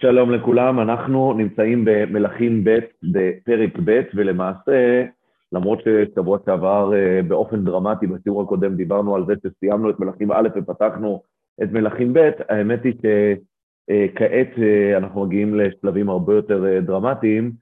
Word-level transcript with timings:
שלום 0.00 0.30
לכולם, 0.30 0.80
אנחנו 0.80 1.32
נמצאים 1.32 1.84
במלכים 1.84 2.64
ב' 2.64 2.78
בפרק 3.02 3.78
ב', 3.84 4.00
ולמעשה, 4.14 5.04
למרות 5.52 5.78
ששבוע 5.84 6.38
שעבר 6.46 6.92
אה, 6.94 7.22
באופן 7.28 7.64
דרמטי 7.64 8.06
בשיעור 8.06 8.42
הקודם 8.42 8.76
דיברנו 8.76 9.14
על 9.14 9.26
זה 9.26 9.32
שסיימנו 9.42 9.90
את 9.90 10.00
מלכים 10.00 10.32
א' 10.32 10.48
ופתחנו 10.56 11.22
את 11.62 11.72
מלכים 11.72 12.12
ב', 12.12 12.30
האמת 12.48 12.84
היא 12.84 12.92
שכעת 12.92 14.48
אה, 14.58 14.96
אנחנו 14.96 15.26
מגיעים 15.26 15.54
לשלבים 15.54 16.08
הרבה 16.08 16.34
יותר 16.34 16.66
אה, 16.66 16.80
דרמטיים, 16.80 17.52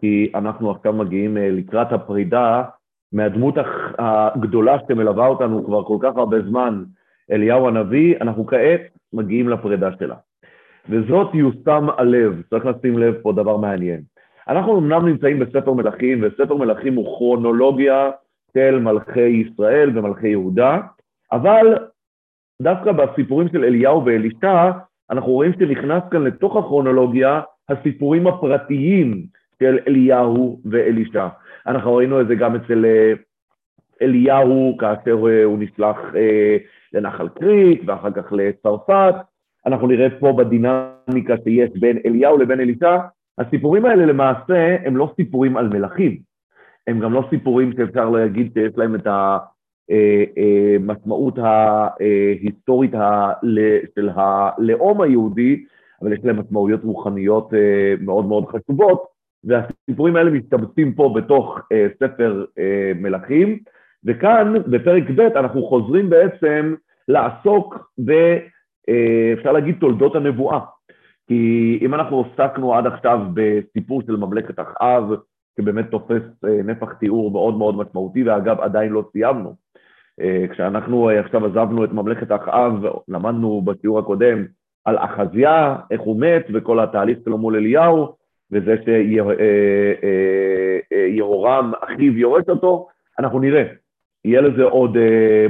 כי 0.00 0.32
אנחנו 0.34 0.70
עכשיו 0.70 0.92
מגיעים 0.92 1.36
לקראת 1.36 1.92
הפרידה 1.92 2.62
מהדמות 3.12 3.54
הגדולה 3.98 4.76
שמלווה 4.88 5.26
אותנו 5.26 5.64
כבר 5.64 5.84
כל 5.84 5.98
כך 6.00 6.16
הרבה 6.16 6.42
זמן, 6.42 6.84
אליהו 7.30 7.68
הנביא, 7.68 8.16
אנחנו 8.20 8.46
כעת 8.46 8.80
מגיעים 9.12 9.48
לפרידה 9.48 9.90
שלה. 9.98 10.14
וזאת 10.88 11.34
יושם 11.34 11.86
הלב, 11.96 12.42
צריך 12.50 12.66
לשים 12.66 12.98
לב 12.98 13.14
פה 13.22 13.32
דבר 13.32 13.56
מעניין. 13.56 14.00
אנחנו 14.48 14.78
אמנם 14.78 15.08
נמצאים 15.08 15.38
בספר 15.38 15.72
מלכים, 15.72 16.20
וספר 16.22 16.56
מלכים 16.56 16.94
הוא 16.94 17.16
כרונולוגיה 17.16 18.10
של 18.54 18.78
מלכי 18.78 19.28
ישראל 19.28 19.98
ומלכי 19.98 20.28
יהודה, 20.28 20.78
אבל 21.32 21.74
דווקא 22.62 22.92
בסיפורים 22.92 23.48
של 23.48 23.64
אליהו 23.64 24.04
ואלישע, 24.04 24.70
אנחנו 25.10 25.32
רואים 25.32 25.52
שנכנס 25.58 26.02
כאן 26.10 26.24
לתוך 26.24 26.56
הכרונולוגיה 26.56 27.40
הסיפורים 27.68 28.26
הפרטיים 28.26 29.26
של 29.62 29.78
אליהו 29.88 30.60
ואלישע. 30.64 31.26
אנחנו 31.66 31.94
ראינו 31.94 32.20
את 32.20 32.28
זה 32.28 32.34
גם 32.34 32.54
אצל 32.54 32.84
אה, 32.84 33.12
אליהו, 34.02 34.76
כאשר 34.78 35.26
אה, 35.28 35.44
הוא 35.44 35.58
נשלח 35.58 35.96
אה, 36.16 36.56
לנחל 36.92 37.28
קריק 37.28 37.82
ואחר 37.86 38.10
כך 38.10 38.32
לצרפת, 38.32 39.14
אנחנו 39.66 39.86
נראה 39.86 40.10
פה 40.20 40.32
בדינמיקה 40.32 41.34
שיש 41.44 41.70
בין 41.80 41.98
אליהו 42.06 42.38
לבין 42.38 42.60
אלישע, 42.60 42.96
הסיפורים 43.38 43.84
האלה 43.84 44.06
למעשה 44.06 44.76
הם 44.84 44.96
לא 44.96 45.12
סיפורים 45.16 45.56
על 45.56 45.68
מלכים, 45.68 46.18
הם 46.86 47.00
גם 47.00 47.12
לא 47.12 47.24
סיפורים 47.30 47.72
שאפשר 47.76 48.10
להגיד 48.10 48.52
שיש 48.54 48.72
להם 48.76 48.94
את 48.94 49.06
המשמעות 49.90 51.38
אה, 51.38 51.44
אה, 51.44 51.88
ההיסטורית 52.40 52.92
של 53.94 54.10
הלאום 54.14 55.00
היהודי, 55.00 55.64
אבל 56.02 56.12
יש 56.12 56.20
להם 56.24 56.40
משמעויות 56.40 56.84
רוחניות 56.84 57.54
אה, 57.54 57.94
מאוד 58.00 58.26
מאוד 58.26 58.44
חשובות, 58.46 59.04
והסיפורים 59.44 60.16
האלה 60.16 60.30
מסתבצים 60.30 60.94
פה 60.94 61.14
בתוך 61.16 61.60
ספר 61.98 62.44
מלכים, 62.94 63.58
וכאן 64.04 64.54
בפרק 64.66 65.10
ב' 65.10 65.20
אנחנו 65.20 65.62
חוזרים 65.62 66.10
בעצם 66.10 66.74
לעסוק 67.08 67.90
ב... 68.04 68.12
אה, 68.88 69.32
אפשר 69.32 69.52
להגיד 69.52 69.76
תולדות 69.80 70.14
הנבואה. 70.14 70.60
כי 71.26 71.78
אם 71.82 71.94
אנחנו 71.94 72.24
עסקנו 72.24 72.74
עד 72.74 72.86
עכשיו 72.86 73.20
בסיפור 73.34 74.02
של 74.06 74.16
ממלכת 74.16 74.60
אחאב, 74.60 75.04
שבאמת 75.60 75.90
תופס 75.90 76.22
אה, 76.44 76.62
נפח 76.64 76.92
תיאור 76.92 77.30
מאוד 77.30 77.58
מאוד 77.58 77.76
משמעותי, 77.76 78.22
ואגב, 78.22 78.60
עדיין 78.60 78.92
לא 78.92 79.04
סיימנו. 79.12 79.54
אה, 80.20 80.44
כשאנחנו 80.50 81.10
עכשיו 81.10 81.46
עזבנו 81.46 81.84
את 81.84 81.92
ממלכת 81.92 82.32
אחאב, 82.32 82.72
למדנו 83.08 83.62
בשיעור 83.62 83.98
הקודם 83.98 84.44
על 84.84 84.98
אחזיה, 84.98 85.76
איך 85.90 86.00
הוא 86.00 86.20
מת, 86.20 86.46
וכל 86.54 86.80
התהליך 86.80 87.18
שלו 87.24 87.38
מול 87.38 87.56
אליהו, 87.56 88.16
וזה 88.52 88.76
שיהורם, 90.90 91.72
אחיו, 91.80 92.18
יורש 92.18 92.44
אותו, 92.48 92.88
אנחנו 93.18 93.38
נראה. 93.38 93.64
יהיה 94.24 94.40
לזה 94.40 94.64
עוד 94.64 94.96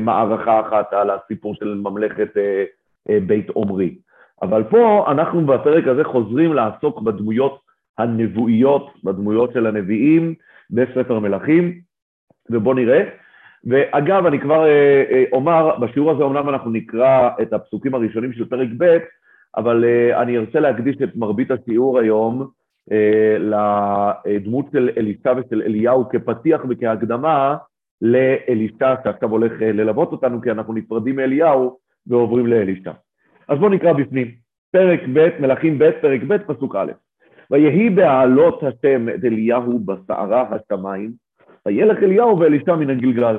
מערכה 0.01 0.61
אחת 0.61 0.93
על 0.93 1.11
הסיפור 1.11 1.55
של 1.55 1.75
ממלכת 1.75 2.29
בית 3.09 3.51
עומרי. 3.51 3.95
אבל 4.43 4.65
פה 4.65 5.05
אנחנו 5.11 5.47
בפרק 5.47 5.87
הזה 5.87 6.05
חוזרים 6.05 6.53
לעסוק 6.53 7.03
בדמויות 7.03 7.61
הנבואיות, 7.99 8.91
בדמויות 9.05 9.53
של 9.53 9.67
הנביאים 9.67 10.35
בספר 10.71 11.19
מלכים, 11.19 11.81
ובואו 12.51 12.75
נראה. 12.75 13.05
ואגב, 13.67 14.27
אני 14.27 14.41
כבר 14.41 14.67
אה, 14.67 15.05
אה, 15.11 15.25
אומר, 15.33 15.79
בשיעור 15.79 16.11
הזה 16.11 16.23
אומנם 16.23 16.49
אנחנו 16.49 16.71
נקרא 16.71 17.31
את 17.43 17.53
הפסוקים 17.53 17.95
הראשונים 17.95 18.33
של 18.33 18.49
פרק 18.49 18.69
ב', 18.79 18.99
אבל 19.57 19.85
אני 20.23 20.39
ארצה 20.39 20.61
להקדיש 20.61 20.97
את 21.03 21.17
מרבית 21.17 21.51
השיעור 21.51 21.99
היום 21.99 22.49
לדמות 23.39 24.67
של 24.73 24.91
אלישע 24.97 25.33
ושל 25.37 25.63
אליהו 25.63 26.09
כפתיח 26.09 26.61
וכהקדמה 26.69 27.57
לאלישע 28.03 28.95
שעכשיו 29.05 29.31
הולך 29.31 29.53
ללוות 29.61 30.13
אותנו, 30.13 30.41
כי 30.43 30.51
אנחנו 30.51 30.75
נפרדים 30.75 31.17
מאליהו 31.17 31.79
ועוברים 32.07 32.47
לאלישע. 32.47 32.93
אז 33.49 33.59
בואו 33.59 33.71
נקרא 33.71 33.93
בפנים. 33.93 34.31
פרק 34.73 35.01
ב', 35.13 35.29
מלכים 35.41 35.79
ב', 35.79 35.91
פרק 36.01 36.21
ב', 36.29 36.37
פסוק 36.37 36.77
א'. 36.77 36.93
ויהי 37.51 37.91
בהעלות 37.91 38.63
השם 38.63 39.09
את 39.09 39.25
אליהו 39.25 39.79
בסערה 39.79 40.45
השמיים, 40.51 41.13
וילך 41.67 42.03
אליהו 42.03 42.39
ואלישע 42.39 42.75
מן 42.75 42.91
הגלגל. 42.91 43.37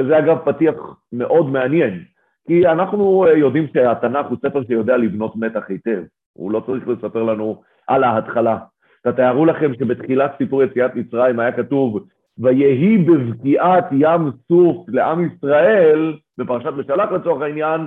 שזה 0.00 0.18
אגב 0.18 0.38
פתיח 0.44 0.74
מאוד 1.12 1.50
מעניין, 1.50 2.04
כי 2.46 2.66
אנחנו 2.66 3.26
יודעים 3.36 3.66
שהתנ"ך 3.74 4.26
הוא 4.26 4.38
ספר 4.42 4.62
שיודע 4.64 4.96
לבנות 4.96 5.36
מתח 5.36 5.64
היטב, 5.68 6.02
הוא 6.32 6.52
לא 6.52 6.62
צריך 6.66 6.88
לספר 6.88 7.22
לנו 7.22 7.62
על 7.86 8.04
ההתחלה. 8.04 8.58
תתארו 9.02 9.46
לכם 9.46 9.74
שבתחילת 9.74 10.32
סיפור 10.38 10.62
יציאת 10.62 10.94
מצרים 10.94 11.40
היה 11.40 11.52
כתוב 11.52 12.06
ויהי 12.38 12.98
בבקיעת 12.98 13.84
ים 13.92 14.30
סוף 14.48 14.88
לעם 14.88 15.26
ישראל, 15.26 16.16
בפרשת 16.38 16.72
משלח 16.76 17.12
לצורך 17.12 17.42
העניין, 17.42 17.80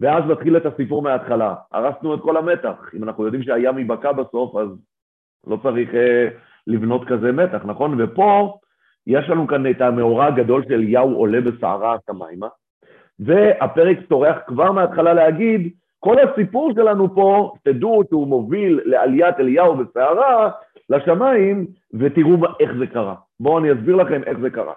ואז 0.00 0.24
נתחיל 0.28 0.56
את 0.56 0.66
הסיפור 0.66 1.02
מההתחלה. 1.02 1.54
הרסנו 1.72 2.14
את 2.14 2.20
כל 2.20 2.36
המתח. 2.36 2.90
אם 2.96 3.04
אנחנו 3.04 3.24
יודעים 3.24 3.42
שהים 3.42 3.78
ייבקע 3.78 4.12
בסוף, 4.12 4.56
אז 4.56 4.68
לא 5.46 5.58
צריך 5.62 5.94
אה, 5.94 6.28
לבנות 6.66 7.08
כזה 7.08 7.32
מתח, 7.32 7.62
נכון? 7.64 8.00
ופה 8.00 8.58
יש 9.06 9.28
לנו 9.28 9.46
כאן 9.46 9.70
את 9.70 9.80
המאורע 9.80 10.26
הגדול 10.26 10.64
של 10.64 10.74
אליהו 10.74 11.14
עולה 11.14 11.40
בסערה 11.40 11.94
השמיימה, 11.94 12.48
והפרק 13.18 13.98
טורח 14.08 14.36
כבר 14.46 14.72
מההתחלה 14.72 15.14
להגיד, 15.14 15.72
כל 15.98 16.16
הסיפור 16.18 16.72
שלנו 16.74 17.14
פה, 17.14 17.52
תדעו 17.64 18.02
שהוא 18.08 18.26
מוביל 18.26 18.80
לעליית 18.84 19.40
אליהו 19.40 19.76
בסערה 19.76 20.50
לשמיים, 20.90 21.66
ותראו 21.94 22.36
איך 22.60 22.72
זה 22.78 22.86
קרה. 22.86 23.14
בואו 23.40 23.58
אני 23.58 23.72
אסביר 23.72 23.96
לכם 23.96 24.22
איך 24.26 24.38
זה 24.38 24.50
קרה. 24.50 24.72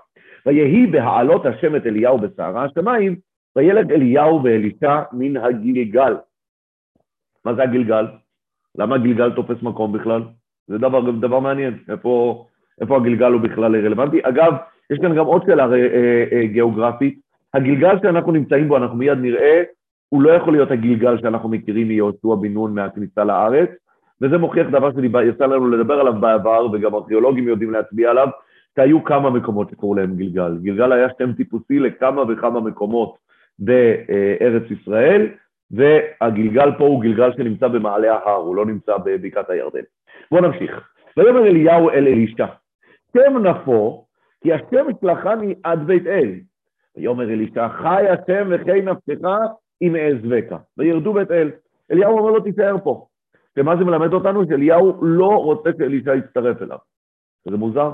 ויהי 0.46 0.88
בהעלות 0.88 1.46
השם 1.46 1.76
את 1.76 1.86
אליהו 1.86 2.18
בסערה 2.18 2.64
השמיים, 2.64 3.16
וילד 3.56 3.92
אליהו 3.92 4.44
ואלישע 4.44 5.02
מן 5.12 5.38
הגלגל. 5.38 6.16
מה 7.46 7.54
זה 7.54 7.64
הגלגל? 7.64 8.06
למה 8.78 8.96
הגלגל 8.96 9.32
תופס 9.32 9.62
מקום 9.64 9.94
בכלל? 9.94 10.22
זה 10.68 10.78
דבר, 10.78 11.12
דבר 11.12 11.40
מעניין, 11.40 11.78
איפה, 11.90 12.46
איפה 12.82 12.98
הגלגל 12.98 13.32
הוא 13.32 13.42
בכלל 13.42 13.86
רלוונטי. 13.86 14.20
אגב, 14.24 14.54
יש 14.90 15.00
כאן 15.00 15.16
גם 15.16 15.26
עוד 15.26 15.44
שאלה 15.46 15.66
אה, 15.66 15.74
אה, 15.74 16.24
אה, 16.32 16.46
גיאוגרפית. 16.46 17.20
הגלגל 17.54 18.00
שאנחנו 18.02 18.32
נמצאים 18.32 18.68
בו, 18.68 18.78
אנחנו 18.78 18.98
מיד 18.98 19.18
נראה, 19.18 19.64
הוא 20.10 20.22
לא 20.22 20.32
יכול 20.32 20.54
להיות 20.54 20.72
הגלגל 20.72 21.18
שאנחנו 21.18 21.50
מכירים 21.50 21.88
מיהושע 21.88 22.36
בן 22.42 22.54
נון 22.54 22.76
מהכניסה 22.76 23.24
לארץ, 23.24 23.70
וזה 24.22 24.38
מוכיח 24.38 24.68
דבר 24.68 24.92
שיצא 24.92 25.46
לנו 25.46 25.70
לדבר 25.70 26.00
עליו 26.00 26.14
בעבר, 26.20 26.68
וגם 26.74 26.96
ארכיאולוגים 26.96 27.48
יודעים 27.48 27.72
להצביע 27.72 28.10
עליו, 28.10 28.28
שהיו 28.76 29.04
כמה 29.04 29.30
מקומות 29.30 29.70
שקראו 29.70 29.96
להם 29.96 30.16
גלגל. 30.16 30.58
גלגל 30.62 30.92
היה 30.92 31.08
שם 31.18 31.34
טיפוסי 31.34 31.80
לכמה 31.80 32.24
וכמה 32.30 32.60
מקומות 32.60 33.25
בארץ 33.60 34.64
ישראל, 34.72 35.28
והגלגל 35.72 36.72
פה 36.78 36.84
הוא 36.84 37.02
גלגל 37.02 37.34
שנמצא 37.34 37.68
במעלה 37.68 38.14
ההר, 38.14 38.36
הוא 38.36 38.56
לא 38.56 38.66
נמצא 38.66 38.98
בבקעת 38.98 39.50
הירדן. 39.50 39.84
בואו 40.32 40.42
נמשיך. 40.42 40.90
ויאמר 41.18 41.48
אליהו 41.48 41.90
אל 41.90 42.08
אלישע, 42.08 42.46
שם 43.14 43.38
נפו, 43.38 44.06
כי 44.44 44.54
השם 44.54 44.86
שלחני 45.02 45.56
עד 45.64 45.88
בית 45.88 46.08
אל. 46.08 46.32
ויאמר 46.98 47.30
אלישע, 47.30 47.70
חי 47.70 48.06
השם 48.10 48.48
וחי 48.52 48.82
נפשך 48.82 49.28
אם 49.82 49.96
אעזבך. 49.96 50.58
וירדו 50.78 51.14
בית 51.14 51.32
אל. 51.32 51.52
אליהו 51.92 52.18
אומר 52.18 52.32
לו, 52.32 52.40
תישאר 52.40 52.76
פה. 52.84 53.08
ומה 53.58 53.76
זה 53.78 53.86
מלמד 53.86 54.14
אותנו? 54.14 54.48
שאליהו 54.48 55.06
לא 55.06 55.28
רוצה 55.28 55.70
שאלישע 55.78 56.16
יצטרף 56.16 56.62
אליו. 56.62 56.78
זה 57.50 57.58
מוזר. 57.58 57.92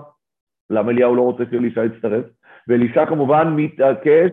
למה 0.69 0.91
אליהו 0.91 1.15
לא 1.15 1.21
רוצה 1.21 1.43
שאלישע 1.51 1.85
יצטרף? 1.85 2.25
ואלישע 2.67 3.05
כמובן 3.05 3.53
מתעקש 3.55 4.31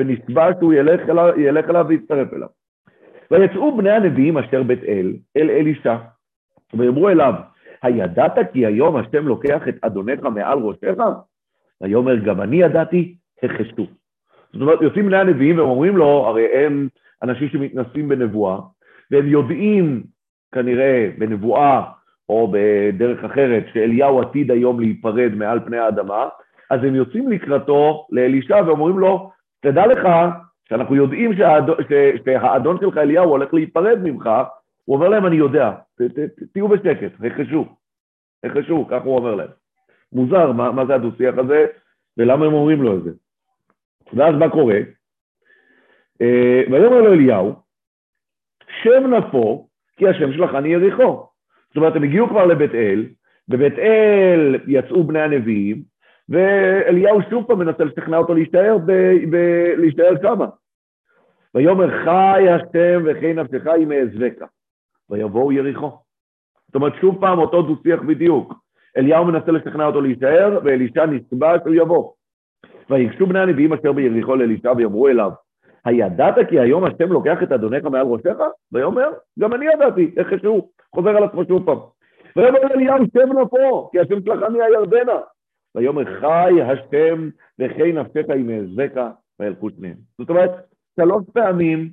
ונשבע 0.00 0.50
שהוא 0.58 0.74
ילך 0.74 1.00
אליו, 1.10 1.40
ילך 1.40 1.70
אליו 1.70 1.84
ויצטרף 1.88 2.32
אליו. 2.34 2.48
ויצאו 3.30 3.76
בני 3.76 3.90
הנביאים 3.90 4.38
אשר 4.38 4.62
בית 4.62 4.84
אל, 4.84 5.12
אל 5.36 5.50
אלישע, 5.50 5.96
ויאמרו 6.74 7.08
אליו, 7.08 7.34
הידעת 7.82 8.38
כי 8.52 8.66
היום 8.66 8.96
השם 8.96 9.26
לוקח 9.26 9.68
את 9.68 9.74
אדונך 9.82 10.22
מעל 10.22 10.58
ראשיך? 10.58 10.98
ויאמר, 11.80 12.16
גם 12.16 12.40
אני 12.40 12.56
ידעתי, 12.62 13.14
החשו. 13.42 13.86
זאת 14.52 14.62
אומרת, 14.62 14.82
יוצאים 14.82 15.06
בני 15.06 15.16
הנביאים 15.16 15.58
ואומרים 15.58 15.96
לו, 15.96 16.26
הרי 16.26 16.46
הם 16.46 16.88
אנשים 17.22 17.48
שמתנסים 17.48 18.08
בנבואה, 18.08 18.58
והם 19.10 19.26
יודעים 19.26 20.02
כנראה 20.54 21.10
בנבואה 21.18 21.82
או 22.28 22.52
בדרך 22.52 23.24
אחרת 23.24 23.64
שאליהו 23.72 24.20
עתיד 24.20 24.50
היום 24.50 24.80
להיפרד 24.80 25.32
מעל 25.34 25.60
פני 25.60 25.78
האדמה, 25.78 26.28
אז 26.70 26.84
הם 26.84 26.94
יוצאים 26.94 27.28
לקראתו 27.28 28.06
לאלישע 28.10 28.62
ואומרים 28.66 28.98
לו, 28.98 29.30
תדע 29.60 29.86
לך 29.86 30.08
שאנחנו 30.68 30.94
יודעים 30.94 31.30
שהאדון, 31.36 32.76
שלך 32.80 32.96
אליהו 32.96 33.30
הולך 33.30 33.54
להיפרד 33.54 33.98
ממך, 34.02 34.30
הוא 34.84 34.96
אומר 34.96 35.08
להם, 35.08 35.26
אני 35.26 35.36
יודע, 35.36 35.72
תהיו 36.52 36.68
בשקט, 36.68 37.12
החשו, 37.26 37.66
החשו, 38.44 38.86
ככה 38.90 39.04
הוא 39.04 39.16
אומר 39.16 39.34
להם. 39.34 39.50
מוזר, 40.12 40.52
מה, 40.52 40.72
מה 40.72 40.86
זה 40.86 40.94
הדו-שיח 40.94 41.38
הזה, 41.38 41.66
ולמה 42.16 42.46
הם 42.46 42.52
אומרים 42.52 42.82
לו 42.82 42.96
את 42.96 43.02
זה. 43.02 43.10
ואז 44.12 44.34
מה 44.34 44.50
קורה? 44.50 44.78
אה, 46.22 46.62
ויאמר 46.70 47.00
לו 47.00 47.12
אליהו, 47.12 47.54
שם 48.82 49.14
נפו, 49.14 49.68
כי 49.96 50.08
השם 50.08 50.32
שלחני 50.32 50.68
יריחו. 50.68 51.26
זאת 51.68 51.76
אומרת, 51.76 51.96
הם 51.96 52.02
הגיעו 52.02 52.28
כבר 52.28 52.46
לבית 52.46 52.74
אל, 52.74 53.06
בבית 53.48 53.78
אל 53.78 54.56
יצאו 54.66 55.04
בני 55.04 55.22
הנביאים, 55.22 55.82
ואליהו 56.30 57.20
שוב 57.30 57.44
פעם 57.46 57.58
מנסה 57.58 57.84
לשכנע 57.84 58.16
אותו 58.16 58.34
להישאר, 58.34 58.78
ב, 58.86 58.92
ב, 59.30 59.36
להישאר 59.76 60.14
שמה. 60.22 60.46
ויאמר 61.54 62.04
חי 62.04 62.46
השם 62.48 63.02
וכי 63.04 63.32
נפשך 63.32 63.66
אם 63.66 63.92
אעזבקה, 63.92 64.46
ויבואו 65.10 65.52
יריחו. 65.52 65.90
זאת 66.66 66.74
אומרת, 66.74 66.92
שוב 67.00 67.20
פעם 67.20 67.38
אותו 67.38 67.62
דו-שיח 67.62 68.00
בדיוק. 68.00 68.54
אליהו 68.96 69.24
מנסה 69.24 69.52
לשכנע 69.52 69.86
אותו 69.86 70.00
להישאר, 70.00 70.58
ואלישע 70.64 71.06
נצבע 71.06 71.54
שהוא 71.62 71.74
יבוא. 71.74 72.12
ויגשו 72.90 73.26
בני 73.26 73.40
הנביאים 73.40 73.72
אשר 73.72 73.92
ביריחו 73.92 74.36
לאלישע 74.36 74.72
ויאמרו 74.76 75.08
אליו, 75.08 75.30
הידעת 75.84 76.34
כי 76.48 76.60
היום 76.60 76.84
השם 76.84 77.12
לוקח 77.12 77.42
את 77.42 77.52
אדונך 77.52 77.84
מעל 77.84 78.06
ראשך? 78.06 78.36
ויאמר, 78.72 79.08
גם 79.38 79.54
אני 79.54 79.66
ידעתי, 79.74 80.10
איך 80.16 80.40
שהוא, 80.40 80.68
חוזר 80.94 81.10
על 81.10 81.24
עצמו 81.24 81.44
שוב 81.44 81.66
פעם. 81.66 81.78
ויאמר 82.36 82.58
אליהו, 82.74 83.04
שב 83.14 83.32
נפו, 83.42 83.88
כי 83.92 84.00
השם 84.00 84.22
שלחני 84.24 84.62
הירדנה. 84.62 85.20
ויאמר 85.74 86.20
חי 86.20 86.62
השם 86.62 87.28
וכי 87.58 87.92
נפשך 87.92 88.30
עם 88.36 88.50
אעזבקה 88.50 89.10
וילכו 89.40 89.70
שניהם. 89.70 89.96
זאת 90.18 90.30
אומרת, 90.30 90.50
שלוש 91.00 91.24
פעמים 91.32 91.90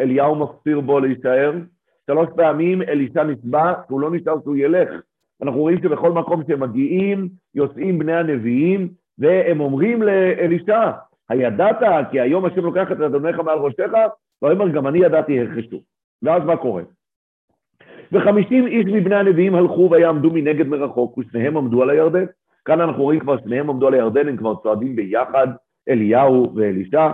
אליהו 0.00 0.36
מפציר 0.36 0.80
בו 0.80 1.00
להישאר, 1.00 1.52
שלוש 2.06 2.28
פעמים 2.36 2.82
אלישע 2.82 3.24
נצבע, 3.24 3.72
שהוא 3.86 4.00
לא 4.00 4.10
נשאר 4.10 4.40
שהוא 4.42 4.56
ילך. 4.56 4.88
אנחנו 5.42 5.60
רואים 5.60 5.78
שבכל 5.82 6.12
מקום 6.12 6.42
שהם 6.46 6.60
מגיעים, 6.60 7.28
יוצאים 7.54 7.98
בני 7.98 8.16
הנביאים, 8.16 8.88
והם 9.18 9.60
אומרים 9.60 10.02
לאלישע, 10.02 10.90
הידעת 11.28 12.10
כי 12.10 12.20
היום 12.20 12.44
השם 12.44 12.64
לוקח 12.64 12.92
את 12.92 13.00
אדונך 13.00 13.38
מעל 13.38 13.58
ראשך? 13.58 13.90
ויאמר 14.42 14.68
גם 14.68 14.86
אני 14.86 14.98
ידעתי 14.98 15.40
הרחשו. 15.40 15.82
ואז 16.22 16.42
מה 16.44 16.56
קורה? 16.56 16.82
וחמישים 18.12 18.66
איש 18.66 18.86
מבני 18.86 19.14
הנביאים 19.14 19.54
הלכו 19.54 19.88
ויעמדו 19.90 20.30
מנגד 20.30 20.66
מרחוק, 20.66 21.18
ושניהם 21.18 21.56
עמדו 21.56 21.82
על 21.82 21.90
הירדן. 21.90 22.24
כאן 22.70 22.80
אנחנו 22.80 23.02
רואים 23.02 23.20
כבר 23.20 23.38
שניהם 23.38 23.70
עמדו 23.70 23.86
על 23.86 23.94
הירדן, 23.94 24.28
הם 24.28 24.36
כבר 24.36 24.54
צועדים 24.62 24.96
ביחד, 24.96 25.48
אליהו 25.88 26.52
ואלישע. 26.54 27.10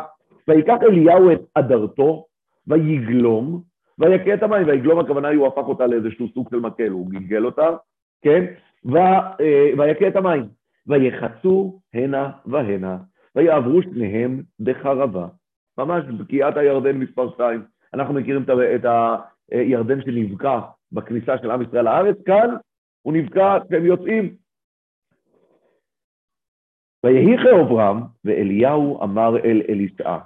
ויקח 0.48 0.76
אליהו 0.82 1.32
את 1.32 1.40
אדרתו, 1.54 2.24
ויגלום, 2.66 3.62
ויכה 3.98 4.34
את 4.34 4.42
המים, 4.42 4.66
ויגלום 4.66 4.98
הכוונה 4.98 5.28
היא 5.28 5.38
הוא 5.38 5.46
הפך 5.46 5.68
אותה 5.68 5.86
לאיזשהו 5.86 6.28
סוג 6.34 6.48
של 6.50 6.56
מקל, 6.56 6.88
הוא 6.88 7.10
גלגל 7.10 7.44
אותה, 7.44 7.68
כן? 8.22 8.44
אה, 8.96 9.34
ויכה 9.78 10.08
את 10.08 10.16
המים, 10.16 10.44
ויחצו 10.86 11.80
הנה 11.94 12.30
והנה, 12.46 12.96
ויעברו 13.36 13.82
שניהם 13.82 14.42
בחרבה. 14.60 15.26
ממש 15.78 16.04
בקיעת 16.04 16.56
הירדן 16.56 16.96
מספר 16.96 17.30
2. 17.30 17.62
אנחנו 17.94 18.14
מכירים 18.14 18.42
את 18.74 18.86
הירדן 19.52 20.02
שנבקע 20.02 20.60
בכניסה 20.92 21.38
של 21.38 21.50
עם 21.50 21.62
ישראל 21.62 21.84
לארץ, 21.84 22.16
כאן 22.26 22.56
הוא 23.02 23.12
נבקע 23.12 23.58
כשהם 23.68 23.84
יוצאים. 23.86 24.45
ויהי 27.04 27.36
כאוברם, 27.42 28.02
ואליהו 28.24 29.02
אמר 29.02 29.36
אל 29.44 29.62
אלישע, 29.68 30.16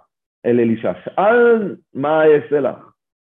אל 0.47 0.61
אלישע, 0.61 0.93
שאל 1.05 1.77
מה 1.95 2.23
אעשה 2.27 2.61
לך? 2.61 2.77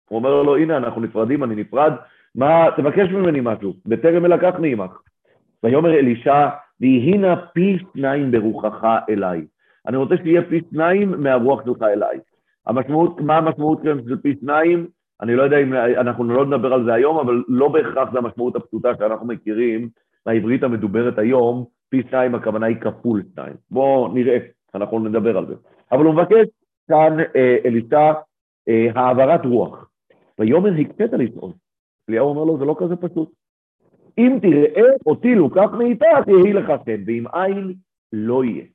הוא 0.10 0.18
אומר 0.18 0.44
לו, 0.44 0.58
הנה, 0.58 0.78
אנחנו 0.78 1.02
נפרדים, 1.02 1.44
אני 1.44 1.56
נפרד, 1.56 1.94
מה, 2.36 2.66
תבקש 2.78 3.10
ממני 3.10 3.40
משהו, 3.44 3.74
בטרם 3.86 4.26
אלקחני 4.26 4.72
עמך. 4.72 4.92
ויאמר 5.64 5.94
אלישע, 5.94 6.50
ויהי 6.82 7.18
נא 7.18 7.36
פי 7.54 7.78
שניים 7.94 8.32
ברוחך 8.32 8.86
אליי. 9.10 9.46
אני 9.88 9.98
רוצה 9.98 10.16
שיהיה 10.24 10.42
פי 10.50 10.62
שניים 10.72 11.24
מהרוח 11.24 11.66
שלך 11.66 11.82
אליי. 11.82 12.20
המשמעות, 12.68 13.22
מה 13.22 13.38
המשמעות 13.38 13.82
כאן 13.84 13.98
של 14.08 14.18
פי 14.18 14.36
שניים? 14.42 14.88
אני 15.22 15.36
לא 15.36 15.44
יודע 15.44 15.58
אם, 15.58 15.74
אנחנו 15.74 16.24
לא 16.24 16.46
נדבר 16.46 16.74
על 16.74 16.86
זה 16.86 16.94
היום, 16.94 17.18
אבל 17.18 17.44
לא 17.48 17.68
בהכרח 17.68 18.12
זה 18.12 18.18
המשמעות 18.18 18.56
הפשוטה 18.56 18.90
שאנחנו 18.98 19.28
מכירים 19.28 19.90
מהעברית 20.26 20.64
המדוברת 20.64 21.18
היום, 21.18 21.66
פי 21.92 22.02
שניים 22.10 22.36
הכוונה 22.36 22.66
היא 22.66 22.76
כפול 22.76 23.24
שניים. 23.34 23.54
בואו 23.72 24.08
נראה, 24.08 24.38
אנחנו 24.76 25.00
נדבר 25.00 25.38
על 25.38 25.48
זה. 25.48 25.54
אבל 25.92 26.06
הוא 26.06 26.14
מבקש 26.14 26.48
כאן 26.88 27.18
אה, 27.36 27.58
אלישע 27.66 28.12
אה, 28.70 28.88
העברת 28.96 29.46
רוח. 29.46 29.90
ויאמר 30.40 30.70
הקפאת 30.82 31.14
לשאול. 31.14 31.52
אליהו 32.10 32.30
אומר 32.30 32.44
לו, 32.44 32.58
זה 32.58 32.66
לא 32.66 32.76
כזה 32.80 32.96
פשוט. 32.96 33.32
אם 34.18 34.38
תראה 34.42 34.90
אותי 35.06 35.36
לוקח 35.36 35.70
מאיתך, 35.78 36.28
יהי 36.28 36.54
לך 36.54 36.72
כן, 36.86 37.02
ואם 37.06 37.28
אין, 37.28 37.74
לא 38.14 38.44
יהיה. 38.44 38.66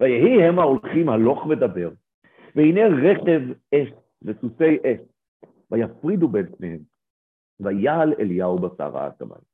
ויהי 0.00 0.42
הם 0.42 0.58
ההולכים 0.58 1.08
הלוך 1.08 1.46
ודבר, 1.46 1.90
והנה 2.56 2.80
רכב 2.86 3.40
אש 3.74 3.92
וסוסי 4.22 4.76
אש, 4.86 5.00
ויפרידו 5.70 6.28
בין 6.28 6.46
שניהם, 6.58 6.78
ויעל 7.60 8.14
אליהו 8.18 8.58
בסערה 8.58 9.06
השמיים. 9.06 9.49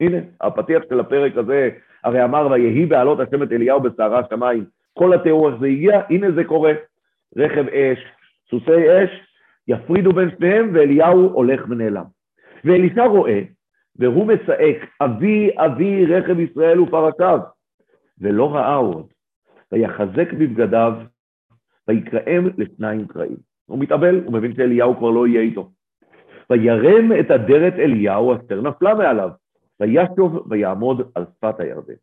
הנה, 0.00 0.18
הפתיח 0.40 0.82
של 0.88 1.00
הפרק 1.00 1.36
הזה, 1.36 1.70
הרי 2.04 2.24
אמר, 2.24 2.48
ויהי 2.50 2.86
בעלות 2.86 3.20
השם 3.20 3.42
את 3.42 3.52
אליהו 3.52 3.80
בסערה 3.80 4.18
השמיים. 4.18 4.64
כל 4.98 5.14
התיאור 5.14 5.48
איך 5.48 5.60
זה 5.60 5.66
הגיע, 5.66 6.00
הנה 6.10 6.30
זה 6.30 6.44
קורה. 6.44 6.72
רכב 7.36 7.68
אש, 7.68 7.98
סוסי 8.50 9.04
אש, 9.04 9.10
יפרידו 9.68 10.12
בין 10.12 10.30
שניהם, 10.38 10.70
ואליהו 10.74 11.30
הולך 11.32 11.66
ונעלם. 11.68 12.04
ואלישע 12.64 13.04
רואה, 13.04 13.42
והוא 13.98 14.26
מצעק, 14.26 14.76
אבי 15.00 15.50
אבי 15.56 16.06
רכב 16.06 16.40
ישראל 16.40 16.80
ופרשיו, 16.80 17.38
ולא 18.20 18.54
ראה 18.54 18.74
עוד. 18.74 19.06
ויחזק 19.72 20.32
בבגדיו, 20.32 20.92
ויקראם 21.88 22.48
לשניים 22.58 23.06
קרעים. 23.06 23.36
הוא 23.66 23.78
מתאבל, 23.78 24.20
הוא 24.24 24.32
מבין 24.32 24.54
שאליהו 24.54 24.96
כבר 24.96 25.10
לא 25.10 25.26
יהיה 25.26 25.40
איתו. 25.40 25.70
וירם 26.50 27.12
את 27.20 27.30
אדרת 27.30 27.74
אליהו 27.74 28.34
אשר 28.34 28.60
נפלה 28.60 28.94
מעליו, 28.94 29.30
וישוב 29.80 30.46
ויעמוד 30.50 31.10
על 31.14 31.24
שפת 31.36 31.60
הירדן. 31.60 31.94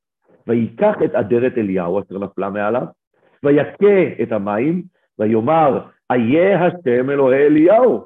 ויקח 0.47 0.95
את 1.05 1.15
אדרת 1.15 1.57
אליהו 1.57 1.99
אשר 1.99 2.19
נפלה 2.19 2.49
מעליו, 2.49 2.85
ויכה 3.43 4.21
את 4.21 4.31
המים, 4.31 4.83
ויאמר, 5.19 5.79
איה 6.11 6.65
השם 6.65 7.09
אלוהי 7.09 7.45
אליהו. 7.45 8.05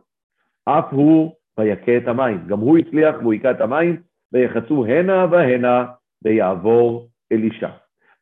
אף 0.66 0.94
הוא 0.94 1.36
ויכה 1.58 1.98
את 1.98 2.08
המים. 2.08 2.48
גם 2.48 2.60
הוא 2.60 2.78
הצליח 2.78 3.16
והוא 3.22 3.34
היכה 3.34 3.52
את 3.52 3.62
המים, 3.62 3.98
ויחצו 4.34 4.86
הנה 4.86 5.26
והנה, 5.32 5.86
ויעבור 6.24 7.08
אלישע. 7.32 7.70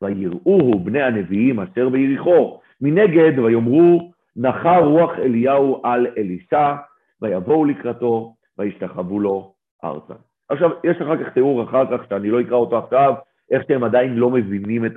ויראוהו 0.02 0.78
בני 0.78 1.02
הנביאים 1.02 1.60
אשר 1.60 1.88
ביריחו 1.88 2.60
מנגד, 2.80 3.38
ויאמרו, 3.38 4.12
נחה 4.36 4.78
רוח 4.78 5.10
אליהו 5.18 5.80
על 5.84 6.06
אלישע, 6.18 6.74
ויבואו 7.22 7.64
לקראתו, 7.64 8.34
וישתחוו 8.58 9.20
לו 9.20 9.54
ארצה. 9.84 10.14
עכשיו, 10.48 10.70
יש 10.84 10.96
אחר 10.96 11.24
כך 11.24 11.32
תיאור 11.32 11.62
אחר 11.64 11.84
כך, 11.98 12.08
שאני 12.08 12.30
לא 12.30 12.40
אקרא 12.40 12.56
אותו 12.56 12.78
עכשיו, 12.78 13.14
איך 13.50 13.62
שהם 13.68 13.84
עדיין 13.84 14.14
לא 14.14 14.30
מבינים 14.30 14.86
את 14.86 14.92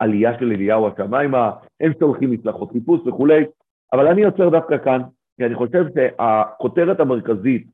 העלייה 0.00 0.38
של 0.38 0.52
אליהו 0.52 0.88
השמיימה, 0.88 1.50
הם 1.80 1.92
שולחים 1.98 2.30
מצלחות 2.30 2.72
חיפוש 2.72 3.00
וכולי, 3.06 3.44
אבל 3.92 4.06
אני 4.06 4.24
עוצר 4.24 4.48
דווקא 4.48 4.78
כאן, 4.78 5.02
כי 5.36 5.46
אני 5.46 5.54
חושב 5.54 5.84
שהכותרת 5.94 7.00
המרכזית 7.00 7.66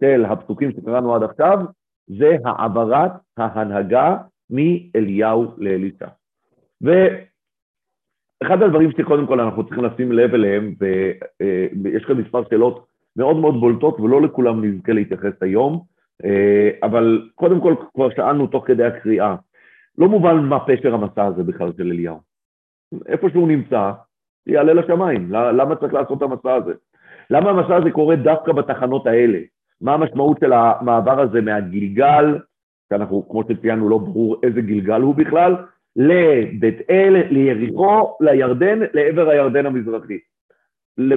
של 0.00 0.24
הפסוקים 0.24 0.72
שקראנו 0.72 1.14
עד 1.14 1.22
עכשיו, 1.22 1.58
זה 2.06 2.36
העברת 2.44 3.10
ההנהגה 3.36 4.16
מאליהו 4.50 5.54
לאלישע. 5.58 6.06
ואחד 6.80 8.62
הדברים 8.62 8.90
שקודם 8.92 9.26
כל 9.26 9.40
אנחנו 9.40 9.64
צריכים 9.64 9.84
לשים 9.84 10.12
לב 10.12 10.34
אליהם, 10.34 10.74
ויש 11.82 12.04
כאן 12.04 12.16
מספר 12.16 12.42
שאלות 12.50 12.86
מאוד 13.16 13.36
מאוד 13.36 13.60
בולטות 13.60 14.00
ולא 14.00 14.22
לכולם 14.22 14.64
נזכה 14.64 14.92
להתייחס 14.92 15.42
היום, 15.42 15.95
אבל 16.82 17.28
קודם 17.34 17.60
כל 17.60 17.74
כבר 17.94 18.10
שאלנו 18.10 18.46
תוך 18.46 18.66
כדי 18.66 18.84
הקריאה, 18.84 19.36
לא 19.98 20.08
מובן 20.08 20.36
מה 20.36 20.60
פשר 20.66 20.94
המסע 20.94 21.24
הזה 21.24 21.42
בכלל 21.42 21.72
של 21.76 21.86
אליהו. 21.86 22.18
איפה 23.06 23.30
שהוא 23.30 23.48
נמצא, 23.48 23.92
יעלה 24.46 24.74
לשמיים, 24.74 25.32
למה 25.32 25.76
צריך 25.76 25.94
לעשות 25.94 26.18
את 26.18 26.22
המסע 26.22 26.54
הזה? 26.54 26.72
למה 27.30 27.50
המסע 27.50 27.76
הזה 27.76 27.90
קורה 27.90 28.16
דווקא 28.16 28.52
בתחנות 28.52 29.06
האלה? 29.06 29.38
מה 29.80 29.94
המשמעות 29.94 30.38
של 30.40 30.52
המעבר 30.52 31.20
הזה 31.20 31.40
מהגלגל, 31.40 32.38
שאנחנו, 32.88 33.28
כמו 33.28 33.42
שציינו, 33.48 33.88
לא 33.88 33.98
ברור 33.98 34.36
איזה 34.42 34.60
גלגל 34.60 35.00
הוא 35.00 35.14
בכלל, 35.14 35.56
לבית 35.96 36.90
אל, 36.90 37.22
ליריחו, 37.30 38.16
לירדן, 38.20 38.78
לעבר 38.92 39.28
הירדן 39.28 39.66
המזרחי. 39.66 40.18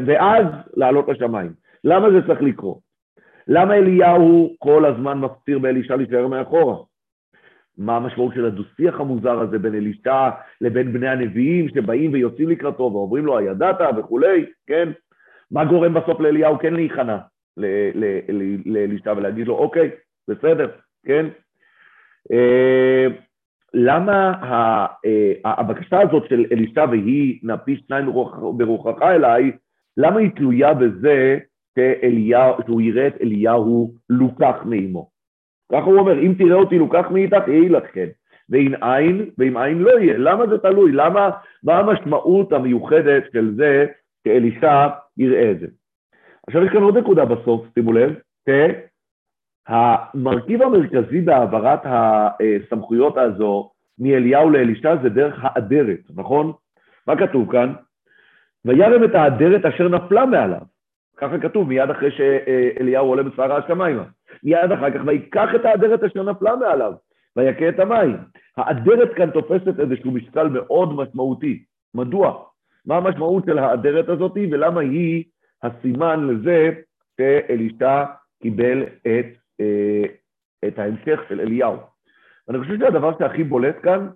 ואז 0.05 0.45
לעלות 0.73 1.07
לשמיים. 1.07 1.53
למה 1.83 2.11
זה 2.11 2.27
צריך 2.27 2.41
לקרות? 2.41 2.88
למה 3.49 3.75
אליהו 3.75 4.55
כל 4.59 4.85
הזמן 4.85 5.19
מפציר 5.19 5.59
באלישע 5.59 5.95
להישאר 5.95 6.27
מאחורה? 6.27 6.75
מה 7.77 7.97
המשמעות 7.97 8.33
של 8.33 8.45
הדו-שיח 8.45 8.99
המוזר 8.99 9.39
הזה 9.39 9.59
בין 9.59 9.75
אלישע 9.75 10.29
לבין 10.61 10.93
בני 10.93 11.09
הנביאים 11.09 11.69
שבאים 11.69 12.13
ויוצאים 12.13 12.49
לקראתו 12.49 12.83
ואומרים 12.83 13.25
לו 13.25 13.37
הידעת 13.37 13.77
וכולי, 13.97 14.45
כן? 14.67 14.89
מה 15.51 15.65
גורם 15.65 15.93
בסוף 15.93 16.19
לאליהו 16.19 16.59
כן 16.59 16.73
להיכנע? 16.73 17.17
לאלישע 18.65 19.13
ולהגיד 19.17 19.47
לו, 19.47 19.55
אוקיי, 19.57 19.89
בסדר, 20.27 20.69
כן? 21.05 21.25
אה, 22.31 23.07
למה 23.73 24.33
אה, 25.05 25.33
הבקשה 25.45 26.01
הזאת 26.01 26.29
של 26.29 26.45
אלישע 26.51 26.85
והיא 26.91 27.39
נפי 27.43 27.77
שניים 27.77 28.05
ברוחך 28.57 29.01
אליי, 29.01 29.51
למה 29.97 30.19
היא 30.19 30.31
תלויה 30.35 30.73
בזה 30.73 31.39
שאליהו, 31.79 32.53
שהוא 32.65 32.81
יראה 32.81 33.07
את 33.07 33.21
אליהו 33.21 33.93
לוקח 34.09 34.55
מאימו? 34.65 35.09
ככה 35.71 35.85
הוא 35.85 35.99
אומר, 35.99 36.19
אם 36.19 36.33
תראה 36.37 36.55
אותי 36.55 36.77
לוקח 36.77 37.05
מאיתך, 37.11 37.47
יהי 37.47 37.69
לך 37.69 37.83
כן. 37.93 38.07
ואם 38.49 38.73
אין, 38.75 39.29
ואם 39.37 39.57
אין 39.57 39.79
לא 39.79 39.99
יהיה. 39.99 40.17
למה 40.17 40.47
זה 40.47 40.57
תלוי? 40.57 40.91
למה, 40.91 41.29
מה 41.63 41.79
המשמעות 41.79 42.53
המיוחדת 42.53 43.23
של 43.33 43.53
זה 43.55 43.85
שאלישע 44.23 44.87
יראה 45.17 45.51
את 45.51 45.59
זה? 45.59 45.67
עכשיו 46.47 46.63
יש 46.63 46.71
כאן 46.71 46.83
עוד 46.83 46.97
נקודה 46.97 47.25
בסוף, 47.25 47.65
שימו 47.73 47.93
לב, 47.93 48.13
המרכיב 49.67 50.61
המרכזי 50.61 51.21
בהעברת 51.21 51.79
הסמכויות 51.83 53.17
הזו 53.17 53.71
מאליהו 53.99 54.49
לאלישע 54.49 54.95
זה 55.03 55.09
דרך 55.09 55.39
האדרת, 55.41 55.99
נכון? 56.15 56.51
מה 57.07 57.17
כתוב 57.17 57.51
כאן? 57.51 57.73
וירם 58.65 59.03
את 59.03 59.15
האדרת 59.15 59.65
אשר 59.65 59.87
נפלה 59.87 60.25
מעליו. 60.25 60.61
ככה 61.21 61.39
כתוב 61.39 61.67
מיד 61.67 61.89
אחרי 61.89 62.11
שאליהו 62.11 63.07
עולה 63.07 63.23
בסערה 63.23 63.57
השמיימה. 63.57 64.03
מיד 64.43 64.71
אחר 64.71 64.91
כך 64.91 64.99
ויקח 65.05 65.49
את 65.55 65.65
האדרת 65.65 66.03
אשר 66.03 66.23
נפלה 66.23 66.55
מעליו, 66.55 66.93
ויכה 67.35 67.69
את 67.69 67.79
המים. 67.79 68.17
האדרת 68.57 69.13
כאן 69.15 69.31
תופסת 69.31 69.79
איזשהו 69.79 70.11
משקל 70.11 70.47
מאוד 70.47 70.93
משמעותי. 70.93 71.63
מדוע? 71.95 72.43
מה 72.85 72.97
המשמעות 72.97 73.45
של 73.45 73.57
האדרת 73.57 74.09
הזאת 74.09 74.37
ולמה 74.51 74.81
היא 74.81 75.23
הסימן 75.63 76.27
לזה 76.27 76.69
שאלישע 77.17 78.03
קיבל 78.41 78.83
את, 78.83 79.25
אה, 79.61 80.03
את 80.67 80.79
ההמשך 80.79 81.19
של 81.29 81.41
אליהו. 81.41 81.77
ואני 82.47 82.59
חושב 82.59 82.79
שהדבר 82.79 83.17
שהכי 83.19 83.43
בולט 83.43 83.75
כאן 83.83 84.09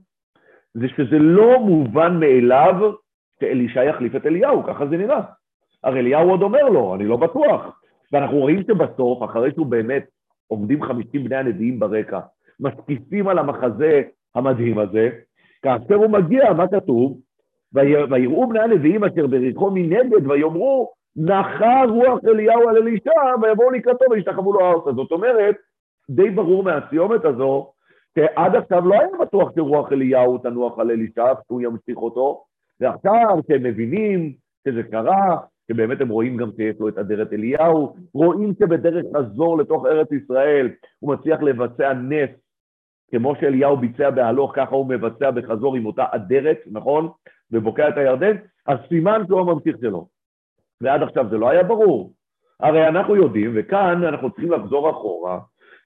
זה 0.73 0.87
שזה 0.87 1.19
לא 1.19 1.59
מובן 1.59 2.19
מאליו 2.19 2.91
שאלישע 3.39 3.83
יחליף 3.83 4.15
את 4.15 4.25
אליהו, 4.25 4.63
ככה 4.63 4.87
זה 4.87 4.97
נראה. 4.97 5.21
הרי 5.83 5.99
אליהו 5.99 6.29
עוד 6.29 6.41
אומר 6.41 6.69
לו, 6.69 6.95
אני 6.95 7.05
לא 7.05 7.17
בטוח. 7.17 7.79
ואנחנו 8.11 8.37
רואים 8.37 8.63
שבסוף, 8.67 9.23
אחרי 9.23 9.51
שהוא 9.51 9.65
באמת 9.65 10.05
עומדים 10.47 10.83
חמישים 10.83 11.23
בני 11.23 11.35
הנביאים 11.35 11.79
ברקע, 11.79 12.19
משקיפים 12.59 13.27
על 13.27 13.39
המחזה 13.39 14.01
המדהים 14.35 14.79
הזה, 14.79 15.09
כאשר 15.61 15.95
הוא 15.95 16.09
מגיע, 16.09 16.53
מה 16.53 16.67
כתוב? 16.67 17.19
ויראו 17.73 18.49
בני 18.49 18.59
הנביאים 18.59 19.03
אשר 19.03 19.27
בריחו 19.27 19.71
מנגד 19.71 20.27
ויאמרו 20.27 20.91
נחה 21.15 21.83
רוח 21.89 22.19
אליהו 22.27 22.69
על 22.69 22.77
אלישע 22.77 23.11
ויבואו 23.41 23.71
לקראתו 23.71 24.05
וישתחוו 24.11 24.53
לו 24.53 24.59
ארצה. 24.59 24.91
זאת 24.93 25.11
אומרת, 25.11 25.55
די 26.09 26.29
ברור 26.29 26.63
מהסיומת 26.63 27.25
הזו, 27.25 27.71
שעד 28.15 28.55
עכשיו 28.55 28.87
לא 28.87 28.93
היה 28.93 29.07
בטוח 29.21 29.51
שרוח 29.55 29.91
אליהו 29.91 30.37
תנוח 30.37 30.79
על 30.79 30.91
אלישע, 30.91 31.33
שהוא 31.47 31.61
ימשיך 31.61 31.97
אותו, 31.97 32.43
ועכשיו 32.79 33.37
שהם 33.47 33.63
מבינים 33.63 34.33
שזה 34.67 34.83
קרה, 34.83 35.37
שבאמת 35.71 36.01
הם 36.01 36.09
רואים 36.09 36.37
גם 36.37 36.49
שיש 36.55 36.79
לו 36.79 36.89
את 36.89 36.97
אדרת 36.97 37.33
אליהו, 37.33 37.95
רואים 38.13 38.53
שבדרך 38.59 39.05
חזור 39.17 39.57
לתוך 39.57 39.85
ארץ 39.85 40.11
ישראל 40.11 40.69
הוא 40.99 41.13
מצליח 41.13 41.41
לבצע 41.41 41.93
נס, 41.93 42.29
כמו 43.11 43.35
שאליהו 43.35 43.77
ביצע 43.77 44.09
בהלוך, 44.09 44.51
ככה 44.55 44.75
הוא 44.75 44.89
מבצע 44.89 45.31
בחזור 45.31 45.75
עם 45.75 45.85
אותה 45.85 46.05
אדרת, 46.11 46.57
נכון? 46.71 47.09
ובוקע 47.51 47.89
את 47.89 47.97
הירדן, 47.97 48.35
אז 48.67 48.77
סימן 48.89 49.21
שהוא 49.27 49.39
הממשיך 49.39 49.77
שלו. 49.81 50.07
ועד 50.81 51.03
עכשיו 51.03 51.29
זה 51.29 51.37
לא 51.37 51.49
היה 51.49 51.63
ברור. 51.63 52.13
הרי 52.59 52.87
אנחנו 52.87 53.15
יודעים, 53.15 53.51
וכאן 53.55 54.03
אנחנו 54.03 54.31
צריכים 54.31 54.51
לחזור 54.51 54.89
אחורה, 54.89 55.39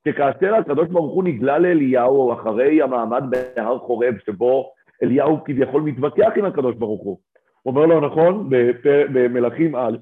שכאשר 0.08 0.56
הקדוש 0.56 0.88
ברוך 0.88 1.14
הוא 1.14 1.24
נגלה 1.24 1.60
לאליהו 1.60 2.34
אחרי 2.34 2.82
המעמד 2.82 3.24
בהר 3.30 3.78
חורב, 3.80 4.14
שבו 4.26 4.72
אליהו 5.04 5.44
כביכול 5.44 5.82
מתווכח 5.82 6.32
עם 6.36 6.46
הקדוש 6.46 6.76
ברוך 6.76 7.02
הוא, 7.02 7.20
אומר 7.68 7.86
לו, 7.86 8.00
נכון, 8.00 8.50
במלכים 9.14 9.76
א', 9.76 9.98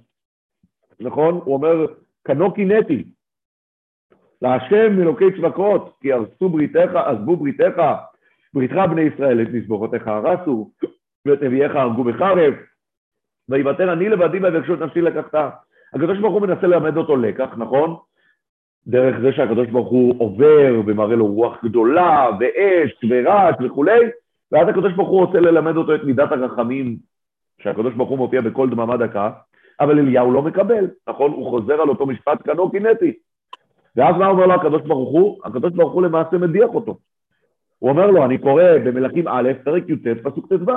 נכון? 1.00 1.34
הוא 1.34 1.54
אומר, 1.54 1.86
כנו 2.24 2.54
קינאתי, 2.54 3.04
להשם 4.42 5.02
אלוקי 5.02 5.26
צבקות, 5.38 5.98
כי 6.02 6.14
הרסו 6.14 6.50
בריתך, 6.50 6.96
עזבו 6.96 7.36
בריתך, 7.36 7.82
בריתך 8.54 8.76
בני 8.90 9.02
ישראל, 9.02 9.42
את 9.42 9.48
מזבחותיך 9.54 10.08
הרסו, 10.08 10.72
ואת 11.26 11.42
נביאיך 11.42 11.76
הרגו 11.76 12.04
בחרב, 12.04 12.54
ויוותר 13.50 13.94
אני 13.94 14.10
לבדי 14.10 14.40
ויבקשו 14.40 14.74
את 14.74 14.80
נפשי 14.80 15.02
לקחתה. 15.02 15.50
הקדוש 15.94 16.20
ברוך 16.20 16.34
הוא 16.34 16.42
מנסה 16.42 16.68
ללמד 16.68 16.98
אותו 16.98 17.16
לקח, 17.16 17.58
נכון? 17.58 17.98
דרך 18.88 19.20
זה 19.20 19.34
שהקדוש 19.34 19.68
ברוך 19.68 19.90
הוא 19.90 20.16
עובר 20.18 20.82
ומראה 20.86 21.16
לו 21.16 21.28
רוח 21.28 21.64
גדולה 21.64 22.30
ואש 22.40 23.04
ורעש 23.10 23.56
וכולי, 23.66 24.00
ואז 24.52 24.68
הקדוש 24.70 24.94
ברוך 24.94 25.10
הוא 25.10 25.26
רוצה 25.26 25.40
ללמד 25.40 25.76
אותו 25.76 25.96
את 25.96 26.04
מידת 26.04 26.32
הרחמים, 26.32 26.98
שהקדוש 27.62 27.94
ברוך 27.94 28.10
הוא 28.10 28.18
מופיע 28.18 28.42
בכל 28.42 28.70
דממה 28.70 28.98
דקה, 28.98 29.32
אבל 29.80 30.00
אליהו 30.00 30.32
לא 30.32 30.42
מקבל, 30.42 30.88
נכון? 31.10 31.32
הוא 31.32 31.50
חוזר 31.50 31.74
על 31.74 31.90
אותו 31.90 32.06
משפט 32.06 32.38
כנו 32.44 32.72
קינטי. 32.72 33.14
ואז 33.96 34.16
מה 34.16 34.28
אומר 34.28 34.46
לו 34.46 34.54
הקדוש 34.54 34.82
ברוך 34.82 35.10
הוא? 35.10 35.40
הקדוש 35.44 35.74
ברוך 35.74 35.94
הוא 35.94 36.02
למעשה 36.04 36.38
מדיח 36.38 36.70
אותו. 36.70 36.98
הוא 37.80 37.90
אומר 37.90 38.12
לו, 38.12 38.26
אני 38.26 38.38
קורא 38.38 38.64
במלכים 38.86 39.28
א', 39.28 39.50
פרק 39.64 39.84
י"ט, 39.90 40.08
פסוק 40.24 40.54
ט"ו. 40.54 40.72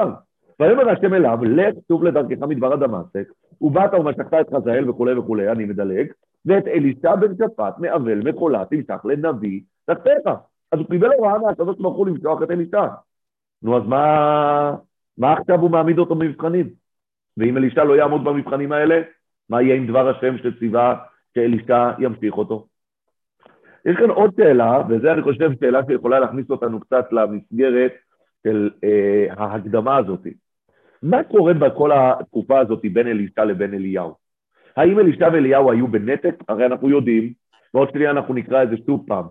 ויאמר 0.61 0.89
השם 0.91 1.15
אליו, 1.15 1.39
לך 1.45 1.75
שוב 1.89 2.05
לדרכך 2.05 2.43
מדבר 2.43 2.73
הדמשק, 2.73 3.33
ובאת 3.61 3.95
ומשכת 3.95 4.35
את 4.41 4.55
חזאל 4.55 4.91
וכולי 4.91 5.15
וכולי, 5.15 5.51
אני 5.51 5.65
מדלג, 5.65 6.07
ואת 6.47 6.67
אלישע 6.67 7.17
בן 7.17 7.35
שפט 7.35 7.79
מאבל 7.79 8.31
מחולה 8.31 8.65
תמשך 8.65 9.05
לנביא 9.05 9.61
תחתיך. 9.87 10.27
אז 10.73 10.79
הוא 10.79 10.87
קיבל 10.87 11.13
הוראה 11.13 11.39
מהקדוש 11.39 11.77
ברוך 11.79 11.97
הוא 11.97 12.07
למשוח 12.07 12.43
את 12.43 12.51
אלישע. 12.51 12.87
נו, 13.63 13.77
אז 13.77 13.83
מה, 13.87 14.75
מה 15.19 15.33
עכשיו 15.33 15.61
הוא 15.61 15.71
מעמיד 15.71 15.99
אותו 15.99 16.15
במבחנים? 16.15 16.71
ואם 17.37 17.57
אלישע 17.57 17.85
לא 17.85 17.97
יעמוד 17.97 18.25
במבחנים 18.25 18.73
האלה, 18.73 19.03
מה 19.51 19.63
יהיה 19.63 19.77
עם 19.77 19.87
דבר 19.87 20.09
השם 20.09 20.39
שציווה 20.39 20.97
שאלישע 21.35 21.91
ימשיך 21.99 22.35
אותו? 22.35 22.67
יש 23.85 23.97
כאן 23.97 24.11
עוד 24.11 24.31
שאלה, 24.37 24.83
וזה 24.89 25.13
אני 25.13 25.23
חושב 25.23 25.51
שאלה 25.61 25.81
שיכולה 25.87 26.19
להכניס 26.19 26.51
אותנו 26.51 26.81
קצת 26.81 27.13
למסגרת 27.13 27.93
של 28.47 28.71
אה, 28.85 29.27
ההקדמה 29.37 29.97
הזאת. 29.97 30.27
מה 31.03 31.23
קורה 31.23 31.55
בכל 31.55 31.91
התקופה 31.93 32.59
הזאת 32.59 32.83
בין 32.93 33.07
אלישע 33.07 33.45
לבין 33.45 33.75
אליהו? 33.75 34.15
האם 34.77 34.99
אלישע 34.99 35.29
ואליהו 35.33 35.73
היו 35.73 35.89
בנתק? 35.89 36.35
הרי 36.49 36.67
אנחנו 36.67 36.91
יודעים, 36.91 37.33
ועוד 37.75 37.91
שנייה 37.93 38.11
אנחנו 38.11 38.35
נקרא 38.35 38.63
את 38.63 38.71
זה 38.71 38.77
שוב 38.87 39.05
פעם, 39.07 39.25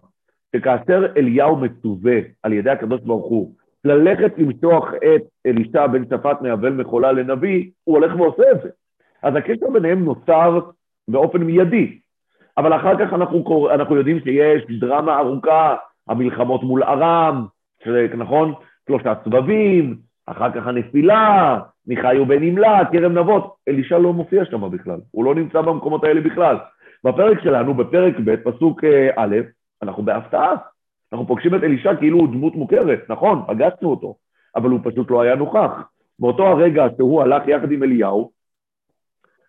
שכאשר 0.56 1.06
אליהו 1.18 1.56
מצווה 1.56 2.20
על 2.44 2.54
ידי 2.54 2.70
הקדוש 2.70 3.02
ברוך 3.02 3.26
הוא 3.26 3.56
ללכת 3.86 4.34
למשוח 4.38 4.94
את 4.94 5.22
אלישע 5.46 5.88
בן 5.88 6.06
שפט 6.06 6.42
מאבל 6.42 6.70
מחולה 6.70 7.12
לנביא, 7.12 7.70
הוא 7.84 7.98
הולך 7.98 8.16
ועושה 8.16 8.44
את 8.52 8.62
זה. 8.64 8.70
אז 9.24 9.36
הקשר 9.36 9.70
ביניהם 9.74 10.06
נוצר 10.06 10.60
באופן 11.08 11.44
מיידי. 11.44 12.00
אבל 12.58 12.76
אחר 12.76 13.06
כך 13.06 13.14
אנחנו, 13.14 13.44
קור... 13.44 13.74
אנחנו 13.74 13.96
יודעים 13.96 14.20
שיש 14.20 14.80
דרמה 14.80 15.20
ארוכה, 15.20 15.76
המלחמות 16.08 16.64
מול 16.64 16.84
ארם, 16.84 17.46
נכון? 18.18 18.54
שלושה 18.88 19.14
סבבים, 19.24 19.98
אחר 20.26 20.52
כך 20.52 20.68
הנפילה, 20.68 21.60
מיכאי 21.88 22.20
ובן 22.20 22.44
נמלה, 22.44 22.80
כרם 22.92 23.18
נבות. 23.18 23.56
אלישע 23.68 23.98
לא 23.98 24.14
מופיע 24.14 24.46
שם 24.46 24.70
בכלל, 24.72 25.00
הוא 25.12 25.26
לא 25.26 25.36
נמצא 25.36 25.62
במקומות 25.62 26.04
האלה 26.04 26.22
בכלל. 26.22 26.58
בפרק 27.04 27.42
שלנו, 27.44 27.74
בפרק 27.74 28.16
ב', 28.26 28.36
פסוק 28.36 28.84
אה, 28.84 29.10
א', 29.16 29.36
אנחנו 29.84 30.04
בהפתעה. 30.04 30.56
אנחנו 31.14 31.28
פוגשים 31.28 31.56
את 31.56 31.64
אלישע 31.64 31.96
כאילו 31.96 32.20
הוא 32.20 32.28
דמות 32.28 32.56
מוכרת, 32.56 33.00
נכון, 33.10 33.42
פגשנו 33.48 33.90
אותו, 33.90 34.16
אבל 34.56 34.70
הוא 34.70 34.80
פשוט 34.84 35.12
לא 35.12 35.22
היה 35.22 35.36
נוכח. 35.36 35.72
באותו 36.20 36.48
הרגע 36.48 36.86
שהוא 36.98 37.22
הלך 37.22 37.48
יחד 37.48 37.72
עם 37.72 37.84
אליהו, 37.84 38.32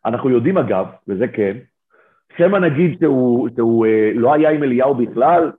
אנחנו 0.06 0.30
יודעים 0.30 0.58
אגב, 0.58 0.86
וזה 1.08 1.28
כן, 1.28 1.56
שמא 2.38 2.58
נגיד 2.58 2.98
שהוא, 3.00 3.48
שהוא 3.56 3.86
אה, 3.86 4.10
לא 4.14 4.34
היה 4.34 4.50
עם 4.50 4.62
אליהו 4.62 4.94
בכלל, 4.94 5.52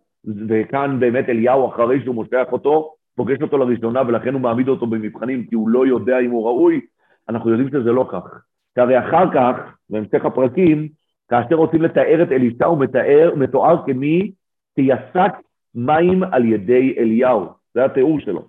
וכאן 0.48 1.00
באמת 1.00 1.30
אליהו 1.30 1.68
אחרי 1.68 2.04
שהוא 2.04 2.16
מושך 2.16 2.48
אותו, 2.52 2.94
פוגש 3.16 3.42
אותו 3.42 3.58
לראשונה 3.58 4.02
ולכן 4.08 4.34
הוא 4.34 4.42
מעמיד 4.42 4.68
אותו 4.68 4.88
במבחנים 4.88 5.46
כי 5.46 5.56
הוא 5.56 5.70
לא 5.70 5.88
יודע 5.88 6.20
אם 6.20 6.32
הוא 6.32 6.46
ראוי, 6.46 6.82
אנחנו 7.30 7.50
יודעים 7.50 7.70
שזה 7.70 7.92
לא 7.92 8.08
כך. 8.12 8.42
כי 8.76 8.82
הרי 8.82 9.00
אחר 9.00 9.34
כך, 9.34 9.56
בהמשך 9.90 10.26
הפרקים, 10.26 10.88
כאשר 11.30 11.56
רוצים 11.56 11.82
לתאר 11.82 12.24
את 12.24 12.32
אלישע 12.32 12.66
הוא 12.66 12.80
מתאר, 12.80 13.32
מתואר 13.36 13.86
כמי 13.86 14.32
שיסק 14.76 15.32
מים 15.76 16.24
על 16.24 16.46
ידי 16.46 16.96
אליהו, 16.98 17.46
זה 17.74 17.86
התיאור 17.86 18.20
שלו. 18.20 18.48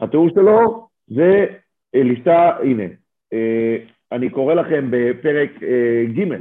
התיאור 0.00 0.28
שלו 0.30 0.88
זה 1.08 1.46
אלישע, 1.94 2.56
הנה, 2.62 2.84
אה, 3.32 3.76
אני 4.12 4.30
קורא 4.30 4.54
לכם 4.54 4.86
בפרק 4.90 5.50
אה, 5.62 6.04
ג' 6.18 6.34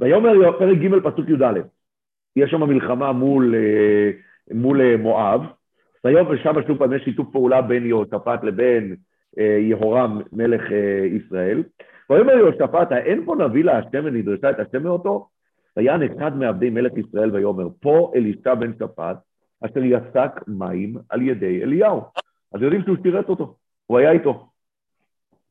ויאמר 0.00 0.58
פרק 0.58 0.78
ג' 0.78 1.08
פסוק 1.10 1.28
י"א, 1.28 1.60
יש 2.36 2.50
שם 2.50 2.62
מלחמה 2.62 3.12
מול, 3.12 3.54
אה, 3.54 4.10
מול 4.54 4.96
מואב, 4.96 5.40
ויאמר 6.04 6.36
שם 6.42 6.54
שוב 6.66 6.78
פעם 6.78 6.92
יש 6.92 7.02
שיתוף 7.04 7.26
פעולה 7.32 7.62
בין 7.62 7.86
יהושפט 7.86 8.44
לבין 8.44 8.96
יהורם 9.36 10.20
מלך 10.32 10.62
ישראל. 11.16 11.62
ויאמר 12.10 12.32
יהושפט, 12.32 12.92
האין 12.92 13.24
פה 13.24 13.36
נביא 13.36 13.64
להשם 13.64 14.04
ונדרשה 14.04 14.50
את 14.50 14.56
השם 14.58 14.82
מאותו? 14.82 15.28
ויען 15.76 16.02
אחד 16.02 16.36
מעבדי 16.36 16.70
מלך 16.70 16.92
ישראל 16.96 17.30
ויאמר, 17.30 17.68
פה 17.80 18.12
אלישע 18.14 18.54
בן 18.54 18.72
שפט, 18.72 19.16
אשר 19.64 19.84
יצק 19.84 20.40
מים 20.46 20.96
על 21.08 21.22
ידי 21.22 21.62
אליהו. 21.62 22.00
אז 22.54 22.62
יודעים 22.62 22.82
שהוא 22.82 22.96
שירת 23.02 23.28
אותו, 23.28 23.54
הוא 23.86 23.98
היה 23.98 24.10
איתו. 24.10 24.48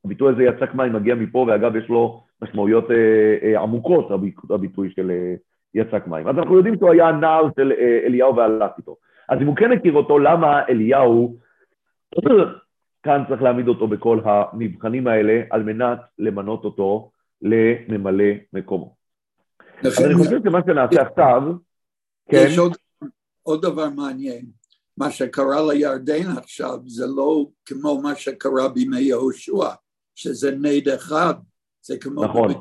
הביטוי 0.05 0.33
הזה 0.33 0.43
יצק 0.43 0.73
מים 0.73 0.93
מגיע 0.93 1.15
מפה, 1.15 1.45
ואגב, 1.47 1.75
יש 1.75 1.89
לו 1.89 2.23
משמעויות 2.41 2.91
אה, 2.91 3.37
אה, 3.43 3.61
עמוקות, 3.61 4.11
הביטוי 4.49 4.89
של 4.95 5.11
אה, 5.11 5.35
יצק 5.73 6.07
מים. 6.07 6.27
אז 6.27 6.37
אנחנו 6.37 6.57
יודעים 6.57 6.75
שהוא 6.77 6.91
היה 6.91 7.11
נער 7.11 7.47
של 7.55 7.71
אה, 7.71 7.99
אליהו 8.05 8.35
והלך 8.35 8.71
איתו. 8.77 8.95
אז 9.29 9.41
אם 9.41 9.47
הוא 9.47 9.55
כן 9.55 9.71
הכיר 9.71 9.93
אותו, 9.93 10.19
למה 10.19 10.61
אליהו, 10.69 11.35
כאן 13.03 13.23
צריך 13.29 13.41
להעמיד 13.41 13.67
אותו 13.67 13.87
בכל 13.87 14.19
המבחנים 14.25 15.07
האלה, 15.07 15.41
על 15.49 15.63
מנת 15.63 15.99
למנות 16.19 16.65
אותו 16.65 17.11
לממלא 17.41 18.25
מקומו. 18.53 19.02
אז 19.85 20.05
אני 20.05 20.13
חושב 20.13 20.37
שמה 20.43 20.59
שנעשה 20.65 21.01
עכשיו, 21.01 21.41
כן. 22.29 22.37
יש 22.47 22.57
עוד, 22.57 22.73
עוד 23.43 23.61
דבר 23.61 23.89
מעניין. 23.89 24.45
מה 24.97 25.11
שקרה 25.11 25.73
לירדן 25.73 26.37
עכשיו 26.37 26.79
זה 26.85 27.05
לא 27.15 27.45
כמו 27.65 28.01
מה 28.01 28.15
שקרה 28.15 28.69
בימי 28.69 29.01
יהושע, 29.01 29.69
שזה 30.15 30.55
נד 30.61 30.89
אחד, 30.89 31.33
זה 31.81 31.97
כמו 31.97 32.23
נכון. 32.23 32.51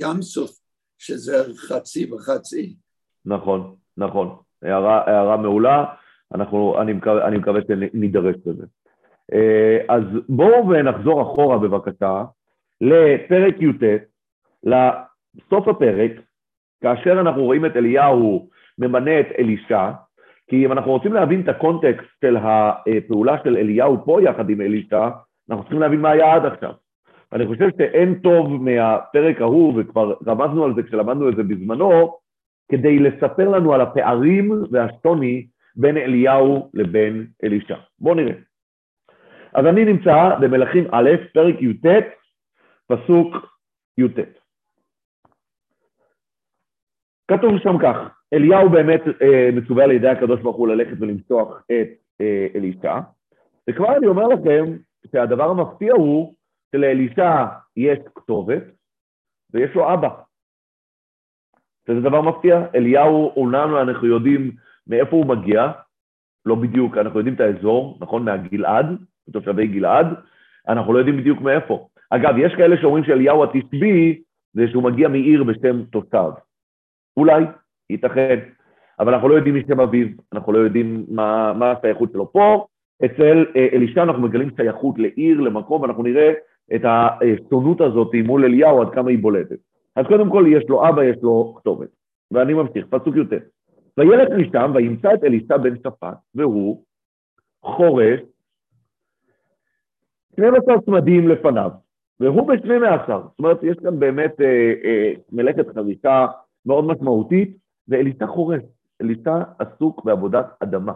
ים 0.00 0.22
סוף, 0.22 0.50
שזה 0.98 1.54
חצי 1.56 2.12
וחצי. 2.12 2.76
נכון, 3.24 3.74
נכון. 3.96 4.36
הערה, 4.62 5.02
הערה 5.06 5.36
מעולה, 5.36 5.84
אנחנו, 6.34 6.82
אני, 6.82 6.92
מקווה, 6.92 7.28
אני 7.28 7.38
מקווה 7.38 7.60
שנידרש 7.68 8.36
לזה. 8.46 8.66
אה, 9.32 9.94
אז 9.96 10.02
בואו 10.28 10.68
ונחזור 10.68 11.22
אחורה 11.22 11.58
בבקשה 11.58 12.24
לפרק 12.80 13.54
י"ט, 13.60 13.82
לסוף 14.64 15.68
הפרק, 15.68 16.10
כאשר 16.82 17.20
אנחנו 17.20 17.42
רואים 17.44 17.66
את 17.66 17.76
אליהו 17.76 18.48
ממנה 18.78 19.20
את 19.20 19.26
אלישע, 19.38 19.90
כי 20.48 20.66
אם 20.66 20.72
אנחנו 20.72 20.92
רוצים 20.92 21.12
להבין 21.12 21.40
את 21.40 21.48
הקונטקסט 21.48 22.20
של 22.24 22.36
הפעולה 22.36 23.36
של 23.44 23.56
אליהו 23.56 24.04
פה 24.04 24.22
יחד 24.22 24.50
עם 24.50 24.60
אלישע, 24.60 25.08
אנחנו 25.50 25.62
צריכים 25.62 25.80
להבין 25.80 26.00
מה 26.00 26.10
היה 26.10 26.34
עד 26.34 26.46
עכשיו. 26.46 26.72
אני 27.32 27.46
חושב 27.46 27.68
שאין 27.78 28.14
טוב 28.14 28.62
מהפרק 28.62 29.40
ההוא, 29.40 29.74
וכבר 29.76 30.14
רמזנו 30.26 30.64
על 30.64 30.74
זה 30.74 30.82
כשלמדנו 30.82 31.28
את 31.28 31.36
זה 31.36 31.42
בזמנו, 31.42 32.16
כדי 32.70 32.98
לספר 32.98 33.48
לנו 33.48 33.74
על 33.74 33.80
הפערים 33.80 34.52
והשוני 34.70 35.46
בין 35.76 35.96
אליהו 35.96 36.70
לבין 36.74 37.26
אלישע. 37.44 37.76
בואו 37.98 38.14
נראה. 38.14 38.34
אז 39.54 39.66
אני 39.66 39.84
נמצא 39.84 40.34
במלכים 40.40 40.84
א', 40.92 41.10
פרק 41.32 41.62
י"ט, 41.62 41.86
פסוק 42.88 43.36
י"ט. 43.98 44.18
כתוב 47.30 47.58
שם 47.58 47.78
כך, 47.82 47.96
אליהו 48.32 48.70
באמת 48.70 49.02
אה, 49.22 49.50
מצווה 49.52 49.84
על 49.84 49.90
ידי 49.90 50.08
הקדוש 50.08 50.40
ברוך 50.40 50.56
הוא 50.56 50.68
ללכת 50.68 50.96
ולמסוח 51.00 51.62
את 51.66 51.88
אה, 52.20 52.46
אלישע, 52.54 52.98
וכבר 53.70 53.96
אני 53.96 54.06
אומר 54.06 54.28
לכם 54.28 54.64
שהדבר 55.12 55.50
המפתיע 55.50 55.92
הוא 55.92 56.34
שלאלישע 56.72 57.44
יש 57.76 57.98
כתובת 58.14 58.62
ויש 59.52 59.74
לו 59.74 59.94
אבא. 59.94 60.08
וזה 61.88 62.00
דבר 62.00 62.20
מפתיע, 62.20 62.66
אליהו, 62.74 63.32
אומנם 63.36 63.76
אנחנו 63.76 64.06
יודעים 64.06 64.50
מאיפה 64.86 65.16
הוא 65.16 65.26
מגיע, 65.26 65.72
לא 66.46 66.54
בדיוק, 66.54 66.96
אנחנו 66.96 67.18
יודעים 67.18 67.34
את 67.34 67.40
האזור, 67.40 67.98
נכון? 68.00 68.24
מהגלעד, 68.24 68.86
תושבי 69.32 69.66
גלעד, 69.66 70.06
אנחנו 70.68 70.92
לא 70.92 70.98
יודעים 70.98 71.16
בדיוק 71.16 71.40
מאיפה. 71.40 71.88
אגב, 72.10 72.34
יש 72.38 72.54
כאלה 72.54 72.76
שאומרים 72.80 73.04
שאליהו 73.04 73.44
התשבי 73.44 74.22
זה 74.52 74.68
שהוא 74.68 74.82
מגיע 74.82 75.08
מעיר 75.08 75.44
בשם 75.44 75.84
תושב. 75.84 76.45
אולי, 77.16 77.44
ייתכן, 77.90 78.38
אבל 79.00 79.14
אנחנו 79.14 79.28
לא 79.28 79.34
יודעים 79.34 79.54
מי 79.54 79.62
שם 79.68 79.80
אביו, 79.80 80.06
אנחנו 80.32 80.52
לא 80.52 80.58
יודעים 80.58 81.06
מה, 81.08 81.72
השייכות 81.72 82.12
שלו. 82.12 82.32
פה, 82.32 82.66
אצל 83.04 83.46
אה, 83.56 83.68
אלישע 83.72 84.02
אנחנו 84.02 84.22
מגלים 84.22 84.50
שייכות 84.56 84.98
לעיר, 84.98 85.40
למקום, 85.40 85.82
ואנחנו 85.82 86.02
נראה 86.02 86.32
את 86.74 86.80
השונות 86.84 87.80
הזאת 87.80 88.10
מול 88.24 88.44
אליהו, 88.44 88.82
עד 88.82 88.94
כמה 88.94 89.10
היא 89.10 89.18
בולטת. 89.18 89.58
אז 89.96 90.06
קודם 90.06 90.30
כל, 90.30 90.44
יש 90.48 90.64
לו 90.68 90.88
אבא, 90.88 91.04
יש 91.04 91.16
לו 91.22 91.54
כתובת. 91.58 91.88
ואני 92.30 92.54
ממשיך, 92.54 92.86
פסוק 92.90 93.16
י"ט. 93.16 93.32
וילך 93.98 94.28
משם 94.36 94.72
וימצא 94.74 95.14
את 95.14 95.24
אלישע 95.24 95.56
בן 95.56 95.76
שפט, 95.76 96.16
והוא 96.34 96.82
חורש 97.62 98.20
12 100.32 100.80
צמדים 100.80 101.28
לפניו, 101.28 101.70
והוא 102.20 102.48
ב-12. 102.48 103.08
זאת 103.08 103.38
אומרת, 103.38 103.62
יש 103.62 103.76
כאן 103.82 103.98
באמת 103.98 104.40
אה, 104.40 104.72
אה, 104.84 105.12
מלאכת 105.32 105.74
חרישה 105.74 106.26
מאוד 106.66 106.84
משמעותית, 106.84 107.56
ואלישע 107.88 108.26
חורש. 108.26 108.62
אלישע 109.02 109.42
עסוק 109.58 110.04
בעבודת 110.04 110.46
אדמה. 110.62 110.92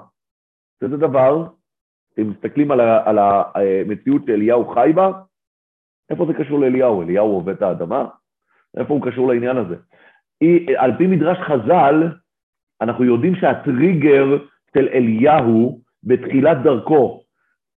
שזה 0.81 0.97
דבר, 0.97 1.47
אם 2.21 2.31
מסתכלים 2.31 2.71
על, 2.71 2.81
על 2.81 3.19
המציאות 3.19 4.23
שאליהו 4.27 4.69
חי 4.69 4.93
בה, 4.95 5.13
איפה 6.11 6.27
זה 6.27 6.35
קשור 6.35 6.59
לאליהו? 6.59 7.03
אליהו 7.03 7.27
עובד 7.27 7.55
את 7.55 7.63
האדמה? 7.63 8.07
איפה 8.77 8.95
הוא 8.95 9.03
קשור 9.11 9.29
לעניין 9.29 9.57
הזה? 9.57 9.77
על 10.77 10.97
פי 10.99 11.07
מדרש 11.07 11.39
חז"ל, 11.39 12.09
אנחנו 12.81 13.05
יודעים 13.05 13.35
שהטריגר 13.35 14.25
של 14.75 14.89
אליהו 14.89 15.81
בתחילת 16.05 16.63
דרכו 16.63 17.23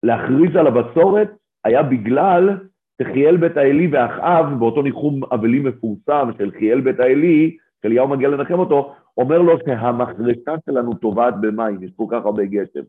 להכריז 0.03 0.57
על 0.57 0.67
הבצורת 0.67 1.31
היה 1.65 1.83
בגלל 1.83 2.59
שחיאל 3.03 3.37
בית 3.37 3.57
האלי 3.57 3.89
ואחאב, 3.93 4.59
באותו 4.59 4.83
ניחום 4.83 5.25
אבלים 5.25 5.65
מפורסם 5.65 6.31
של 6.39 6.51
חיאל 6.51 6.81
בית 6.81 7.01
האלי, 7.01 7.57
שאליהו 7.83 8.09
מגיע 8.09 8.29
לנחם 8.29 8.59
אותו, 8.59 8.95
אומר 9.19 9.39
לו 9.39 9.59
שהמחרשה 9.67 10.55
שלנו 10.67 10.95
טובעת 10.95 11.35
במים, 11.41 11.83
יש 11.83 11.91
כל 11.97 12.05
כך 12.11 12.25
הרבה 12.25 12.45
גשם, 12.45 12.83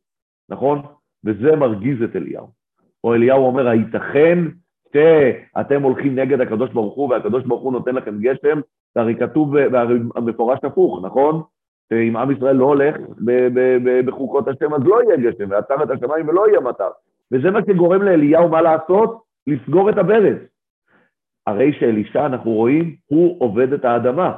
נכון? 0.50 0.82
וזה 1.26 1.56
מרגיז 1.56 2.02
את 2.04 2.16
אליהו. 2.16 2.48
או 3.04 3.14
אליהו 3.14 3.46
אומר, 3.46 3.68
הייתכן 3.68 4.40
שאתם 4.94 5.84
הולכים 5.84 6.20
נגד 6.20 6.42
הקדוש 6.42 6.70
ברוך 6.70 6.96
הוא 6.96 7.10
והקדוש 7.10 7.44
ברוך 7.44 7.62
הוא 7.62 7.74
נותן 7.74 7.96
לכם 7.96 8.20
גשם, 8.20 8.60
זה 8.96 9.02
הרי 9.02 9.16
כתוב, 9.16 9.54
והרי 9.54 10.00
המפורש 10.16 10.60
הפוך, 10.64 11.00
נכון? 11.04 11.42
שאם 11.90 12.18
עם 12.18 12.32
ישראל 12.32 12.56
לא 12.56 12.66
הולך 12.66 12.96
בחוקות 14.06 14.48
השם, 14.48 14.74
אז 14.74 14.82
לא 14.86 15.04
יהיה 15.04 15.18
גשם, 15.18 15.50
ועצר 15.50 15.84
את 15.84 15.90
השמיים 15.90 16.28
ולא 16.28 16.48
יהיה 16.48 16.60
מטר. 16.60 16.90
וזה 17.32 17.52
מה 17.52 17.60
שגורם 17.68 18.02
לאליהו 18.02 18.50
מה 18.50 18.62
לעשות? 18.62 19.24
לסגור 19.48 19.90
את 19.90 19.98
הברז. 19.98 20.38
הרי 21.48 21.74
שאלישע, 21.74 22.26
אנחנו 22.26 22.52
רואים, 22.52 22.96
הוא 23.06 23.36
עובד 23.40 23.74
את 23.74 23.86
האדמה. 23.86 24.34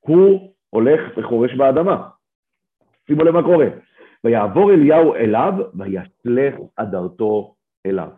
הוא 0.00 0.52
הולך 0.70 1.00
וחורש 1.16 1.54
באדמה. 1.54 2.08
שימו 3.06 3.24
לב 3.24 3.34
מה 3.34 3.42
קורה. 3.42 3.66
ויעבור 4.24 4.72
אליהו 4.72 5.14
אליו, 5.14 5.54
וישלך 5.74 6.54
אדרתו 6.76 7.54
אליו. 7.86 8.08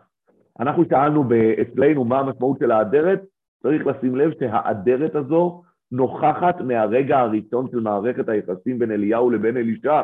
אנחנו 0.59 0.83
שאלנו 0.89 1.23
אצלנו 1.61 2.05
מה 2.05 2.19
המשמעות 2.19 2.59
של 2.59 2.71
האדרת, 2.71 3.21
צריך 3.63 3.85
לשים 3.85 4.15
לב 4.15 4.31
שהאדרת 4.39 5.15
הזו 5.15 5.63
נוכחת 5.91 6.61
מהרגע 6.61 7.19
הראשון 7.19 7.67
של 7.71 7.79
מערכת 7.79 8.29
היחסים 8.29 8.79
בין 8.79 8.91
אליהו 8.91 9.29
לבין 9.29 9.57
אלישע. 9.57 10.01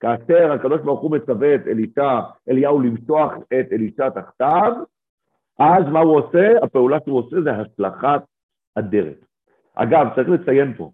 כאשר 0.00 0.52
הקדוש 0.52 0.80
ברוך 0.80 1.00
הוא 1.00 1.10
מצווה 1.10 1.54
את 1.54 1.66
אלישע, 1.66 2.20
אליהו 2.50 2.80
למסוח 2.80 3.32
את 3.60 3.72
אלישע 3.72 4.08
תחתיו, 4.08 4.72
אז 5.58 5.84
מה 5.92 6.00
הוא 6.00 6.20
עושה? 6.20 6.52
הפעולה 6.62 6.98
שהוא 7.04 7.18
עושה 7.18 7.36
זה 7.40 7.52
השלכת 7.52 8.22
אדרת. 8.74 9.24
אגב, 9.74 10.06
צריך 10.14 10.28
לציין 10.28 10.74
פה, 10.74 10.90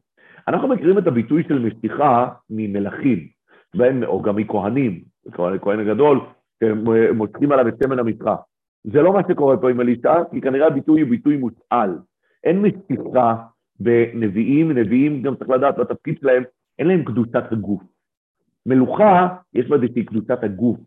אנחנו 0.48 0.68
מכירים 0.68 0.98
את 0.98 1.06
הביטוי 1.06 1.42
של 1.48 1.58
משיכה 1.58 2.28
ממלכים, 2.50 3.28
או 4.06 4.22
גם 4.22 4.36
מכהנים, 4.36 5.00
כהן 5.32 5.80
הגדול, 5.80 6.20
שמושכים 6.64 7.52
עליו 7.52 7.68
את 7.68 7.74
שמן 7.82 7.98
המתחה. 7.98 8.36
זה 8.84 9.02
לא 9.02 9.12
מה 9.12 9.20
שקורה 9.28 9.56
פה 9.56 9.70
עם 9.70 9.80
אלישע, 9.80 10.14
כי 10.30 10.40
כנראה 10.40 10.66
הביטוי 10.66 11.00
הוא 11.00 11.10
ביטוי 11.10 11.36
מושאל. 11.36 11.90
אין 12.44 12.62
משיכה 12.62 13.36
בנביאים, 13.80 14.72
נביאים 14.72 15.22
גם 15.22 15.36
צריך 15.36 15.50
לדעת 15.50 15.78
בתפקיד 15.78 16.18
שלהם, 16.20 16.42
אין 16.78 16.86
להם 16.86 17.04
קדושת 17.04 17.52
הגוף. 17.52 17.82
מלוכה, 18.66 19.28
יש 19.54 19.68
בה 19.68 19.76
איזושהי 19.76 20.04
קדושת 20.04 20.44
הגוף. 20.44 20.78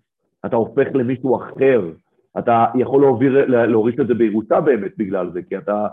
אתה 0.46 0.56
הופך 0.56 0.88
למישהו 0.94 1.38
אחר, 1.38 1.92
אתה 2.40 2.66
יכול 2.76 3.02
להוביל, 3.02 3.38
להוריש 3.66 3.96
את 4.00 4.08
זה 4.08 4.14
בירושה 4.14 4.62
באמת 4.62 4.92
בגלל 4.98 5.32
זה, 5.32 5.42
כי 5.42 5.58
אתה, 5.58 5.88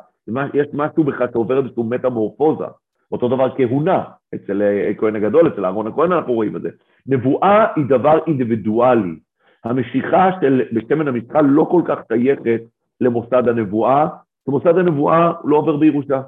יש 0.54 0.66
משהו 0.72 1.04
בך 1.04 1.18
שעובר 1.32 1.58
איזשהו 1.58 1.84
מטמורפוזה. 1.84 2.64
אותו 3.12 3.28
דבר 3.28 3.56
כהונה, 3.56 4.04
אצל 4.34 4.62
הכהן 4.90 5.16
הגדול, 5.16 5.48
אצל 5.48 5.64
אהרון 5.64 5.86
הכהן 5.86 6.12
אנחנו 6.12 6.32
רואים 6.32 6.56
את 6.56 6.62
זה. 6.62 6.68
נבואה 7.06 7.66
היא 7.76 7.84
דבר 7.88 8.18
אינדיבידואלי. 8.26 9.18
המשיכה 9.64 10.30
של 10.40 10.62
בשמן 10.72 11.08
המשחה 11.08 11.42
לא 11.42 11.66
כל 11.70 11.82
כך 11.84 11.98
שייכת 12.12 12.60
למוסד 13.00 13.48
הנבואה, 13.48 14.08
ומוסד 14.48 14.78
הנבואה 14.78 15.32
לא 15.44 15.56
עובר 15.56 15.76
בירושה. 15.76 16.22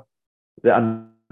זה 0.63 0.71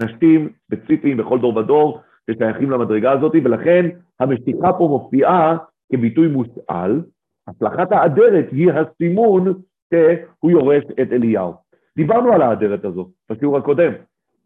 אנשים 0.01 0.49
ספציפיים 0.65 1.17
בכל 1.17 1.39
דור 1.39 1.57
ודור 1.57 2.01
ששייכים 2.31 2.71
למדרגה 2.71 3.11
הזאת, 3.11 3.31
ולכן 3.43 3.89
המשיכה 4.19 4.73
פה 4.73 4.87
מופיעה 4.87 5.57
כביטוי 5.91 6.27
מושאל, 6.27 7.01
הצלחת 7.47 7.91
האדרת 7.91 8.51
היא 8.51 8.71
הסימון 8.71 9.53
שהוא 9.93 10.51
יורש 10.51 10.83
את 11.01 11.11
אליהו. 11.11 11.53
דיברנו 11.97 12.33
על 12.33 12.41
האדרת 12.41 12.85
הזו 12.85 13.09
בשיעור 13.31 13.57
הקודם. 13.57 13.91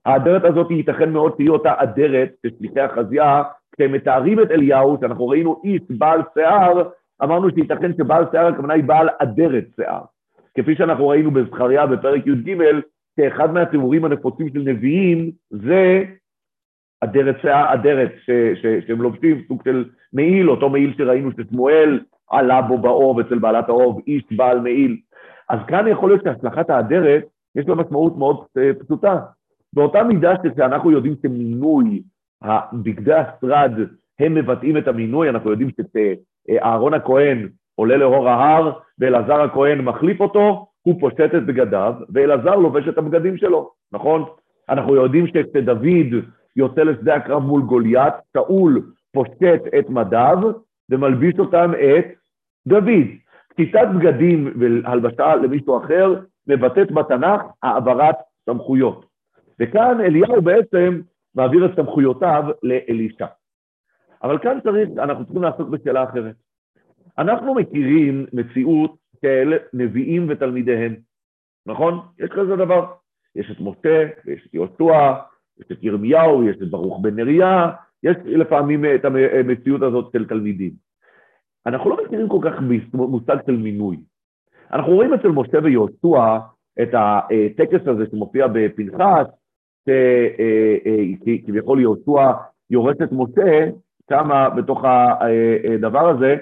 האדרת 0.05 0.43
הזאת 0.43 0.71
ייתכן 0.71 1.09
מאוד 1.09 1.33
תהיה 1.37 1.51
אותה 1.51 1.73
אדרת 1.77 2.29
ששליחי 2.45 2.79
החזייה, 2.79 3.43
כשהם 3.75 3.91
מתארים 3.91 4.39
את 4.39 4.51
אליהו, 4.51 4.97
שאנחנו 5.01 5.27
ראינו 5.27 5.61
איש 5.63 5.81
בעל 5.89 6.21
שיער, 6.33 6.89
אמרנו 7.23 7.49
שייתכן 7.49 7.91
שבעל 7.97 8.25
שיער 8.31 8.47
הכוונה 8.47 8.73
היא 8.73 8.83
בעל 8.83 9.09
אדרת 9.19 9.65
שיער. 9.75 10.01
כפי 10.57 10.75
שאנחנו 10.75 11.07
ראינו 11.07 11.31
בזכריה 11.31 11.85
בפרק 11.85 12.27
י"ג, 12.27 12.57
שאחד 13.19 13.53
מהתיאורים 13.53 14.05
הנפוצים 14.05 14.49
של 14.53 14.59
נביאים 14.59 15.31
זה 15.49 16.03
אדרת 17.03 17.35
שיער, 17.41 17.73
אדרת 17.73 18.11
ש, 18.25 18.29
ש, 18.61 18.65
שהם 18.87 19.01
לובשים, 19.01 19.43
סוג 19.47 19.61
של 19.63 19.85
מעיל, 20.13 20.49
אותו 20.49 20.69
מעיל 20.69 20.93
שראינו 20.97 21.29
ששמואל 21.31 21.99
עלה 22.31 22.61
בו 22.61 22.77
באוב 22.77 23.19
אצל 23.19 23.39
בעלת 23.39 23.69
האוב, 23.69 24.01
איש 24.07 24.23
בעל 24.31 24.59
מעיל. 24.59 24.97
אז 25.49 25.59
כאן 25.67 25.87
יכול 25.87 26.09
להיות 26.09 26.23
שהצלחת 26.23 26.69
האדרת, 26.69 27.23
יש 27.55 27.67
לה 27.67 27.75
משמעות 27.75 28.17
מאוד 28.17 28.37
אה, 28.57 28.71
פשוטה. 28.79 29.19
באותה 29.73 30.03
מידה 30.03 30.33
שכשאנחנו 30.43 30.91
יודעים 30.91 31.15
שמינוי 31.21 32.03
בגדי 32.73 33.13
השרד 33.13 33.71
הם 34.19 34.33
מבטאים 34.33 34.77
את 34.77 34.87
המינוי, 34.87 35.29
אנחנו 35.29 35.51
יודעים 35.51 35.69
שאהרון 35.69 36.93
הכהן 36.93 37.49
עולה 37.75 37.97
לאור 37.97 38.29
ההר, 38.29 38.71
ואלעזר 38.99 39.41
הכהן 39.41 39.81
מחליף 39.81 40.21
אותו, 40.21 40.67
הוא 40.81 40.99
פושט 40.99 41.35
את 41.37 41.45
בגדיו, 41.45 41.93
ואלעזר 42.09 42.55
לובש 42.55 42.87
את 42.87 42.97
הבגדים 42.97 43.37
שלו, 43.37 43.71
נכון? 43.91 44.25
אנחנו 44.69 44.95
יודעים 44.95 45.27
שכשדוד 45.27 46.23
יוצא 46.55 46.81
לשדה 46.81 47.15
הקרב 47.15 47.43
מול 47.43 47.61
גוליית, 47.61 48.13
שאול 48.33 48.81
פושט 49.13 49.61
את 49.79 49.89
מדיו 49.89 50.37
ומלביש 50.89 51.39
אותם 51.39 51.71
את 51.73 52.05
דוד. 52.67 53.07
פתיתת 53.49 53.87
בגדים 53.95 54.53
והלבשה 54.59 55.35
למישהו 55.35 55.77
אחר 55.77 56.13
מבטאת 56.47 56.91
בתנ"ך 56.91 57.41
העברת 57.63 58.15
סמכויות. 58.45 59.12
וכאן 59.63 60.01
אליהו 60.01 60.41
בעצם 60.41 61.01
מעביר 61.35 61.65
את 61.65 61.75
סמכויותיו 61.75 62.43
לאלישע. 62.63 63.25
אבל 64.23 64.37
כאן 64.39 64.59
צריך, 64.63 64.89
אנחנו 64.97 65.23
צריכים 65.25 65.43
לעסוק 65.43 65.69
בשאלה 65.69 66.03
אחרת. 66.03 66.35
אנחנו 67.17 67.55
מכירים 67.55 68.25
מציאות 68.33 68.95
של 69.21 69.57
נביאים 69.73 70.25
ותלמידיהם, 70.29 70.95
נכון? 71.65 71.99
יש 72.19 72.29
כזה 72.29 72.55
דבר. 72.55 72.85
יש 73.35 73.51
את 73.51 73.57
משה, 73.59 74.07
ויש 74.25 74.47
את 74.47 74.53
יהושע, 74.53 75.13
יש 75.59 75.65
את 75.71 75.83
ירמיהו, 75.83 76.43
יש 76.43 76.55
את 76.61 76.69
ברוך 76.69 76.99
בן 77.01 77.15
נריה, 77.15 77.71
יש 78.03 78.17
לפעמים 78.25 78.85
את 78.85 79.05
המציאות 79.05 79.81
הזאת 79.81 80.11
של 80.11 80.27
תלמידים. 80.27 80.71
אנחנו 81.65 81.89
לא 81.89 81.97
מכירים 82.05 82.29
כל 82.29 82.39
כך 82.43 82.53
מושג 82.93 83.37
של 83.45 83.57
מינוי. 83.57 83.97
אנחנו 84.71 84.93
רואים 84.93 85.13
אצל 85.13 85.27
משה 85.27 85.57
ויהושע 85.63 86.37
את 86.81 86.89
הטקס 86.93 87.87
הזה 87.87 88.03
שמופיע 88.11 88.47
בפנחס, 88.47 89.27
שכביכול 89.85 91.79
יהושע 91.79 92.31
יורש 92.69 92.95
את 93.03 93.09
משה 93.11 93.69
שמה 94.09 94.49
בתוך 94.49 94.83
הדבר 94.85 96.09
הזה, 96.09 96.35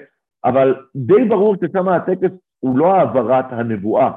אבל 0.44 0.74
די 0.96 1.24
ברור 1.28 1.56
ששם 1.56 1.88
הטקס 1.88 2.30
הוא 2.60 2.78
לא 2.78 2.94
העברת 2.94 3.44
הנבואה, 3.50 4.10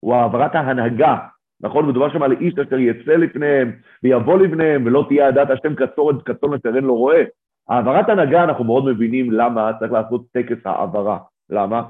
הוא 0.00 0.14
העברת 0.14 0.54
ההנהגה, 0.54 1.16
נכון? 1.60 1.88
מדובר 1.88 2.12
שם 2.12 2.22
על 2.22 2.32
איש 2.32 2.54
אשר 2.58 2.78
יצא 2.78 3.12
לפניהם 3.12 3.72
ויבוא 4.02 4.38
לפניהם 4.38 4.86
ולא 4.86 5.04
תהיה 5.08 5.28
עדת 5.28 5.50
השם 5.50 5.74
כצורת 5.74 6.22
כצאן 6.22 6.54
אשר 6.54 6.76
אין 6.76 6.84
לו 6.84 6.96
רואה. 6.96 7.22
העברת 7.68 8.08
הנהגה 8.08 8.44
אנחנו 8.44 8.64
מאוד 8.64 8.84
מבינים 8.84 9.30
למה 9.30 9.70
צריך 9.78 9.92
לעשות 9.92 10.26
טקס 10.32 10.56
העברה. 10.64 11.18
למה? 11.50 11.82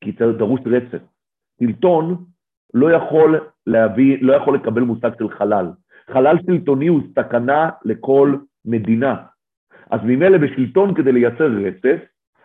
כי 0.00 0.12
דרוש 0.12 0.60
רצף. 0.66 1.02
שלטון 1.60 2.24
לא 2.74 2.92
יכול 2.92 3.40
להביא, 3.66 4.18
לא 4.20 4.32
יכול 4.32 4.54
לקבל 4.54 4.82
מושג 4.82 5.10
של 5.18 5.28
חלל. 5.30 5.66
חלל 6.10 6.36
שלטוני 6.46 6.86
הוא 6.86 7.00
סכנה 7.18 7.70
לכל 7.84 8.34
מדינה. 8.64 9.16
אז 9.90 10.00
ממילא 10.04 10.38
בשלטון 10.38 10.94
כדי 10.94 11.12
לייצר 11.12 11.46
רצף, 11.46 12.04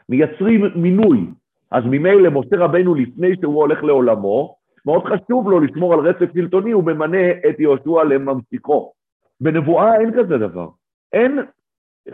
מייצרים 0.10 0.65
מינוי. 0.75 1.27
אז 1.71 1.84
ממילא 1.86 2.29
משה 2.29 2.57
רבנו 2.57 2.95
לפני 2.95 3.36
שהוא 3.41 3.55
הולך 3.55 3.84
לעולמו, 3.84 4.55
מאוד 4.86 5.03
חשוב 5.03 5.49
לו 5.49 5.60
לשמור 5.60 5.93
על 5.93 5.99
רצף 5.99 6.34
שלטוני, 6.34 6.71
הוא 6.71 6.84
ממנה 6.84 7.31
את 7.49 7.60
יהושע 7.60 8.03
לממשיכו. 8.03 8.91
בנבואה 9.41 9.99
אין 9.99 10.12
כזה 10.12 10.38
דבר. 10.38 10.67
אין 11.13 11.39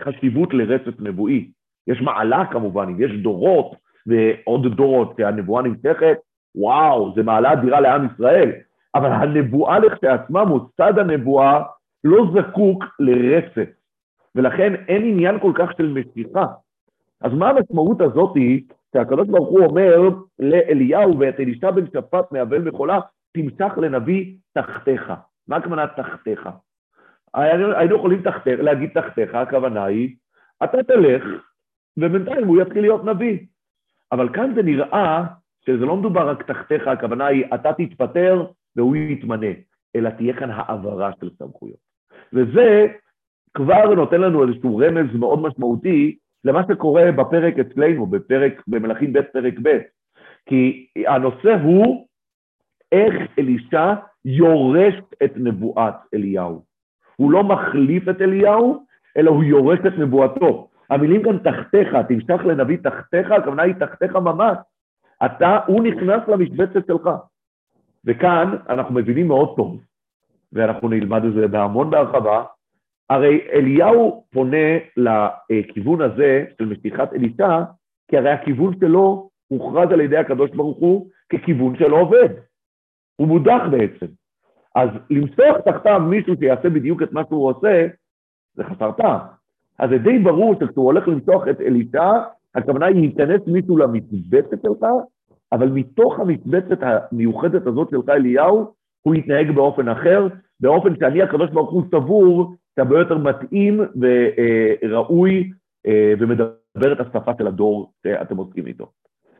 חשיבות 0.00 0.54
לרצף 0.54 1.00
נבואי. 1.00 1.50
יש 1.86 2.00
מעלה 2.00 2.44
כמובן, 2.52 2.88
אם 2.88 3.02
יש 3.02 3.12
דורות 3.22 3.72
ועוד 4.06 4.76
דורות 4.76 5.14
שהנבואה 5.16 5.62
נמשכת, 5.62 6.18
וואו, 6.58 7.12
זה 7.14 7.22
מעלה 7.22 7.52
אדירה 7.52 7.80
לעם 7.80 8.06
ישראל. 8.06 8.52
אבל 8.94 9.12
הנבואה 9.12 9.78
לכשעצמה, 9.78 10.44
מוסד 10.44 10.98
הנבואה, 10.98 11.62
לא 12.04 12.24
זקוק 12.34 12.84
לרצף. 12.98 13.70
ולכן 14.34 14.74
אין 14.74 15.04
עניין 15.04 15.38
כל 15.38 15.52
כך 15.54 15.72
של 15.76 15.86
משיכה. 15.92 16.46
אז 17.20 17.32
מה 17.32 17.50
המשמעות 17.50 18.00
הזאת 18.00 18.36
היא 18.36 18.62
שהקדוש 18.92 19.28
ברוך 19.28 19.48
הוא 19.48 19.64
אומר 19.64 20.10
לאליהו 20.38 21.18
ואת 21.18 21.40
אלישע 21.40 21.70
בן 21.70 21.86
שפט 21.86 22.32
מאבל 22.32 22.62
מחולה, 22.62 23.00
תמשך 23.32 23.72
לנביא 23.76 24.34
תחתיך. 24.52 25.12
מה 25.48 25.56
הכוונה 25.56 25.86
תחתיך? 25.86 26.48
היינו 27.34 27.96
יכולים 27.96 28.22
תחתיך, 28.22 28.60
להגיד 28.60 28.90
תחתיך, 28.94 29.34
הכוונה 29.34 29.84
היא, 29.84 30.16
אתה 30.64 30.82
תלך, 30.82 31.24
ובינתיים 31.96 32.46
הוא 32.46 32.62
יתחיל 32.62 32.80
להיות 32.80 33.04
נביא. 33.04 33.38
אבל 34.12 34.28
כאן 34.28 34.52
זה 34.54 34.62
נראה 34.62 35.24
שזה 35.68 35.86
לא 35.86 35.96
מדובר 35.96 36.28
רק 36.28 36.42
תחתיך, 36.42 36.88
הכוונה 36.88 37.26
היא, 37.26 37.44
אתה 37.54 37.72
תתפטר 37.72 38.46
והוא 38.76 38.96
יתמנה, 38.96 39.52
אלא 39.96 40.10
תהיה 40.10 40.36
כאן 40.36 40.50
העברה 40.50 41.10
של 41.20 41.30
סמכויות. 41.38 41.78
וזה 42.32 42.86
כבר 43.54 43.94
נותן 43.94 44.20
לנו 44.20 44.48
איזשהו 44.48 44.76
רמז 44.76 45.16
מאוד 45.16 45.38
משמעותי 45.42 46.16
למה 46.44 46.62
שקורה 46.68 47.12
בפרק 47.12 47.54
אצלנו, 47.58 48.06
בפרק, 48.06 48.62
במלכים 48.66 49.12
ב' 49.12 49.20
פרק 49.20 49.54
ב', 49.62 49.78
כי 50.46 50.86
הנושא 51.06 51.54
הוא 51.62 52.06
איך 52.92 53.14
אלישע 53.38 53.94
יורש 54.24 54.94
את 55.24 55.32
נבואת 55.36 55.94
אליהו. 56.14 56.62
הוא 57.16 57.32
לא 57.32 57.44
מחליף 57.44 58.08
את 58.08 58.20
אליהו, 58.20 58.84
אלא 59.16 59.30
הוא 59.30 59.44
יורש 59.44 59.78
את 59.78 59.98
נבואתו. 59.98 60.68
המילים 60.90 61.22
כאן 61.22 61.38
תחתיך, 61.38 61.88
תמשך 62.08 62.44
לנביא 62.44 62.76
תחתיך, 62.76 63.30
הכוונה 63.30 63.62
היא 63.62 63.74
תחתיך 63.74 64.16
ממש. 64.16 64.58
אתה, 65.24 65.58
הוא 65.66 65.82
נכנס 65.82 66.28
למשבצת 66.28 66.86
שלך. 66.86 67.10
וכאן 68.04 68.56
אנחנו 68.68 68.94
מבינים 68.94 69.28
מאוד 69.28 69.56
טוב, 69.56 69.80
ואנחנו 70.52 70.88
נלמד 70.88 71.24
את 71.24 71.32
זה 71.34 71.48
בהמון 71.48 71.90
בהרחבה, 71.90 72.44
הרי 73.10 73.48
אליהו 73.52 74.24
פונה 74.32 74.78
לכיוון 74.96 76.02
הזה 76.02 76.44
של 76.58 76.64
משיכת 76.64 77.12
אלישע, 77.12 77.62
כי 78.08 78.18
הרי 78.18 78.30
הכיוון 78.30 78.74
שלו 78.80 79.30
הוכרז 79.48 79.92
על 79.92 80.00
ידי 80.00 80.16
הקדוש 80.16 80.50
ברוך 80.50 80.78
הוא 80.78 81.10
ככיוון 81.32 81.76
שלא 81.78 81.96
עובד. 82.00 82.28
הוא 83.16 83.28
מודח 83.28 83.60
בעצם. 83.70 84.06
אז 84.74 84.88
למסוך 85.10 85.56
תחתיו 85.64 86.00
מישהו 86.00 86.34
שיעשה 86.38 86.70
בדיוק 86.70 87.02
את 87.02 87.12
מה 87.12 87.22
שהוא 87.28 87.50
עושה, 87.50 87.86
זה 88.54 88.64
חסר 88.64 88.92
טעם. 88.92 89.18
אז 89.78 89.90
זה 89.90 89.98
די 89.98 90.18
ברור 90.18 90.54
שכשהוא 90.60 90.84
הולך 90.84 91.08
למסוך 91.08 91.48
את 91.50 91.60
אלישע, 91.60 92.10
הכוונה 92.54 92.86
היא 92.86 92.94
להיכנס 92.94 93.40
מישהו 93.46 93.76
למשבצת 93.76 94.62
שלך, 94.62 94.86
אבל 95.52 95.68
מתוך 95.68 96.20
המשבצת 96.20 96.78
המיוחדת 96.80 97.66
הזאת 97.66 97.90
שלך, 97.90 98.08
אליהו, 98.08 98.72
הוא 99.02 99.14
יתנהג 99.14 99.50
באופן 99.50 99.88
אחר, 99.88 100.26
באופן 100.60 100.96
שאני, 101.00 101.22
הקדוש 101.22 101.50
ברוך 101.50 101.70
הוא, 101.70 101.82
סבור 101.90 102.54
שהרבה 102.76 102.98
יותר 102.98 103.18
מתאים 103.18 103.80
וראוי 104.00 105.50
אה, 105.86 106.12
ומדבר 106.18 106.92
את 106.92 107.00
השפה 107.00 107.32
של 107.38 107.46
הדור 107.46 107.92
שאתם 108.02 108.36
עוסקים 108.36 108.66
איתו. 108.66 108.86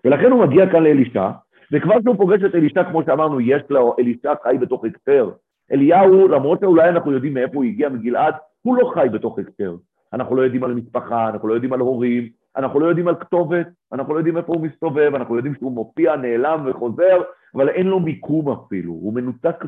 ולכן 0.05 0.31
הוא 0.31 0.45
מגיע 0.45 0.71
כאן 0.73 0.83
לאלישע, 0.83 1.31
וכבר 1.73 2.01
כשהוא 2.01 2.17
פוגש 2.17 2.43
את 2.45 2.55
אלישע, 2.55 2.85
כמו 2.85 3.03
שאמרנו, 3.03 3.41
יש 3.41 3.63
לו, 3.71 3.97
אלישע 3.99 4.33
חי 4.43 4.57
בתוך 4.61 4.85
הקטר. 4.85 5.31
אליהו, 5.73 6.29
למרות 6.29 6.61
שאולי 6.61 6.89
אנחנו 6.89 7.13
יודעים 7.13 7.35
מאיפה 7.35 7.55
הוא 7.55 7.65
הגיע, 7.65 7.89
מגלעד, 7.89 8.35
הוא 8.63 8.77
לא 8.77 8.91
חי 8.95 9.07
בתוך 9.13 9.39
הקטר. 9.39 9.77
אנחנו 10.13 10.37
לא 10.37 10.43
יודעים 10.43 10.65
על 10.65 10.75
משפחה, 10.75 11.29
אנחנו 11.29 11.49
לא 11.49 11.55
יודעים 11.55 11.73
על 11.73 11.81
הורים, 11.81 12.29
אנחנו 12.57 12.81
לא 12.81 12.87
יודעים 12.87 13.09
על 13.09 13.15
כתובת, 13.15 13.67
אנחנו 13.93 14.15
לא 14.15 14.19
יודעים 14.19 14.37
איפה 14.37 14.53
הוא 14.53 14.63
מסתובב, 14.63 15.13
אנחנו 15.15 15.37
יודעים 15.37 15.55
שהוא 15.55 15.73
מופיע, 15.73 16.17
נעלם 16.17 16.65
וחוזר, 16.67 17.23
אבל 17.55 17.69
אין 17.69 17.87
לו 17.87 18.01
מיקום 18.01 18.49
אפילו, 18.51 18.93
הוא 18.93 19.15
מנותק 19.15 19.65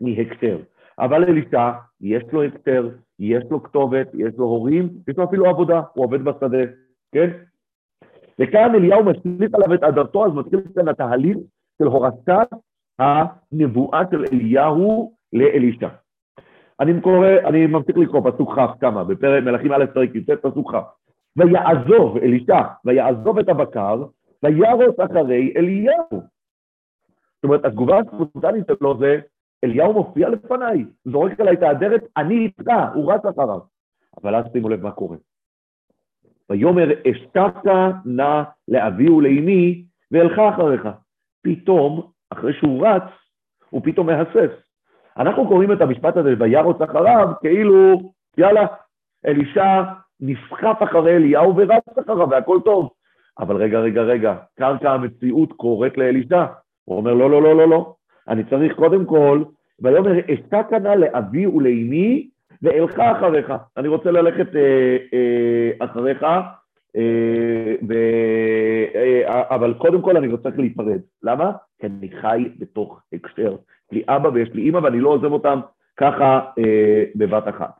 מהקטר. 0.00 0.58
אבל 0.98 1.24
אלישע, 1.24 1.70
יש 2.00 2.22
לו 2.32 2.42
הקטר, 2.42 2.88
יש 3.18 3.44
לו 3.50 3.62
כתובת, 3.62 4.08
יש 4.14 4.32
לו 4.38 4.44
הורים, 4.44 4.88
יש 5.08 5.18
לו 5.18 5.24
אפילו 5.24 5.46
עבודה, 5.46 5.82
הוא 5.94 6.04
עובד 6.04 6.24
בשדה, 6.24 6.64
כן? 7.12 7.30
וכאן 8.38 8.74
אליהו 8.74 9.04
משליט 9.04 9.54
עליו 9.54 9.74
את 9.74 9.82
אדרתו, 9.82 10.26
אז 10.26 10.32
מתחיל 10.32 10.60
כאן 10.74 10.88
התהליך 10.88 11.36
של 11.78 11.84
הורשת 11.84 12.30
הנבואה 12.98 14.02
של 14.10 14.24
אליהו 14.32 15.12
לאלישע. 15.32 15.88
אני 16.80 17.00
קורא, 17.00 17.28
אני 17.44 17.66
ממשיך 17.66 17.96
לקרוא 17.96 18.30
פסוק 18.30 18.58
כ' 18.58 18.80
כמה, 18.80 19.04
בפרק 19.04 19.44
מלכים 19.44 19.72
א' 19.72 19.84
פרק 19.94 20.14
י"ט 20.14 20.30
פסוק 20.30 20.74
כ'. 20.74 21.03
ויעזוב 21.36 22.16
אלישע, 22.16 22.60
ויעזוב 22.84 23.38
את 23.38 23.48
הבקר, 23.48 24.04
וירוס 24.42 24.94
אחרי 25.04 25.54
אליהו. 25.56 26.08
זאת 26.10 27.44
אומרת, 27.44 27.64
התגובה 27.64 27.98
הספונטנית 27.98 28.64
שלו 28.78 28.98
זה, 28.98 29.20
אליהו 29.64 29.92
מופיע 29.92 30.28
לפניי, 30.28 30.84
זורק 31.04 31.40
עליי 31.40 31.54
את 31.54 31.62
האדרת, 31.62 32.02
אני 32.16 32.34
איתך, 32.34 32.72
הוא 32.94 33.12
רץ 33.12 33.24
אחריו. 33.24 33.60
אבל 34.22 34.34
אז 34.34 34.44
שימו 34.52 34.68
לב 34.68 34.82
מה 34.82 34.90
קורה. 34.90 35.16
ויאמר 36.50 36.88
אשתקת 37.10 37.70
נא 38.04 38.42
לאבי 38.68 39.10
ולאמי 39.10 39.84
ואלך 40.10 40.38
אחריך. 40.38 40.88
פתאום, 41.42 42.10
אחרי 42.30 42.52
שהוא 42.52 42.86
רץ, 42.86 43.02
הוא 43.70 43.80
פתאום 43.84 44.06
מהסס. 44.06 44.50
אנחנו 45.16 45.48
קוראים 45.48 45.72
את 45.72 45.80
המשפט 45.80 46.16
הזה, 46.16 46.34
וירוץ 46.38 46.80
אחריו, 46.80 47.28
כאילו, 47.40 48.12
יאללה, 48.38 48.66
אלישע 49.26 49.82
נסחף 50.24 50.82
אחרי 50.82 51.16
אליהו 51.16 51.56
ורץ 51.56 51.98
אחריו, 51.98 52.30
והכל 52.30 52.58
טוב. 52.64 52.90
אבל 53.38 53.56
רגע, 53.56 53.80
רגע, 53.80 54.02
רגע, 54.02 54.34
קרקע 54.58 54.90
המציאות 54.90 55.52
קוראת 55.52 55.98
לאלישע. 55.98 56.44
הוא 56.84 56.96
אומר, 56.96 57.14
לא, 57.14 57.30
לא, 57.30 57.42
לא, 57.42 57.56
לא, 57.56 57.68
לא. 57.68 57.94
אני 58.28 58.44
צריך 58.44 58.76
קודם 58.76 59.04
כל, 59.04 59.42
ויאמר, 59.80 60.10
אשתה 60.34 60.62
כנה 60.70 60.96
לאבי 60.96 61.46
ולאמי, 61.46 62.28
ואלך 62.62 62.98
אחריך. 62.98 63.52
אני 63.76 63.88
רוצה 63.88 64.10
ללכת 64.10 64.56
אה, 64.56 64.96
אה, 65.14 65.86
אחריך, 65.86 66.22
אה, 66.22 67.74
ו... 67.88 67.94
אה, 68.94 69.54
אבל 69.54 69.74
קודם 69.74 70.02
כל 70.02 70.16
אני 70.16 70.28
רוצה 70.28 70.48
להיפרד. 70.56 71.00
למה? 71.22 71.52
כי 71.80 71.86
אני 71.86 72.10
חי 72.20 72.48
בתוך 72.58 73.00
הקשר. 73.12 73.52
יש 73.52 73.92
לי 73.92 74.02
אבא 74.08 74.28
ויש 74.28 74.48
לי 74.54 74.62
אימא 74.62 74.78
ואני 74.78 75.00
לא 75.00 75.08
עוזב 75.08 75.32
אותם 75.32 75.60
ככה 75.96 76.40
אה, 76.58 77.04
בבת 77.14 77.48
אחת. 77.48 77.70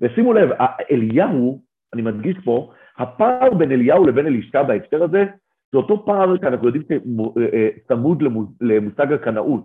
ושימו 0.00 0.32
לב, 0.32 0.50
אליהו, 0.90 1.60
אני 1.94 2.02
מדגיש 2.02 2.36
פה, 2.44 2.70
הפער 2.98 3.54
בין 3.54 3.72
אליהו 3.72 4.06
לבין 4.06 4.26
אלישע 4.26 4.62
בהקשר 4.62 5.02
הזה, 5.02 5.24
זה 5.72 5.78
אותו 5.78 6.04
פער 6.06 6.36
שאנחנו 6.40 6.66
יודעים 6.66 6.84
שצמוד 6.88 8.22
למושג 8.60 9.12
הקנאות. 9.12 9.62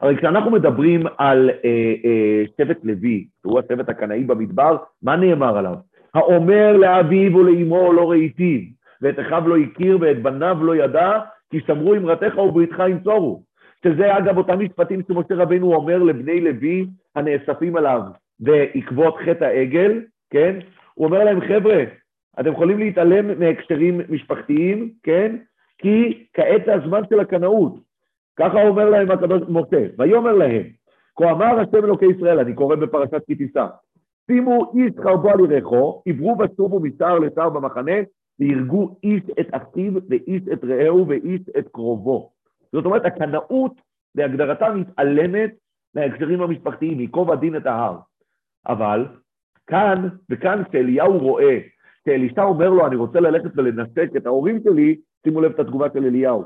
הרי 0.00 0.16
כשאנחנו 0.16 0.50
מדברים 0.50 1.06
על 1.18 1.50
אה, 1.64 1.94
אה, 2.04 2.42
שבט 2.58 2.84
לוי, 2.84 3.26
שהוא 3.40 3.58
השבט 3.58 3.88
הקנאי 3.88 4.24
במדבר, 4.24 4.76
מה 5.02 5.16
נאמר 5.16 5.58
עליו? 5.58 5.74
האומר 6.14 6.76
לאביו 6.76 7.36
ולאמו 7.36 7.92
לא 7.92 8.10
ראיתיו, 8.10 8.60
ואת 9.02 9.20
אחיו 9.20 9.48
לא 9.48 9.56
הכיר 9.56 9.98
ואת 10.00 10.22
בניו 10.22 10.58
לא 10.62 10.76
ידע, 10.76 11.18
כי 11.50 11.60
שמרו 11.66 11.94
אמרתך 11.94 12.38
ובריתך 12.38 12.82
ימסורו. 12.88 13.42
שזה 13.84 14.18
אגב 14.18 14.38
אותם 14.38 14.60
משפטים 14.60 15.00
שמשה 15.08 15.34
רבנו 15.34 15.74
אומר 15.74 15.98
לבני 15.98 16.40
לוי 16.40 16.86
הנאספים 17.16 17.76
עליו 17.76 18.02
בעקבות 18.40 19.16
חטא 19.24 19.44
העגל, 19.44 20.00
כן? 20.30 20.58
הוא 20.94 21.06
אומר 21.06 21.24
להם, 21.24 21.40
חבר'ה, 21.40 21.84
אתם 22.40 22.52
יכולים 22.52 22.78
להתעלם 22.78 23.40
מהקשרים 23.40 24.00
משפחתיים, 24.08 24.92
כן? 25.02 25.36
כי 25.78 26.26
כעת 26.32 26.62
זה 26.66 26.74
הזמן 26.74 27.02
של 27.10 27.20
הקנאות. 27.20 27.74
ככה 28.36 28.62
אומר 28.62 28.90
להם 28.90 29.10
הקדוש 29.10 29.42
משה, 29.48 29.86
ויאמר 29.98 30.32
להם, 30.32 30.62
כה 31.16 31.30
אמר 31.30 31.60
השם 31.60 31.84
אלוקי 31.84 32.06
ישראל, 32.06 32.38
אני 32.38 32.54
קורא 32.54 32.76
בפרשת 32.76 33.26
כי 33.26 33.34
תישא, 33.34 33.66
שימו 34.26 34.72
איש 34.74 34.92
חרבו 35.02 35.30
על 35.30 35.52
ירחו, 35.52 36.02
עברו 36.06 36.36
ושובו 36.38 36.80
משער 36.80 37.18
לשער 37.18 37.50
במחנה, 37.50 37.92
והרגו 38.40 38.96
איש 39.02 39.22
את 39.40 39.46
אחיו 39.50 39.92
ואיש 40.08 40.42
את 40.52 40.64
רעהו 40.64 41.08
ואיש 41.08 41.40
את 41.58 41.68
קרובו. 41.68 42.30
זאת 42.72 42.84
אומרת, 42.84 43.04
הקנאות 43.04 43.72
בהגדרתה 44.14 44.70
מתעלמת 44.74 45.50
מההקשרים 45.94 46.42
המשפחתיים, 46.42 47.00
ייקוב 47.00 47.30
הדין 47.30 47.56
את 47.56 47.66
ההר. 47.66 47.96
אבל 48.66 49.06
כאן, 49.66 50.08
וכאן 50.30 50.62
כשאליהו 50.64 51.18
רואה, 51.18 51.58
כשאלישע 52.02 52.42
אומר 52.42 52.70
לו, 52.70 52.86
אני 52.86 52.96
רוצה 52.96 53.20
ללכת 53.20 53.50
ולנשק 53.56 54.16
את 54.16 54.26
ההורים 54.26 54.60
שלי, 54.64 54.96
שימו 55.24 55.40
לב 55.40 55.52
את 55.52 55.60
התגובה 55.60 55.86
של 55.92 56.04
אליהו. 56.04 56.44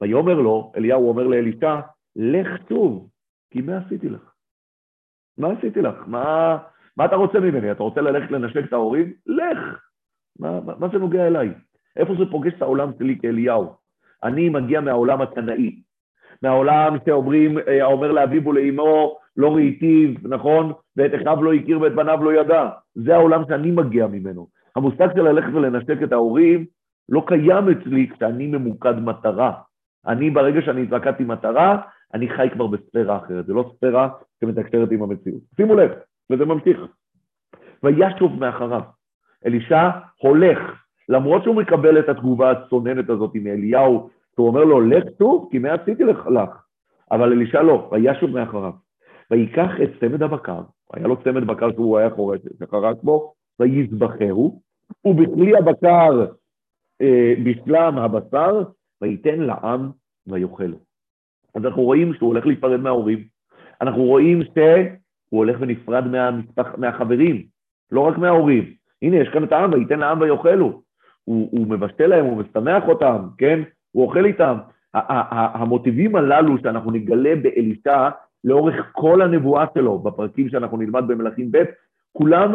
ויאמר 0.00 0.34
לו, 0.34 0.72
אליהו 0.76 1.08
אומר 1.08 1.26
לאלישע, 1.26 1.80
לך 2.16 2.48
שוב, 2.68 3.08
כי 3.50 3.60
מה 3.60 3.78
עשיתי 3.78 4.08
לך? 4.08 4.32
מה 5.38 5.52
עשיתי 5.52 5.82
לך? 5.82 5.94
מה, 6.06 6.58
מה 6.96 7.04
אתה 7.04 7.16
רוצה 7.16 7.40
ממני? 7.40 7.72
אתה 7.72 7.82
רוצה 7.82 8.00
ללכת 8.00 8.30
לנשק 8.30 8.64
את 8.64 8.72
ההורים? 8.72 9.12
לך. 9.26 9.58
מה, 10.38 10.60
מה, 10.60 10.72
מה 10.78 10.88
זה 10.92 10.98
נוגע 10.98 11.26
אליי? 11.26 11.48
איפה 11.96 12.14
זה 12.18 12.24
פוגש 12.30 12.52
את 12.56 12.62
העולם 12.62 12.90
שלי 12.98 13.18
כאליהו? 13.22 13.74
אני 14.24 14.48
מגיע 14.48 14.80
מהעולם 14.80 15.22
התנאי, 15.22 15.82
מהעולם 16.42 16.96
שאומרים, 17.06 17.58
אה, 17.58 17.84
האומר 17.84 18.12
לאביו 18.12 18.46
ולאמו, 18.46 19.18
לא 19.36 19.54
ראיתיו, 19.54 20.10
נכון? 20.22 20.72
ואת 20.98 21.14
אחיו 21.14 21.42
לא 21.42 21.52
הכיר 21.52 21.80
ואת 21.80 21.94
בניו 21.94 22.24
לא 22.24 22.40
ידע. 22.40 22.68
זה 22.94 23.14
העולם 23.14 23.42
שאני 23.48 23.70
מגיע 23.70 24.06
ממנו. 24.06 24.48
המושג 24.76 25.08
של 25.14 25.22
ללכת 25.22 25.54
ולנשק 25.54 26.02
את 26.02 26.12
ההורים 26.12 26.66
לא 27.08 27.22
קיים 27.26 27.68
אצלי 27.68 28.08
כשאני 28.08 28.46
ממוקד 28.46 28.98
מטרה. 28.98 29.52
אני, 30.06 30.30
ברגע 30.30 30.62
שאני 30.62 30.82
התרקדתי 30.82 31.24
מטרה, 31.24 31.80
אני 32.14 32.28
חי 32.28 32.48
כבר 32.52 32.66
בספירה 32.66 33.16
אחרת, 33.16 33.46
זה 33.46 33.52
לא 33.52 33.70
ספירה 33.76 34.08
שמתקשרת 34.40 34.90
עם 34.90 35.02
המציאות. 35.02 35.40
שימו 35.56 35.74
לב, 35.74 35.90
וזה 36.30 36.44
ממשיך. 36.44 36.80
וישוב 37.82 38.40
מאחריו. 38.40 38.82
אלישע 39.46 39.90
הולך, 40.22 40.58
למרות 41.08 41.42
שהוא 41.42 41.56
מקבל 41.56 41.98
את 41.98 42.08
התגובה 42.08 42.50
הצוננת 42.50 43.10
הזאת 43.10 43.30
מאליהו, 43.34 44.10
שהוא 44.34 44.48
אומר 44.48 44.64
לו, 44.64 44.80
לך 44.80 45.04
שוב, 45.18 45.48
כי 45.50 45.58
מה 45.58 45.72
עשיתי 45.72 46.04
לך? 46.04 46.28
אבל 47.10 47.32
אלישע 47.32 47.62
לא, 47.62 47.88
וישוב 47.92 48.30
מאחריו. 48.30 48.72
ויקח 49.30 49.70
את 49.82 49.90
צמד 50.00 50.22
הבקר, 50.22 50.60
היה 50.94 51.06
לו 51.06 51.22
צמד 51.24 51.46
בקר 51.46 51.72
שהוא 51.72 51.98
היה 51.98 52.10
חורש, 52.10 52.40
שחרק 52.58 52.96
בו, 53.02 53.32
ויזבחהו, 53.60 54.60
ובכלי 55.04 55.56
הבקר 55.56 56.26
אה, 57.02 57.34
בשלם 57.44 57.98
הבשר, 57.98 58.62
וייתן 59.02 59.40
לעם 59.40 59.90
ויאכלו. 60.26 60.76
אז 61.54 61.64
אנחנו 61.64 61.82
רואים 61.82 62.14
שהוא 62.14 62.28
הולך 62.28 62.46
להיפרד 62.46 62.80
מההורים. 62.80 63.24
אנחנו 63.80 64.04
רואים 64.04 64.42
שהוא 64.44 65.38
הולך 65.38 65.56
ונפרד 65.60 66.06
מהמשפח, 66.06 66.66
מהחברים, 66.78 67.46
לא 67.90 68.00
רק 68.00 68.18
מההורים. 68.18 68.72
הנה, 69.02 69.16
יש 69.16 69.28
כאן 69.28 69.44
את 69.44 69.52
העם, 69.52 69.72
וייתן 69.72 69.98
לעם 69.98 70.20
ויאכלו. 70.20 70.82
הוא, 71.24 71.48
הוא 71.52 71.66
מבשל 71.66 72.06
להם, 72.06 72.24
הוא 72.24 72.36
משמח 72.36 72.88
אותם, 72.88 73.28
כן? 73.38 73.60
הוא 73.92 74.06
אוכל 74.06 74.24
איתם. 74.24 74.58
המוטיבים 74.94 76.16
הללו 76.16 76.58
שאנחנו 76.58 76.90
נגלה 76.90 77.36
באלישע 77.36 78.08
לאורך 78.44 78.74
כל 78.92 79.22
הנבואה 79.22 79.64
שלו, 79.74 79.98
בפרקים 79.98 80.48
שאנחנו 80.48 80.76
נלמד 80.76 81.04
במלכים 81.06 81.52
ב', 81.52 81.64
כולם, 82.12 82.52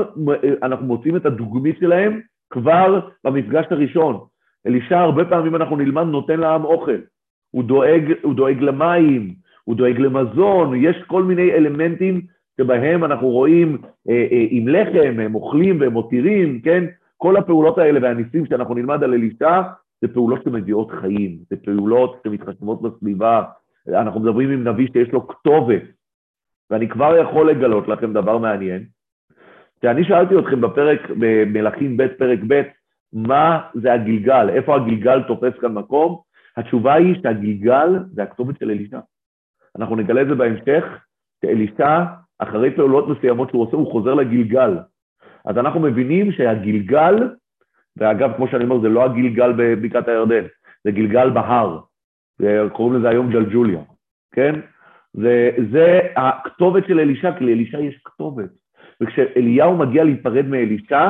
אנחנו 0.64 0.86
מוצאים 0.86 1.16
את 1.16 1.26
הדוגמית 1.26 1.78
שלהם 1.80 2.22
כבר 2.50 3.00
במפגש 3.24 3.66
הראשון. 3.70 4.20
אלישע, 4.68 5.00
הרבה 5.00 5.26
פעמים 5.26 5.56
אנחנו 5.56 5.78
נלמד, 5.78 6.04
נותן 6.04 6.40
לעם 6.40 6.66
אוכל. 6.66 6.98
הוא 7.52 7.64
דואג, 7.64 8.14
הוא 8.22 8.34
דואג 8.34 8.62
למים, 8.62 9.34
הוא 9.64 9.76
דואג 9.76 10.00
למזון, 10.00 10.76
יש 10.76 11.04
כל 11.08 11.24
מיני 11.24 11.52
אלמנטים 11.52 12.22
שבהם 12.62 13.04
אנחנו 13.04 13.28
רואים 13.28 13.78
אה, 14.10 14.28
אה, 14.32 14.46
עם 14.50 14.68
לחם, 14.68 15.20
הם 15.20 15.36
אוכלים 15.36 15.82
והם 15.82 15.94
מותירים, 15.94 16.62
כן? 16.62 16.84
כל 17.18 17.38
הפעולות 17.38 17.78
האלה 17.78 18.00
והניסים 18.02 18.46
שאנחנו 18.46 18.76
נלמד 18.76 19.04
על 19.04 19.14
אלישע, 19.14 19.62
זה 20.02 20.08
פעולות 20.08 20.44
שמביאות 20.44 20.92
חיים, 20.92 21.38
זה 21.50 21.56
פעולות 21.56 22.22
שמתחשבות 22.24 22.82
בסביבה. 22.82 23.44
אנחנו 23.88 24.20
מדברים 24.20 24.52
עם 24.52 24.68
נביא 24.68 24.88
שיש 24.94 25.14
לו 25.14 25.28
כתובת, 25.28 25.82
ואני 26.70 26.90
כבר 26.90 27.18
יכול 27.18 27.50
לגלות 27.50 27.88
לכם 27.88 28.14
דבר 28.14 28.38
מעניין, 28.38 28.86
שאני 29.82 30.04
שאלתי 30.04 30.40
אתכם 30.40 30.62
בפרק, 30.62 31.00
במלכים 31.20 31.98
ב', 31.98 32.08
פרק 32.08 32.40
ב', 32.48 32.62
מה 33.14 33.62
זה 33.74 33.94
הגלגל, 33.94 34.50
איפה 34.50 34.76
הגלגל 34.76 35.24
תופס 35.24 35.54
כאן 35.62 35.74
מקום? 35.74 36.22
התשובה 36.58 36.94
היא 36.94 37.16
שהגלגל 37.22 38.00
זה 38.14 38.24
הכתובת 38.24 38.60
של 38.60 38.70
אלישע. 38.70 39.00
אנחנו 39.76 39.96
נגלה 39.96 40.22
את 40.22 40.28
זה 40.28 40.36
בהמשך, 40.36 40.84
שאלישע, 41.42 42.04
אחרי 42.40 42.76
פעולות 42.76 43.08
מסוימות 43.08 43.50
שהוא 43.50 43.62
עושה, 43.62 43.76
הוא 43.78 43.92
חוזר 43.92 44.14
לגלגל. 44.14 44.78
אז 45.46 45.58
אנחנו 45.58 45.80
מבינים 45.80 46.32
שהגלגל, 46.32 47.16
ואגב, 47.98 48.34
כמו 48.36 48.48
שאני 48.48 48.64
אומר, 48.64 48.82
זה 48.82 48.90
לא 48.90 49.04
הגלגל 49.04 49.54
בבקעת 49.58 50.08
הירדן, 50.08 50.44
זה 50.84 50.92
גלגל 50.92 51.30
בהר, 51.30 51.80
קוראים 52.72 53.00
לזה 53.00 53.10
היום 53.10 53.30
ג'לג'וליה, 53.30 53.80
כן? 54.32 54.60
זה, 55.14 55.52
זה 55.72 56.00
הכתובת 56.16 56.84
של 56.88 57.00
אלישע, 57.00 57.32
כי 57.38 57.46
לאלישע 57.46 57.80
יש 57.80 58.02
כתובת. 58.06 58.50
וכשאליהו 59.02 59.78
מגיע 59.78 60.04
להיפרד 60.04 60.46
מאלישע, 60.46 61.10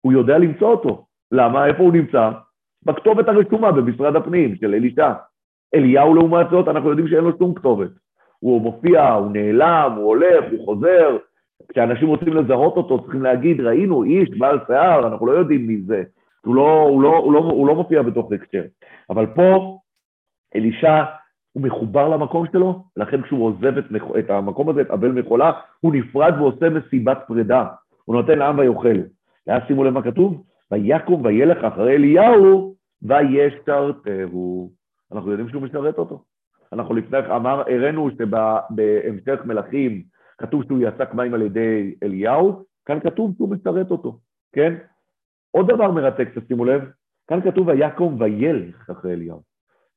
הוא 0.00 0.12
יודע 0.12 0.38
למצוא 0.38 0.68
אותו. 0.68 1.06
למה? 1.32 1.66
איפה 1.66 1.82
הוא 1.82 1.92
נמצא? 1.92 2.30
בכתובת 2.82 3.28
הרשומה 3.28 3.72
במשרד 3.72 4.16
הפנים 4.16 4.56
של 4.56 4.74
אלישע. 4.74 5.12
אליהו 5.74 6.14
לעומת 6.14 6.46
זאת, 6.50 6.68
אנחנו 6.68 6.88
יודעים 6.88 7.08
שאין 7.08 7.24
לו 7.24 7.38
שום 7.38 7.54
כתובת. 7.54 7.90
הוא 8.38 8.62
מופיע, 8.62 9.08
הוא 9.12 9.30
נעלם, 9.32 9.92
הוא 9.96 10.04
הולך, 10.04 10.44
הוא 10.50 10.64
חוזר. 10.64 11.16
כשאנשים 11.68 12.08
רוצים 12.08 12.32
לזהות 12.32 12.76
אותו, 12.76 13.02
צריכים 13.02 13.22
להגיד, 13.22 13.60
ראינו 13.60 14.04
איש 14.04 14.30
בעל 14.38 14.58
שיער, 14.66 15.06
אנחנו 15.06 15.26
לא 15.26 15.32
יודעים 15.32 15.66
מי 15.66 15.80
זה. 15.80 16.02
הוא 16.44 16.54
לא, 16.54 16.80
הוא 16.80 17.02
לא, 17.02 17.16
הוא 17.16 17.32
לא, 17.32 17.38
הוא 17.38 17.66
לא 17.66 17.74
מופיע 17.74 18.02
בתוך 18.02 18.32
הקשר. 18.32 18.62
אבל 19.10 19.26
פה, 19.26 19.78
אלישע, 20.56 21.04
הוא 21.52 21.62
מחובר 21.62 22.08
למקום 22.08 22.46
שלו, 22.52 22.84
ולכן 22.96 23.22
כשהוא 23.22 23.46
עוזב 23.46 23.78
את, 23.78 23.84
את 24.18 24.30
המקום 24.30 24.68
הזה, 24.68 24.80
את 24.80 24.90
אבל 24.90 25.12
מחולה, 25.12 25.52
הוא 25.80 25.94
נפרד 25.94 26.34
ועושה 26.38 26.68
מסיבת 26.70 27.18
פרידה. 27.26 27.66
הוא 28.04 28.16
נותן 28.16 28.38
לעם 28.38 28.58
ויאכל. 28.58 28.98
ואז 29.46 29.62
שימו 29.66 29.84
לב 29.84 29.94
מה 29.94 30.02
כתוב, 30.02 30.44
ויקום 30.72 31.24
וילך 31.24 31.64
אחרי 31.64 31.94
אליהו, 31.94 32.74
וישתרתהו. 33.02 34.70
אנחנו 35.12 35.30
יודעים 35.30 35.48
שהוא 35.48 35.62
משרת 35.62 35.98
אותו. 35.98 36.22
אנחנו 36.72 36.94
לפני, 36.94 37.18
אמר, 37.18 37.60
הראינו 37.60 38.10
שבהמשך 38.10 39.44
מלכים 39.44 40.02
כתוב 40.38 40.64
שהוא 40.64 40.78
יצק 40.80 41.14
מים 41.14 41.34
על 41.34 41.42
ידי 41.42 41.94
אליהו, 42.02 42.64
כאן 42.86 43.00
כתוב 43.00 43.34
שהוא 43.36 43.48
משרת 43.50 43.90
אותו, 43.90 44.18
כן? 44.52 44.74
עוד 45.50 45.70
דבר 45.70 45.90
מרתק, 45.90 46.28
תשימו 46.38 46.64
לב, 46.64 46.82
כאן 47.28 47.40
כתוב 47.40 47.68
ויקום 47.68 48.16
וילך 48.20 48.90
אחרי 48.90 49.12
אליהו. 49.12 49.47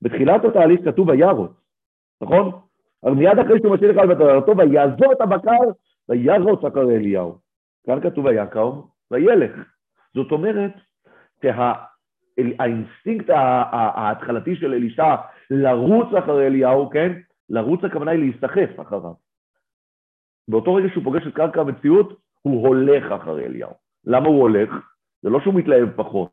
בתחילת 0.02 0.46
התהליך 0.46 0.82
כתוב 0.86 1.10
וירוץ, 1.10 1.52
נכון? 2.22 2.52
אבל 3.04 3.14
מיד 3.14 3.40
אחרי 3.40 3.60
שהוא 3.60 3.76
משליך 3.76 3.98
עליו 3.98 4.16
אדרתו, 4.16 4.58
ויעזוב 4.58 5.12
את 5.12 5.22
הבקר 5.22 5.72
וירוץ 6.10 6.64
אחרי 6.64 6.96
אליהו. 6.96 7.38
כאן 7.86 8.02
כתוב 8.02 8.26
ויקום 8.26 8.88
וילך. 9.12 9.52
זאת 10.16 10.32
אומרת 10.32 10.72
שהאינסטינקט 11.44 13.30
ההתחלתי 13.30 14.56
של 14.56 14.74
אלישע 14.74 15.16
לרוץ 15.50 16.14
אחרי 16.14 16.48
אליהו, 16.48 16.90
כן? 16.90 17.12
לרוץ 17.50 17.84
הכוונה 17.84 18.12
היא 18.12 18.20
להיסחף 18.20 18.80
אחריו. 18.82 19.14
באותו 20.48 20.74
רגע 20.74 20.88
שהוא 20.94 21.04
פוגש 21.04 21.28
את 21.28 21.34
קרקע 21.34 21.62
המציאות, 21.62 22.20
הוא 22.42 22.68
הולך 22.68 23.12
אחרי 23.12 23.46
אליהו. 23.46 23.72
למה 24.06 24.28
הוא 24.28 24.42
הולך? 24.42 24.70
זה 25.22 25.30
לא 25.30 25.40
שהוא 25.40 25.54
מתלהב 25.54 25.90
פחות, 25.96 26.30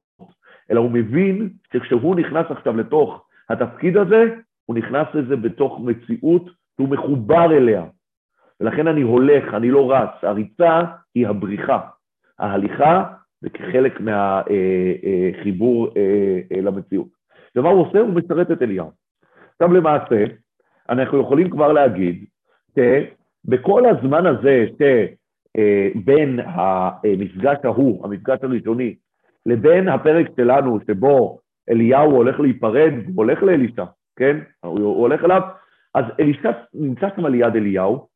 אלא 0.70 0.80
הוא 0.80 0.90
מבין 0.90 1.50
שכשהוא 1.72 2.16
נכנס 2.16 2.46
עכשיו 2.50 2.76
לתוך 2.76 3.27
התפקיד 3.50 3.96
הזה, 3.96 4.24
הוא 4.66 4.76
נכנס 4.76 5.06
לזה 5.14 5.36
בתוך 5.36 5.80
מציאות 5.80 6.50
שהוא 6.76 6.88
מחובר 6.88 7.56
אליה. 7.56 7.84
ולכן 8.60 8.86
אני 8.86 9.02
הולך, 9.02 9.54
אני 9.54 9.70
לא 9.70 9.92
רץ. 9.92 10.10
הריצה 10.22 10.80
היא 11.14 11.26
הבריחה. 11.26 11.80
ההליכה 12.38 13.04
זה 13.40 13.50
כחלק 13.50 14.00
מהחיבור 14.00 15.86
אה, 15.86 15.92
אה, 15.96 16.56
אה, 16.56 16.60
למציאות. 16.60 17.08
ומה 17.56 17.68
הוא 17.68 17.86
עושה? 17.86 17.98
הוא 17.98 18.14
משרת 18.14 18.50
את 18.50 18.62
אליהו. 18.62 18.90
עכשיו 19.52 19.72
למעשה, 19.74 20.24
אנחנו 20.88 21.20
יכולים 21.20 21.50
כבר 21.50 21.72
להגיד 21.72 22.24
שבכל 22.74 23.82
הזמן 23.86 24.26
הזה 24.26 24.66
שבין 24.78 26.40
המפגש 26.44 27.56
ההוא, 27.64 28.04
המפגש 28.04 28.38
הראשוני, 28.42 28.94
לבין 29.46 29.88
הפרק 29.88 30.26
שלנו 30.36 30.78
שבו 30.86 31.38
אליהו 31.70 32.10
הולך 32.10 32.40
להיפרד, 32.40 32.92
הוא 33.06 33.14
הולך 33.16 33.42
לאלישע, 33.42 33.84
כן? 34.16 34.36
הוא, 34.60 34.78
הוא 34.78 35.00
הולך 35.00 35.24
אליו, 35.24 35.42
אז 35.94 36.04
אלישע 36.20 36.50
נמצא 36.74 37.08
שם 37.16 37.24
על 37.24 37.34
יד 37.34 37.56
אליהו, 37.56 38.06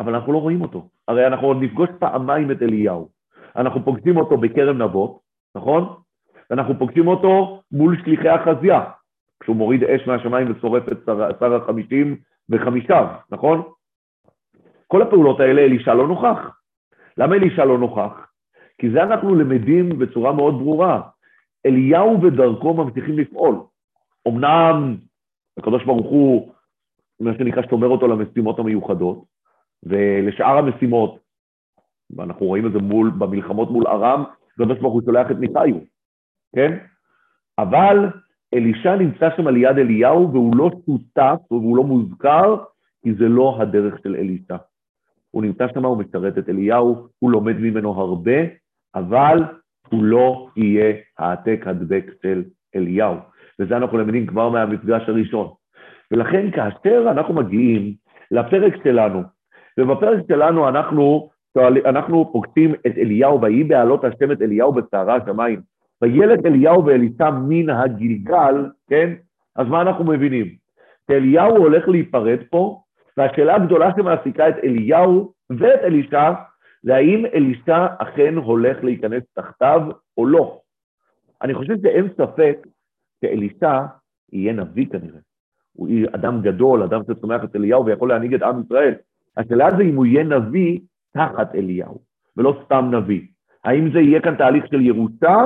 אבל 0.00 0.14
אנחנו 0.14 0.32
לא 0.32 0.38
רואים 0.38 0.62
אותו. 0.62 0.88
הרי 1.08 1.26
אנחנו 1.26 1.46
עוד 1.46 1.56
נפגוש 1.62 1.88
פעמיים 1.98 2.50
את 2.50 2.62
אליהו. 2.62 3.08
אנחנו 3.56 3.84
פוגשים 3.84 4.16
אותו 4.16 4.36
בכרם 4.36 4.82
נבות, 4.82 5.20
נכון? 5.54 5.94
ואנחנו 6.50 6.78
פוגשים 6.78 7.08
אותו 7.08 7.62
מול 7.72 7.96
שליחי 8.04 8.28
החזייה, 8.28 8.84
כשהוא 9.40 9.56
מוריד 9.56 9.84
אש 9.84 10.06
מהשמיים 10.06 10.50
ושורף 10.50 10.88
את 10.92 10.98
שר 11.40 11.54
החמישים 11.54 12.16
וחמישיו, 12.50 13.06
נכון? 13.30 13.62
כל 14.86 15.02
הפעולות 15.02 15.40
האלה 15.40 15.62
אלישע 15.62 15.94
לא 15.94 16.08
נוכח. 16.08 16.38
למה 17.18 17.34
אלישע 17.34 17.64
לא 17.64 17.78
נוכח? 17.78 18.26
כי 18.78 18.90
זה 18.90 19.02
אנחנו 19.02 19.34
למדים 19.34 19.98
בצורה 19.98 20.32
מאוד 20.32 20.54
ברורה. 20.54 21.00
אליהו 21.66 22.22
ודרכו 22.22 22.74
ממשיכים 22.74 23.18
לפעול. 23.18 23.56
אמנם 24.28 24.96
הקדוש 25.58 25.84
ברוך 25.84 26.06
הוא, 26.06 26.52
מה 27.20 27.30
שנקרא, 27.38 27.62
שומר 27.70 27.88
אותו 27.88 28.06
למשימות 28.06 28.58
המיוחדות, 28.58 29.24
ולשאר 29.82 30.58
המשימות, 30.58 31.18
ואנחנו 32.16 32.46
רואים 32.46 32.66
את 32.66 32.72
זה 32.72 32.78
מול, 32.78 33.10
במלחמות 33.10 33.70
מול 33.70 33.86
ארם, 33.86 34.24
הקדוש 34.54 34.78
ברוך 34.78 34.94
הוא 34.94 35.02
שולח 35.04 35.30
את 35.30 35.36
מיכאיו, 35.36 35.76
כן? 36.56 36.78
אבל 37.58 38.10
אלישע 38.54 38.96
נמצא 38.96 39.28
שם 39.36 39.46
על 39.46 39.56
יד 39.56 39.78
אליהו 39.78 40.32
והוא 40.32 40.56
לא 40.56 40.70
שותף 40.86 41.40
והוא 41.50 41.76
לא 41.76 41.82
מוזכר, 41.84 42.56
כי 43.02 43.14
זה 43.14 43.28
לא 43.28 43.56
הדרך 43.60 43.98
של 44.02 44.16
אלישע. 44.16 44.56
הוא 45.30 45.42
נמצא 45.42 45.66
שם, 45.74 45.84
הוא 45.84 45.98
משרת 45.98 46.38
את 46.38 46.48
אליהו, 46.48 47.08
הוא 47.18 47.30
לומד 47.30 47.56
ממנו 47.56 48.00
הרבה, 48.00 48.36
אבל 48.94 49.38
הוא 49.88 50.04
לא 50.04 50.48
יהיה 50.56 50.94
העתק 51.18 51.64
הדבק 51.66 52.04
של 52.22 52.42
אליהו. 52.76 53.16
וזה 53.60 53.76
אנחנו 53.76 53.98
למדים 53.98 54.26
כבר 54.26 54.48
מהמפגש 54.48 55.08
הראשון. 55.08 55.48
ולכן 56.10 56.50
כאשר 56.50 57.06
אנחנו 57.10 57.34
מגיעים 57.34 57.94
לפרק 58.30 58.74
שלנו, 58.84 59.22
ובפרק 59.80 60.18
שלנו 60.28 60.68
אנחנו, 60.68 61.30
אנחנו 61.86 62.30
פוגשים 62.32 62.74
את 62.74 62.98
אליהו, 62.98 63.40
ויהי 63.42 63.64
בעלות 63.64 64.04
השם 64.04 64.32
את 64.32 64.42
אליהו 64.42 64.72
בסערה 64.72 65.16
השמיים. 65.16 65.60
וילד 66.02 66.46
אליהו 66.46 66.84
ואלישע 66.84 67.30
מן 67.30 67.70
הגלגל, 67.70 68.66
כן? 68.90 69.12
אז 69.56 69.66
מה 69.68 69.80
אנחנו 69.80 70.04
מבינים? 70.04 70.46
שאליהו 71.10 71.56
הולך 71.56 71.88
להיפרד 71.88 72.38
פה, 72.50 72.80
והשאלה 73.16 73.54
הגדולה 73.54 73.90
שמעסיקה 73.96 74.48
את 74.48 74.54
אליהו 74.64 75.32
ואת 75.50 75.80
אלישע, 75.84 76.32
זה 76.84 76.94
האם 76.94 77.26
אלישע 77.26 77.86
אכן 77.98 78.34
הולך 78.34 78.84
להיכנס 78.84 79.22
תחתיו 79.34 79.80
או 80.18 80.26
לא. 80.26 80.60
אני 81.42 81.54
חושב 81.54 81.74
שאין 81.82 82.08
ספק 82.16 82.66
שאלישע 83.20 83.80
יהיה 84.32 84.52
נביא 84.52 84.86
כנראה. 84.86 85.20
הוא 85.72 85.88
יהיה 85.88 86.08
אדם 86.14 86.42
גדול, 86.42 86.82
אדם 86.82 87.00
שצומח 87.04 87.44
את 87.44 87.56
אליהו 87.56 87.86
ויכול 87.86 88.08
להנהיג 88.08 88.34
את 88.34 88.42
עם 88.42 88.62
ישראל. 88.64 88.94
השאלה 89.36 89.68
זה 89.76 89.82
אם 89.82 89.96
הוא 89.96 90.06
יהיה 90.06 90.24
נביא 90.24 90.80
תחת 91.12 91.54
אליהו, 91.54 92.00
ולא 92.36 92.62
סתם 92.64 92.90
נביא. 92.92 93.20
האם 93.64 93.92
זה 93.92 94.00
יהיה 94.00 94.20
כאן 94.20 94.36
תהליך 94.36 94.66
של 94.66 94.80
ירושה, 94.80 95.36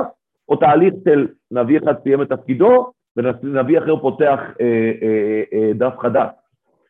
או 0.49 0.55
תהליך 0.55 0.93
של 1.03 1.27
נביא 1.51 1.79
אחד 1.79 1.93
סיים 2.03 2.21
את 2.21 2.29
תפקידו, 2.29 2.91
ונביא 3.17 3.79
אחר 3.79 3.95
פותח 3.95 4.39
אה, 4.61 4.91
אה, 5.01 5.43
אה, 5.53 5.73
דף 5.73 5.93
חדש. 5.99 6.29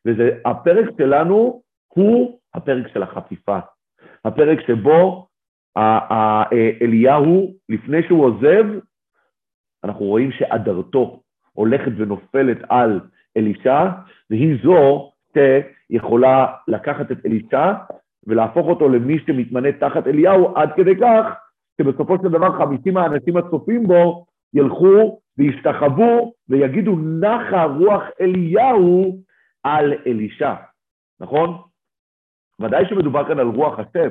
והפרק 0.06 0.90
שלנו 0.98 1.62
הוא 1.88 2.40
הפרק 2.54 2.88
של 2.88 3.04
החפיפה. 3.04 3.60
הפרק 4.26 4.60
שבו 4.68 5.28
אליהו, 6.82 7.54
לפני 7.70 8.04
שהוא 8.08 8.26
עוזב, 8.26 8.66
אנחנו 9.84 10.06
רואים 10.06 10.32
שאדרתו 10.32 11.22
הולכת 11.54 11.92
ונופלת 11.98 12.58
על 12.70 13.00
אלישע, 13.38 13.90
והיא 14.30 14.58
זו 14.64 15.12
שיכולה 15.34 16.48
לקחת 16.68 17.12
את 17.12 17.26
אלישע 17.26 17.74
ולהפוך 18.28 18.68
אותו 18.68 18.90
למי 18.90 19.20
שמתמנה 19.20 19.72
תחת 19.72 20.08
אליהו, 20.08 20.58
עד 20.58 20.70
כדי 20.76 20.96
כך 20.96 21.26
שבסופו 21.82 22.18
של 22.18 22.30
דבר 22.30 22.58
חמישים 22.58 22.98
האנשים 22.98 23.38
הצופים 23.38 23.88
בו 23.88 24.26
ילכו 24.54 25.20
וישתחוו 25.38 26.34
ויגידו 26.50 26.96
נחה 26.96 27.64
רוח 27.64 28.04
אליהו 28.22 29.18
על 29.64 29.94
אלישע, 30.08 30.54
נכון? 31.20 31.69
ודאי 32.60 32.86
שמדובר 32.90 33.28
כאן 33.28 33.40
על 33.40 33.48
רוח 33.48 33.80
השם, 33.80 34.10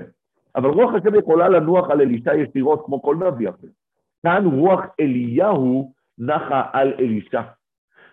אבל 0.57 0.71
רוח 0.71 0.95
השם 0.95 1.15
יכולה 1.15 1.49
לנוח 1.49 1.91
על 1.91 2.01
אלישע 2.01 2.35
ישירות 2.35 2.83
כמו 2.85 3.03
כל 3.03 3.17
נביא 3.17 3.49
אחר. 3.49 3.69
כאן 4.23 4.45
רוח 4.47 4.81
אליהו 5.01 5.93
נחה 6.19 6.63
על 6.73 6.93
אלישע. 6.99 7.43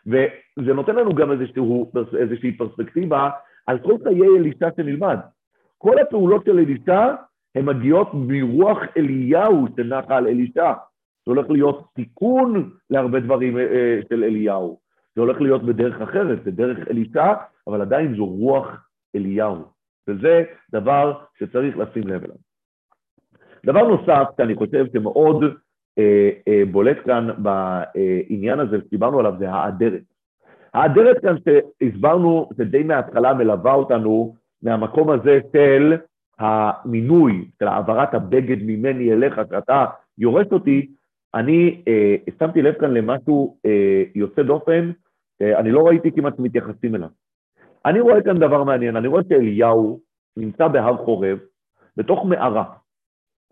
וזה 0.08 0.74
נותן 0.74 0.96
לנו 0.96 1.16
גם 1.16 1.32
איזשהו, 1.32 1.92
איזושהי 2.20 2.58
פרספקטיבה 2.58 3.30
על 3.68 3.80
כל 3.80 3.96
חיי 4.04 4.38
אלישע 4.38 4.70
שנלמד. 4.78 5.18
כל 5.78 6.00
הפעולות 6.00 6.46
של 6.46 6.60
אלישע 6.60 7.16
הן 7.56 7.66
מגיעות 7.66 8.08
מרוח 8.14 8.80
אליהו 8.98 9.68
שנחה 9.76 10.18
על 10.18 10.28
אלישע. 10.28 10.74
זה 11.26 11.32
הולך 11.32 11.50
להיות 11.50 11.88
תיקון 11.96 12.70
להרבה 12.90 13.20
דברים 13.20 13.58
אה, 13.58 14.00
של 14.10 14.24
אליהו. 14.24 14.80
זה 15.16 15.22
הולך 15.22 15.42
להיות 15.42 15.64
בדרך 15.64 16.02
אחרת, 16.02 16.44
בדרך 16.44 16.88
אלישע, 16.90 17.34
אבל 17.68 17.82
עדיין 17.82 18.16
זו 18.16 18.26
רוח 18.26 18.88
אליהו. 19.16 19.75
וזה 20.08 20.44
דבר 20.72 21.14
שצריך 21.40 21.78
לשים 21.78 22.08
לב 22.08 22.24
אליו. 22.24 22.36
דבר 23.66 23.88
נוסף 23.88 24.24
שאני 24.38 24.56
חושב 24.56 24.86
שמאוד 24.94 25.44
אה, 26.00 26.30
אה, 26.48 26.64
בולט 26.72 26.98
כאן 27.06 27.28
בעניין 27.38 28.60
הזה 28.60 28.78
שדיברנו 28.88 29.20
עליו 29.20 29.34
זה 29.40 29.52
האדרת. 29.52 30.02
האדרת 30.74 31.22
כאן 31.22 31.36
שהסברנו, 31.46 32.50
זה 32.58 32.64
די 32.64 32.84
מההתחלה 32.84 33.34
מלווה 33.34 33.74
אותנו 33.74 34.36
מהמקום 34.62 35.10
הזה 35.10 35.40
של 35.54 35.98
המינוי, 36.40 37.46
של 37.60 37.68
העברת 37.68 38.14
הבגד 38.14 38.64
ממני 38.64 39.14
אליך, 39.14 39.42
שאתה 39.50 39.86
יורש 40.18 40.48
אותי, 40.52 40.88
אני 41.36 41.82
אה, 41.88 42.16
שמתי 42.40 42.62
לב 42.62 42.74
כאן 42.74 42.92
למשהו 42.92 43.58
אה, 43.66 44.04
יוצא 44.16 44.44
דופן, 44.44 44.92
אה, 45.42 45.60
אני 45.60 45.72
לא 45.72 45.88
ראיתי 45.88 46.12
כמעט 46.12 46.38
שמתייחסים 46.38 46.96
אליו. 46.96 47.10
אני 47.86 48.00
רואה 48.00 48.24
כאן 48.24 48.40
דבר 48.40 48.64
מעניין, 48.64 48.96
אני 48.96 49.08
רואה 49.08 49.22
שאליהו 49.30 50.00
נמצא 50.38 50.68
בהר 50.68 50.98
חורב, 50.98 51.38
בתוך 51.98 52.26
מערה, 52.26 52.64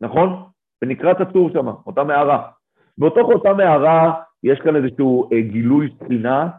נכון? 0.02 0.44
ונקרא 0.82 1.14
תצור 1.14 1.50
שם, 1.50 1.68
אותה 1.68 2.04
מערה. 2.04 2.50
בתוך 2.98 3.30
אותה 3.30 3.54
מערה 3.54 4.14
יש 4.44 4.60
כאן 4.60 4.76
איזשהו 4.76 5.30
אה, 5.34 5.42
גילוי 5.42 5.90
שכינה, 5.96 6.50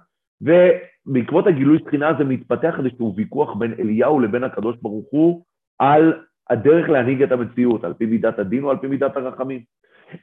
ובעקבות 0.41 1.47
הגילוי 1.47 1.79
שכינה 1.79 2.09
הזה 2.09 2.25
מתפתח 2.25 2.75
איזשהו 2.79 3.15
ויכוח 3.17 3.57
בין 3.57 3.75
אליהו 3.79 4.21
לבין 4.21 4.45
הקדוש 4.45 4.77
ברוך 4.83 5.07
הוא 5.11 5.45
על 5.79 6.23
הדרך 6.51 6.89
להנהיג 6.89 7.23
את 7.23 7.33
המציאות, 7.33 7.85
על 7.85 7.95
פי 7.95 8.07
מידת 8.07 8.39
הדין 8.39 8.65
או 8.65 8.71
על 8.71 8.77
פי 8.79 8.87
מידת 8.87 9.17
הרחמים. 9.17 9.63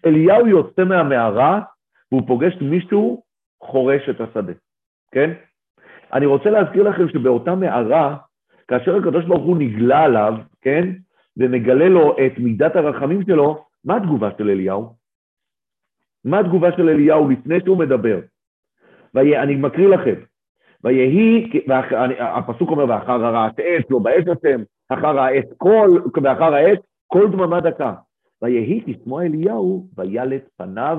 אליהו 0.06 0.48
יוצא 0.48 0.84
מהמערה 0.84 1.62
והוא 2.12 2.28
פוגש 2.28 2.54
מישהו 2.62 3.24
חורש 3.64 4.10
את 4.10 4.22
השדה, 4.22 4.54
כן? 5.12 5.34
אני 6.14 6.26
רוצה 6.26 6.50
להזכיר 6.50 6.84
לכם 6.84 7.10
שבאותה 7.10 7.56
מערה, 7.56 8.18
כאשר 8.68 8.96
הקדוש 8.96 9.26
ברוך 9.26 9.44
הוא 9.44 9.58
נגלה 9.58 10.04
עליו, 10.04 10.34
כן, 10.62 10.90
ומגלה 11.38 11.90
לו 11.90 12.16
את 12.26 12.32
מידת 12.38 12.76
הרחמים 12.76 13.24
שלו, 13.24 13.66
מה 13.86 13.96
התגובה 13.96 14.30
של 14.38 14.50
אליהו? 14.50 14.94
מה 16.26 16.40
התגובה 16.40 16.72
של 16.72 16.90
אליהו 16.90 17.30
לפני 17.30 17.60
שהוא 17.64 17.78
מדבר? 17.78 18.20
ואני 19.14 19.56
מקריא 19.56 19.88
לכם. 19.88 20.16
ויהי, 20.84 21.50
הפסוק 22.20 22.70
אומר, 22.70 22.86
ואחר 22.90 23.26
הרעת 23.26 23.60
עץ, 23.60 23.86
לא 23.90 24.00
באש 24.00 24.24
השם, 24.28 24.64
אחר 24.90 25.20
העץ 25.20 25.46
כל, 25.58 25.90
ואחר 26.24 26.54
העץ 26.54 26.80
כל 27.08 27.32
דממה 27.32 27.62
דקה. 27.62 27.94
ויהי 28.42 28.84
תשמוע 28.86 29.24
אליהו, 29.24 29.88
וילט 29.98 30.44
פניו 30.58 30.98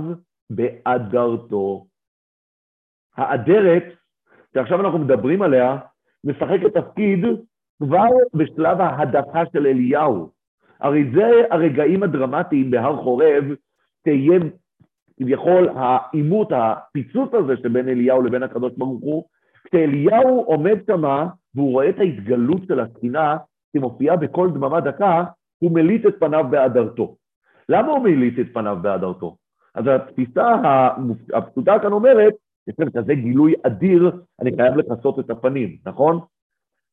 באדרתו. 0.50 1.86
האדרת, 3.16 3.84
שעכשיו 4.54 4.80
אנחנו 4.80 4.98
מדברים 4.98 5.42
עליה, 5.42 5.76
משחקת 6.24 6.76
תפקיד 6.76 7.24
כבר 7.82 8.08
בשלב 8.34 8.80
ההדחה 8.80 9.42
של 9.52 9.66
אליהו. 9.66 10.30
הרי 10.80 11.10
זה 11.14 11.30
הרגעים 11.50 12.02
הדרמטיים 12.02 12.70
בהר 12.70 12.96
חורב, 12.96 13.44
תהיה 14.04 14.38
כביכול 15.18 15.68
העימות, 15.74 16.48
הפיצוץ 16.52 17.34
הזה 17.34 17.56
שבין 17.56 17.88
אליהו 17.88 18.22
לבין 18.22 18.42
הקדוש 18.42 18.72
ברוך 18.76 19.02
הוא, 19.02 19.24
כשאליהו 19.64 20.44
עומד 20.46 20.78
שמה 20.86 21.26
והוא 21.54 21.72
רואה 21.72 21.88
את 21.88 21.98
ההתגלות 21.98 22.60
של 22.68 22.80
הספינה 22.80 23.36
שמופיעה 23.76 24.16
בכל 24.16 24.50
דממה 24.50 24.80
דקה, 24.80 25.24
הוא 25.58 25.72
מליט 25.74 26.06
את 26.06 26.14
פניו 26.20 26.44
בהדרתו. 26.50 27.16
למה 27.68 27.92
הוא 27.92 28.04
מליט 28.04 28.38
את 28.38 28.46
פניו 28.54 28.78
בהדרתו? 28.82 29.36
אז 29.74 29.84
התפיסה 29.86 30.54
הפשוטה 31.34 31.78
כאן 31.82 31.92
אומרת, 31.92 32.34
יש 32.68 32.74
כאן 32.76 32.90
כזה 32.90 33.14
גילוי 33.14 33.54
אדיר, 33.62 34.12
אני 34.40 34.56
חייב 34.56 34.76
לכסות 34.76 35.18
את 35.18 35.30
הפנים, 35.30 35.76
נכון? 35.86 36.20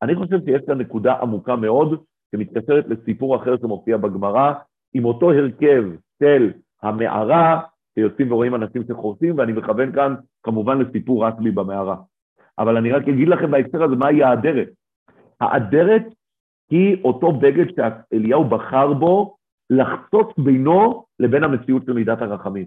אני 0.02 0.14
חושב 0.14 0.44
שיש 0.44 0.62
כאן 0.66 0.78
נקודה 0.78 1.14
עמוקה 1.14 1.56
מאוד, 1.56 2.04
שמתקשרת 2.32 2.84
לסיפור 2.88 3.36
אחר 3.36 3.56
שמופיע 3.60 3.96
בגמרא, 3.96 4.52
עם 4.94 5.04
אותו 5.04 5.32
הרכב 5.32 5.84
של 6.22 6.52
המערה, 6.82 7.60
שיוצאים 7.94 8.32
ורואים 8.32 8.54
אנשים 8.54 8.82
שחורסים, 8.88 9.38
ואני 9.38 9.52
מכוון 9.52 9.92
כאן 9.92 10.14
כמובן 10.42 10.78
לסיפור 10.78 11.26
רשב"י 11.26 11.50
במערה. 11.50 11.96
אבל 12.58 12.76
אני 12.76 12.92
רק 12.92 13.08
אגיד 13.08 13.28
לכם 13.28 13.50
בהקשר 13.50 13.82
הזה 13.82 13.96
מהי 13.96 14.22
האדרת. 14.22 14.68
האדרת 15.40 16.02
היא 16.70 17.04
אותו 17.04 17.32
בגד 17.32 17.64
שאליהו 17.76 18.44
בחר 18.44 18.92
בו 18.92 19.36
לחצות 19.70 20.38
בינו 20.38 21.04
לבין 21.18 21.44
המציאות 21.44 21.84
של 21.86 21.92
מידת 21.92 22.22
הרחמים. 22.22 22.66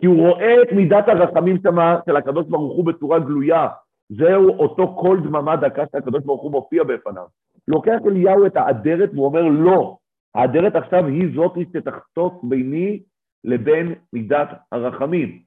כי 0.00 0.06
הוא 0.06 0.28
רואה 0.28 0.62
את 0.62 0.72
מידת 0.72 1.08
הרחמים 1.08 1.56
שמה 1.62 1.98
של 2.06 2.16
הקדוש 2.16 2.46
ברוך 2.46 2.76
הוא 2.76 2.84
בצורה 2.84 3.18
גלויה. 3.18 3.68
זהו 4.08 4.48
אותו 4.58 4.94
קול 4.94 5.20
דממה 5.20 5.56
דקה 5.56 5.84
שהקדוש 5.92 6.24
ברוך 6.24 6.42
הוא 6.42 6.52
מופיע 6.52 6.84
בפניו. 6.84 7.26
לוקח 7.68 7.98
אליהו 8.06 8.46
את 8.46 8.56
האדרת 8.56 9.10
והוא 9.12 9.26
אומר 9.26 9.42
לא, 9.42 9.96
האדרת 10.34 10.76
עכשיו 10.76 11.06
היא 11.06 11.34
זאת 11.34 11.52
שתחצות 11.72 12.40
ביני 12.42 13.02
לבין 13.44 13.94
מידת 14.12 14.48
הרחמים. 14.72 15.42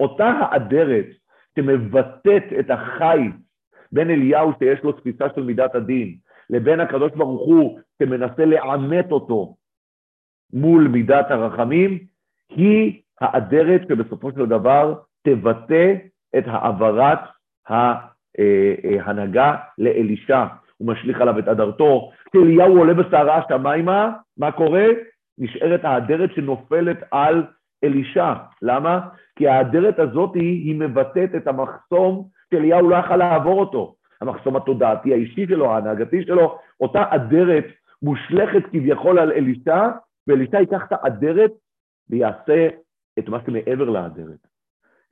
אותה 0.00 0.26
האדרת 0.26 1.06
שמבטאת 1.58 2.42
את 2.60 2.70
החיץ 2.70 3.34
בין 3.92 4.10
אליהו 4.10 4.52
שיש 4.58 4.82
לו 4.84 4.92
תפיסה 4.92 5.24
של 5.34 5.42
מידת 5.42 5.74
הדין, 5.74 6.16
לבין 6.50 6.80
הקדוש 6.80 7.12
ברוך 7.12 7.46
הוא 7.46 7.80
שמנסה 8.02 8.44
לעמת 8.44 9.12
אותו 9.12 9.56
מול 10.52 10.88
מידת 10.88 11.30
הרחמים, 11.30 11.98
היא 12.48 13.02
האדרת 13.20 13.80
שבסופו 13.88 14.32
של 14.32 14.46
דבר 14.46 14.94
תבטא 15.22 15.94
את 16.38 16.44
העברת 16.46 17.18
ההנהגה 17.68 19.56
לאלישע. 19.78 20.44
הוא 20.76 20.88
משליך 20.88 21.20
עליו 21.20 21.38
את 21.38 21.48
אדרתו. 21.48 22.10
כשאליהו 22.30 22.78
עולה 22.78 22.94
בסערה 22.94 23.38
השמיימה, 23.38 24.12
מה 24.38 24.52
קורה? 24.52 24.86
נשארת 25.38 25.84
האדרת 25.84 26.30
שנופלת 26.34 26.98
על 27.10 27.44
אלישע. 27.84 28.32
למה? 28.62 29.00
כי 29.36 29.48
האדרת 29.48 29.98
הזאת 29.98 30.34
היא 30.34 30.80
מבטאת 30.80 31.34
את 31.36 31.46
המחסום 31.46 32.28
שאליהו 32.50 32.90
לא 32.90 32.96
יכל 32.96 33.16
לעבור 33.16 33.60
אותו. 33.60 33.94
המחסום 34.20 34.56
התודעתי 34.56 35.12
האישי 35.12 35.46
שלו, 35.46 35.72
ההנהגתי 35.72 36.24
שלו, 36.24 36.58
אותה 36.80 37.04
אדרת 37.08 37.64
מושלכת 38.02 38.62
כביכול 38.72 39.18
על 39.18 39.32
אלישע, 39.32 39.88
ואלישע 40.26 40.60
ייקח 40.60 40.84
את 40.86 40.92
האדרת 40.92 41.50
ויעשה 42.10 42.68
את 43.18 43.28
מה 43.28 43.38
שמעבר 43.46 43.84
לאדרת. 43.90 44.46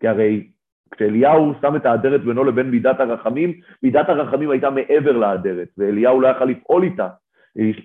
כי 0.00 0.08
הרי 0.08 0.48
כשאליהו 0.90 1.52
שם 1.60 1.76
את 1.76 1.86
האדרת 1.86 2.24
בינו 2.24 2.44
לבין 2.44 2.70
מידת 2.70 3.00
הרחמים, 3.00 3.52
מידת 3.82 4.08
הרחמים 4.08 4.50
הייתה 4.50 4.70
מעבר 4.70 5.12
לאדרת, 5.12 5.68
ואליהו 5.78 6.20
לא 6.20 6.28
יכל 6.28 6.44
לפעול 6.44 6.82
איתה. 6.82 7.08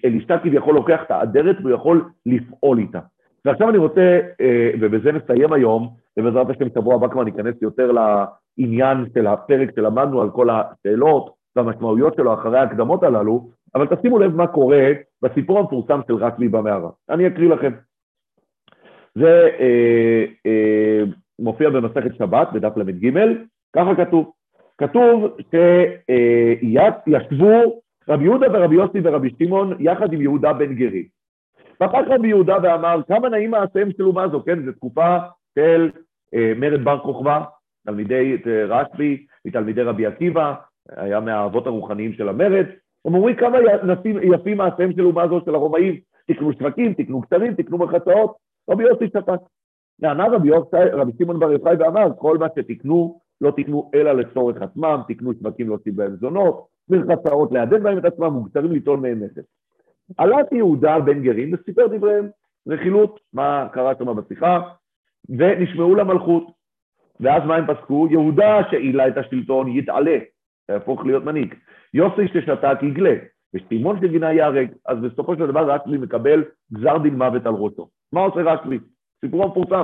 אלישע 0.05 0.37
כביכול 0.37 0.75
לוקח 0.75 0.99
את 1.05 1.11
האדרת 1.11 1.57
והוא 1.59 1.71
יכול 1.71 2.09
לפעול 2.25 2.79
איתה. 2.79 2.99
ועכשיו 3.45 3.69
אני 3.69 3.77
רוצה, 3.77 4.19
אה, 4.41 4.71
ובזה 4.81 5.11
נסיים 5.11 5.53
היום, 5.53 5.89
ובעזרת 6.17 6.49
השם 6.49 6.69
שבוע 6.75 6.95
הבא 6.95 7.07
כבר 7.07 7.23
ניכנס 7.23 7.55
יותר 7.61 7.91
לעניין 7.91 9.05
של 9.13 9.27
הפרק 9.27 9.69
שלמדנו 9.75 10.21
על 10.21 10.29
כל 10.29 10.47
השאלות 10.49 11.29
והמשמעויות 11.55 12.15
שלו 12.15 12.33
אחרי 12.33 12.59
ההקדמות 12.59 13.03
הללו, 13.03 13.49
אבל 13.75 13.87
תשימו 13.95 14.19
לב 14.19 14.35
מה 14.35 14.47
קורה 14.47 14.91
בסיפור 15.21 15.59
המפורסם 15.59 15.99
של 16.07 16.13
רשב"י 16.15 16.47
במערה. 16.47 16.89
אני 17.09 17.27
אקריא 17.27 17.49
לכם. 17.49 17.71
זה 19.19 19.49
אה, 19.59 20.25
אה, 20.45 21.03
מופיע 21.39 21.69
במסכת 21.69 22.15
שבת, 22.15 22.47
בדף 22.53 22.77
ל"ג, 22.77 23.11
ככה 23.75 23.95
כתוב. 23.95 24.31
כתוב 24.77 25.37
שישבו 26.61 27.81
רבי 28.09 28.23
יהודה 28.23 28.47
ורבי 28.53 28.75
יוסי 28.75 28.99
ורבי 29.03 29.29
שמעון 29.39 29.77
יחד 29.79 30.13
עם 30.13 30.21
יהודה 30.21 30.53
בן 30.53 30.75
גרי. 30.75 31.07
פתח 31.77 31.99
רבי 32.07 32.27
יהודה 32.27 32.57
ואמר, 32.63 33.01
כמה 33.07 33.29
נעים 33.29 33.51
מעשיהם 33.51 33.89
של 33.97 34.03
אומה 34.03 34.27
זו, 34.27 34.43
כן? 34.43 34.65
זו 34.65 34.71
תקופה 34.71 35.17
של 35.55 35.91
אה, 36.33 36.53
מרד 36.57 36.83
בר 36.83 36.99
כוכבא, 36.99 37.41
תלמידי 37.85 38.37
אה, 38.47 38.65
רשב"י 38.65 39.25
מתלמידי 39.45 39.81
רבי 39.81 40.05
עקיבא, 40.05 40.53
היה 40.95 41.19
מהאבות 41.19 41.67
הרוחניים 41.67 42.13
של 42.13 42.29
המרד, 42.29 42.65
הם 43.05 43.15
אומרים 43.15 43.35
כמה 43.35 43.57
יפים, 44.21 44.57
מעשיהם 44.57 44.91
של 44.91 45.05
אומה 45.05 45.27
זו 45.27 45.41
של 45.45 45.55
הרומאים, 45.55 45.95
תקנו 46.27 46.53
שווקים, 46.53 46.93
תקנו 46.93 47.21
קצרים, 47.21 47.53
תקנו 47.53 47.77
מרחצאות, 47.77 48.35
רבי 48.69 48.83
יוסי 48.83 49.07
שתק. 49.07 49.39
נענה 49.99 50.27
רבי, 50.27 50.47
יוסי, 50.47 50.89
רבי 50.93 51.11
שמעון 51.17 51.39
בר 51.39 51.51
יוחאי 51.51 51.75
ואמר, 51.79 52.07
כל 52.17 52.37
מה 52.37 52.47
שתקנו, 52.55 53.19
לא 53.41 53.51
תקנו 53.51 53.91
אלא 53.95 54.11
לצורך 54.11 54.61
עצמם, 54.61 55.01
תקנו 55.07 55.33
שווקים 55.33 55.67
להוציא 55.67 55.91
בהם 55.95 56.15
זונות, 56.15 56.67
מרחצאות 56.89 57.51
לעדן 57.51 57.83
בהם 57.83 57.97
את 57.97 58.05
עצמם, 58.05 58.33
מוגתרים 58.33 58.71
ליטול 58.71 58.99
מהם 58.99 59.23
נכס. 59.23 59.43
עלת 60.17 60.51
יהודה 60.51 60.99
בן 60.99 61.23
גרים 61.23 61.53
וסיפר 61.53 61.87
דבריהם, 61.87 62.27
רכילות, 62.67 63.19
מה 63.33 63.67
קרה 63.71 63.93
שם 63.99 64.15
בשיחה, 64.15 64.61
ונשמעו 65.29 65.95
למלכות. 65.95 66.47
ואז 67.19 67.43
מה 67.45 67.55
הם 67.55 67.65
פסקו? 67.67 68.07
יהודה 68.11 68.59
שהעילה 68.71 69.07
את 69.07 69.17
השלטון 69.17 69.67
יתעלה, 69.67 70.17
יהפוך 70.69 71.05
להיות 71.05 71.23
מנהיג. 71.23 71.53
יוסי 71.93 72.27
ששתק 72.27 72.77
יגלה, 72.81 73.15
ושמעון 73.53 73.99
שגינה 74.01 74.33
ייהרג. 74.33 74.71
אז 74.85 74.97
בסופו 74.97 75.35
של 75.35 75.47
דבר 75.47 75.71
רשב"י 75.71 75.97
מקבל 75.97 76.43
גזר 76.73 76.97
דין 76.97 77.15
מוות 77.15 77.45
על 77.45 77.53
ראשו. 77.53 77.89
מה 78.13 78.21
עושה 78.21 78.41
רשב"י? 78.41 78.79
סיפור 79.21 79.43
המפורסם. 79.43 79.83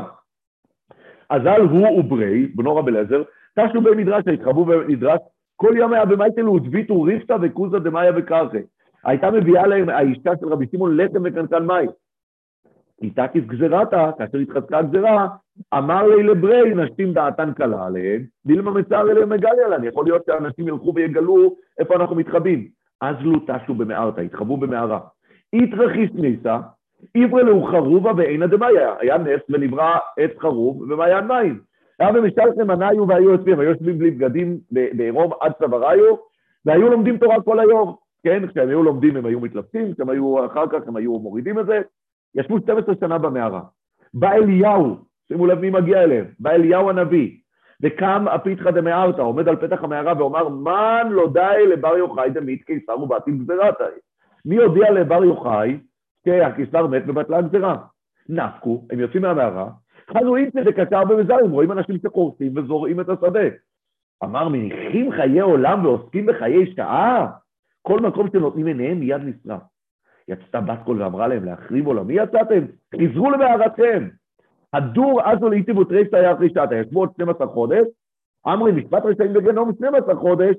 אזל 1.30 1.62
הוא 1.62 2.00
וברי, 2.00 2.48
בנו 2.56 2.76
רב 2.76 2.88
אליעזר, 2.88 3.24
תשנו 3.60 3.82
במדרש, 3.82 4.24
התחבאו 4.28 4.66
במדרש, 4.66 5.20
כל 5.56 5.74
ימיה 5.78 6.06
במייטלו 6.06 6.54
ודביתו 6.54 7.02
ריפתא 7.02 7.38
וכוזא 7.42 7.80
דמאיה 7.80 8.12
וקרחה. 8.16 8.58
הייתה 9.04 9.32
מביאה 9.32 9.68
להם 9.68 9.90
האישה 9.90 10.32
של 10.40 10.48
רבי 10.48 10.66
שמעון 10.72 10.98
לחם 10.98 11.22
וקנקן 11.24 11.66
מים. 11.66 11.90
איתה 13.02 13.28
כגזירתה, 13.28 14.12
כאשר 14.18 14.38
התחזקה 14.38 14.78
הגזירה, 14.78 15.28
אמר 15.74 16.08
לי 16.08 16.24
לברי, 16.24 16.76
נשים 16.76 17.14
דעתן 17.14 17.54
קלה 17.54 17.86
עליהן, 17.86 18.26
דילמה 18.46 18.72
מצער 18.72 19.12
אליהם 19.12 19.30
מגליה 19.30 19.68
להן, 19.68 19.84
יכול 19.84 20.06
להיות 20.06 20.26
שאנשים 20.26 20.68
ילכו 20.68 20.94
ויגלו 20.96 21.56
איפה 21.80 21.96
אנחנו 21.96 22.16
מתחבאים. 22.16 22.68
אז 23.02 23.16
לא 23.22 23.40
תשו 23.48 23.74
במערתה, 23.74 24.22
התחבאו 24.22 24.58
במערה. 24.58 25.00
איתרכיס 25.54 26.10
ניסה, 26.14 26.60
עברי 27.16 27.44
לאו 27.44 27.64
חרובה 27.64 28.12
ואינה 28.18 28.48
דמאיה, 28.48 28.94
היה 29.00 29.18
נס 29.18 29.42
ונברא 29.50 29.98
עץ 30.18 30.32
חרוב 30.40 30.82
ומעיין 30.82 31.28
מים. 31.28 31.60
היה 32.00 32.12
במשתלכם 32.12 32.70
עניו 32.70 33.08
והיו 33.08 33.30
יושבים, 33.30 33.60
היו 33.60 33.70
יושבים 33.70 33.98
בלי 34.00 34.12
בגדים 34.12 34.58
בעירום 34.72 35.32
עד 35.42 35.52
צוואריו, 35.60 36.16
והיו 36.66 36.90
לומדים 36.90 37.18
תורה 37.18 37.42
כל 37.42 37.60
היום. 37.60 37.96
כן, 38.24 38.48
כשהם 38.48 38.70
היו 38.70 38.84
לומדים 38.84 39.18
הם 39.18 39.26
היו 39.26 39.40
מתלבטים, 39.40 39.94
כשהם 39.94 40.10
היו 40.10 40.46
אחר 40.46 40.68
כך 40.68 40.88
הם 40.88 40.96
היו 40.96 41.20
מורידים 41.20 41.60
את 41.60 41.66
זה. 41.66 41.82
ישבו 42.36 42.60
12 42.60 42.96
שנה 43.00 43.18
במערה. 43.18 43.62
בא 44.14 44.32
אליהו, 44.32 44.96
שימו 45.28 45.46
לב 45.46 45.60
מי 45.60 45.70
מגיע 45.70 46.04
אליהם, 46.04 46.26
בא 46.40 46.52
אליהו 46.52 46.90
הנביא, 46.90 47.32
וקם 47.84 48.26
הפיתחא 48.28 48.72
דמארתא, 48.72 49.22
עומד 49.22 49.48
על 49.48 49.56
פתח 49.56 49.84
המערה 49.84 50.14
ואומר, 50.18 50.50
מן 50.50 51.08
לא 51.12 51.30
די 51.34 51.68
לבר 51.68 51.98
יוחאי 51.98 52.30
דמית 52.30 52.64
קיסר 52.64 53.00
ובאתי 53.00 53.32
גזירתא. 53.32 53.86
מי 54.46 54.58
הודיע 54.58 54.92
לבר 54.92 55.24
יוחאי 55.24 55.78
שהקיסר 56.26 56.88
מת 56.88 57.04
ובטלה 57.08 57.42
גזירה? 57.42 57.76
נפקו, 58.30 58.86
הם 58.92 59.00
יוצאים 59.00 59.22
מהמערה, 59.22 59.70
חנו 60.14 60.36
אימצא 60.36 60.64
דקצר 60.64 61.04
במזרים, 61.04 61.52
רואים 61.52 61.72
אנשים 61.72 61.98
שקורסים 61.98 62.58
וזורעים 62.58 63.00
את 63.00 63.10
השדה. 63.10 63.50
אמר, 64.24 64.48
מניחים 64.50 65.12
חיי 65.12 65.40
עולם 65.40 65.86
ועוסקים 65.86 66.26
בחיי 66.26 66.74
שעה? 66.76 67.28
כל 67.82 68.00
מקום 68.00 68.28
שנותנים 68.34 68.66
עיניהם 68.66 69.00
מיד 69.00 69.22
נשרף. 69.22 69.62
יצאה 70.28 70.62
בת 70.62 70.80
קול 70.86 71.02
ואמרה 71.02 71.28
להם, 71.28 71.46
להחריב 71.46 71.88
עולמי 71.88 72.14
יצאתם? 72.14 72.66
חזרו 72.96 73.32
למערתכם. 73.32 74.08
הדור 74.74 75.22
עזו 75.22 75.50
לעיתים 75.50 75.78
ותריסא 75.78 76.16
היה 76.16 76.34
אחרי 76.34 76.50
שעתה, 76.54 76.76
ישבו 76.76 77.00
עוד 77.00 77.10
12 77.14 77.48
חודש, 77.48 77.86
אמרי 78.48 78.72
משפט 78.72 79.06
רשעים 79.06 79.34
בגנום 79.34 79.72
12 79.76 80.16
חודש, 80.16 80.56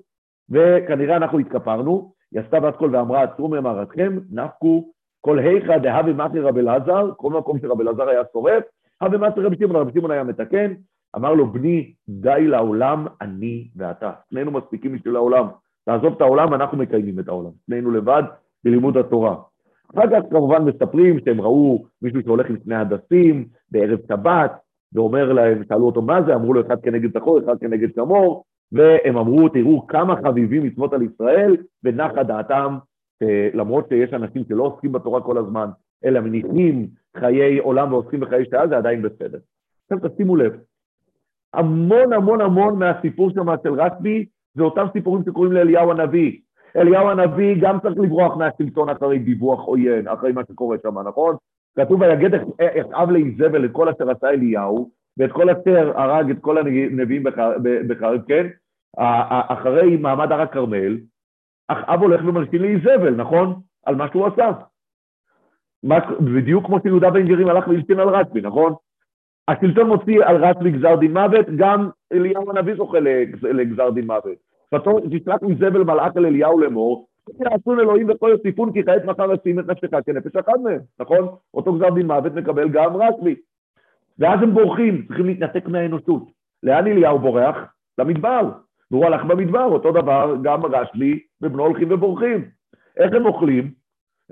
וכנראה 0.51 1.17
אנחנו 1.17 1.39
התכפרנו, 1.39 2.13
עשתה 2.37 2.61
בת 2.61 2.77
קול 2.77 2.97
ואמרה, 2.97 3.23
עצרו 3.23 3.49
ממערתכם, 3.49 4.19
נפקו 4.31 4.94
כל 5.25 5.39
היכא 5.39 5.79
דהווה 5.79 6.13
מאחי 6.13 6.41
רבי 6.41 6.61
אלעזר, 6.61 7.11
כל 7.17 7.33
מקום 7.33 7.59
שרבי 7.59 7.83
אלעזר 7.83 8.09
היה 8.09 8.23
שורף, 8.33 8.65
הווה 9.03 9.19
מאחי 9.19 9.41
רבי 9.41 9.57
שמעון, 9.57 9.77
רבי 9.77 9.93
שמעון 9.93 10.11
היה 10.11 10.25
מתקן, 10.25 10.73
אמר 11.17 11.35
לו, 11.35 11.53
בני, 11.53 11.93
די 12.09 12.47
לעולם, 12.47 13.07
אני 13.21 13.69
ואתה. 13.77 14.11
שנינו 14.31 14.51
מספיקים 14.51 14.93
בשביל 14.93 15.17
העולם. 15.17 15.47
תעזוב 15.85 16.15
את 16.17 16.21
העולם, 16.21 16.55
אנחנו 16.55 16.79
מקיימים 16.79 17.21
את 17.21 17.29
העולם. 17.29 17.51
שנינו 17.67 17.91
לבד 17.91 18.23
בלימוד 18.65 18.97
התורה. 18.97 19.37
אחר 19.95 20.11
כך 20.11 20.31
כמובן 20.31 20.63
מספרים 20.63 21.19
שהם 21.25 21.41
ראו 21.41 21.85
מישהו 22.03 22.23
שהולך 22.23 22.51
עם 22.51 22.57
שני 22.65 22.75
הדסים 22.75 23.45
בערב 23.71 23.99
שבת, 24.09 24.53
ואומר 24.93 25.33
להם, 25.33 25.63
שאלו 25.69 25.87
אותו 25.87 26.03
מה 26.03 26.23
זה, 26.23 26.35
אמרו 26.35 26.55
לו 26.55 26.61
אחד 26.67 26.81
כנגד 26.81 27.19
זכור, 27.19 27.39
אחד 27.39 27.59
כנגד 27.59 27.95
שמור, 27.95 28.45
והם 28.73 29.17
אמרו, 29.17 29.49
תראו 29.49 29.87
כמה 29.87 30.17
חביבים 30.25 30.63
מצוות 30.63 30.93
על 30.93 31.03
ישראל, 31.03 31.57
ונחה 31.85 32.23
דעתם, 32.23 32.77
למרות 33.55 33.89
שיש 33.89 34.13
אנשים 34.13 34.43
שלא 34.49 34.63
עוסקים 34.63 34.93
בתורה 34.93 35.21
כל 35.21 35.39
הזמן, 35.39 35.69
אלא 36.05 36.21
מניחים 36.21 36.87
חיי 37.17 37.59
עולם 37.59 37.93
ועוסקים 37.93 38.21
בחיי 38.21 38.45
שעה, 38.51 38.69
זה 38.69 38.77
עדיין 38.77 39.03
בסדר. 39.03 39.39
עכשיו 39.85 40.09
תשימו 40.09 40.37
לב, 40.37 40.53
המון 41.55 42.13
המון 42.13 42.41
המון 42.41 42.79
מהסיפור 42.79 43.31
שם 43.31 43.47
של 43.63 43.81
רשב"י, 43.81 44.25
זה 44.55 44.63
אותם 44.63 44.87
סיפורים 44.93 45.23
שקוראים 45.27 45.53
לאליהו 45.53 45.91
הנביא. 45.91 46.39
אליהו 46.77 47.09
הנביא 47.09 47.57
גם 47.61 47.81
צריך 47.81 47.99
לברוח 47.99 48.37
מהשלטון 48.37 48.89
אחרי 48.89 49.19
דיווח 49.19 49.61
עוין, 49.65 50.09
אחרי 50.09 50.33
מה 50.33 50.43
שקורה 50.51 50.77
שם, 50.83 50.99
נכון? 50.99 51.37
כתוב 51.79 52.01
ויגד 52.01 52.35
אכאב 52.35 53.11
לאיזבל 53.11 53.65
את 53.65 53.71
כל 53.73 53.89
אשר 53.89 54.11
עשה 54.11 54.31
אליהו, 54.31 54.91
ואת 55.19 55.33
כל 55.33 55.51
אשר 55.51 55.99
הרג 56.01 56.31
את 56.31 56.37
כל 56.41 56.59
הנביאים 56.59 57.23
בחרב, 57.89 58.21
כן? 58.29 58.47
אחרי 59.49 59.97
מעמד 59.97 60.33
הר 60.33 60.41
הכרמל, 60.41 60.99
אחאב 61.69 62.03
הולך 62.03 62.21
ומלשין 62.25 62.63
לאיזבל, 62.63 63.15
נכון? 63.15 63.61
על 63.87 63.95
מה 63.95 64.09
שהוא 64.13 64.27
עשה. 64.27 64.51
בדיוק 66.21 66.67
כמו 66.67 66.79
שיהודה 66.83 67.11
בן 67.11 67.27
גרים 67.29 67.49
הלך 67.49 67.69
והלשין 67.69 68.01
על 68.01 68.09
רשב"י, 68.09 68.41
נכון? 68.41 68.75
השלטון 69.49 69.89
מוציא 69.89 70.25
על 70.25 70.45
רשב"י 70.45 70.71
גזר 70.71 70.97
דין 70.97 71.13
מוות, 71.13 71.47
גם 71.57 71.89
אליהו 72.13 72.51
הנביא 72.51 72.75
זוכה 72.75 72.99
לגזר 73.43 73.91
דין 73.91 74.07
מוות. 74.07 74.39
תשלח 75.11 75.43
מזבל 75.43 75.83
מלאך 75.85 76.17
אל 76.17 76.27
אליהו 76.27 76.61
לאמור, 76.61 77.07
יעשון 77.41 77.81
אלוהים 77.81 78.11
וכל 78.11 78.31
יוסיפון 78.33 78.73
כי 78.73 78.85
כעת 78.85 79.05
מחר 79.05 79.33
ישים 79.33 79.61
את 79.61 79.67
נפשך 79.67 79.89
כנפש 80.07 80.37
אחד 80.37 80.61
מהם, 80.63 80.81
נכון? 81.01 81.29
אותו 81.55 81.73
גזר 81.73 81.91
דין 81.91 82.07
מוות 82.07 82.35
מקבל 82.35 82.69
גם 82.69 82.97
רשב"י. 82.97 83.35
ואז 84.19 84.43
הם 84.43 84.55
בורחים, 84.55 85.05
צריכים 85.07 85.27
להתנתק 85.27 85.69
מהאנושות. 85.69 86.23
לאן 86.63 86.87
אליהו 86.87 87.19
בורח? 87.19 87.57
למדבר. 87.99 88.51
והוא 88.95 89.07
הלך 89.07 89.25
במדבר, 89.25 89.65
אותו 89.65 89.93
דבר 89.93 90.37
גם 90.43 90.65
רשב"י 90.65 91.21
ובנו 91.43 91.63
הולכים 91.63 91.89
ובורחים. 91.91 92.45
איך 92.97 93.13
הם 93.15 93.27
אוכלים? 93.27 93.71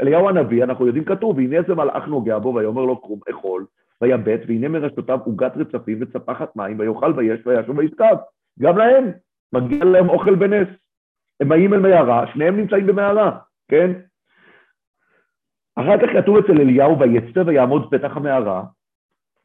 אליהו 0.01 0.29
הנביא, 0.29 0.65
אנחנו 0.65 0.87
יודעים 0.87 1.05
כתוב, 1.05 1.37
והנה 1.37 1.57
איזה 1.57 1.75
מלאך 1.75 2.09
נוגע 2.09 2.39
בו 2.39 2.55
ויאמר 2.55 2.85
לו 2.85 3.01
קרום 3.01 3.21
אכול, 3.31 3.67
ויבט, 4.03 4.41
והנה 4.47 4.69
מרשתותיו 4.69 5.19
עוגת 5.25 5.53
רצפים 5.57 5.99
וצפחת 6.01 6.57
מים, 6.57 6.79
ויאכל 6.79 7.13
ויש 7.17 7.47
וישוב 7.47 7.79
וישכב. 7.79 8.17
גם 8.61 8.79
להם, 8.79 9.11
מגיע 9.53 9.85
להם 9.85 10.09
אוכל 10.09 10.35
בנס. 10.35 10.69
הם 11.41 11.49
באים 11.49 11.75
אל 11.75 11.79
מערה, 11.79 12.27
שניהם 12.33 12.57
נמצאים 12.57 12.87
במערה, 12.87 13.39
כן? 13.69 13.91
אחר 15.77 15.99
כך 15.99 16.13
כתוב 16.13 16.37
אצל 16.37 16.61
אליהו, 16.61 16.99
ויצא 16.99 17.43
ויעמוד 17.47 17.91
פתח 17.91 18.17
המערה. 18.17 18.65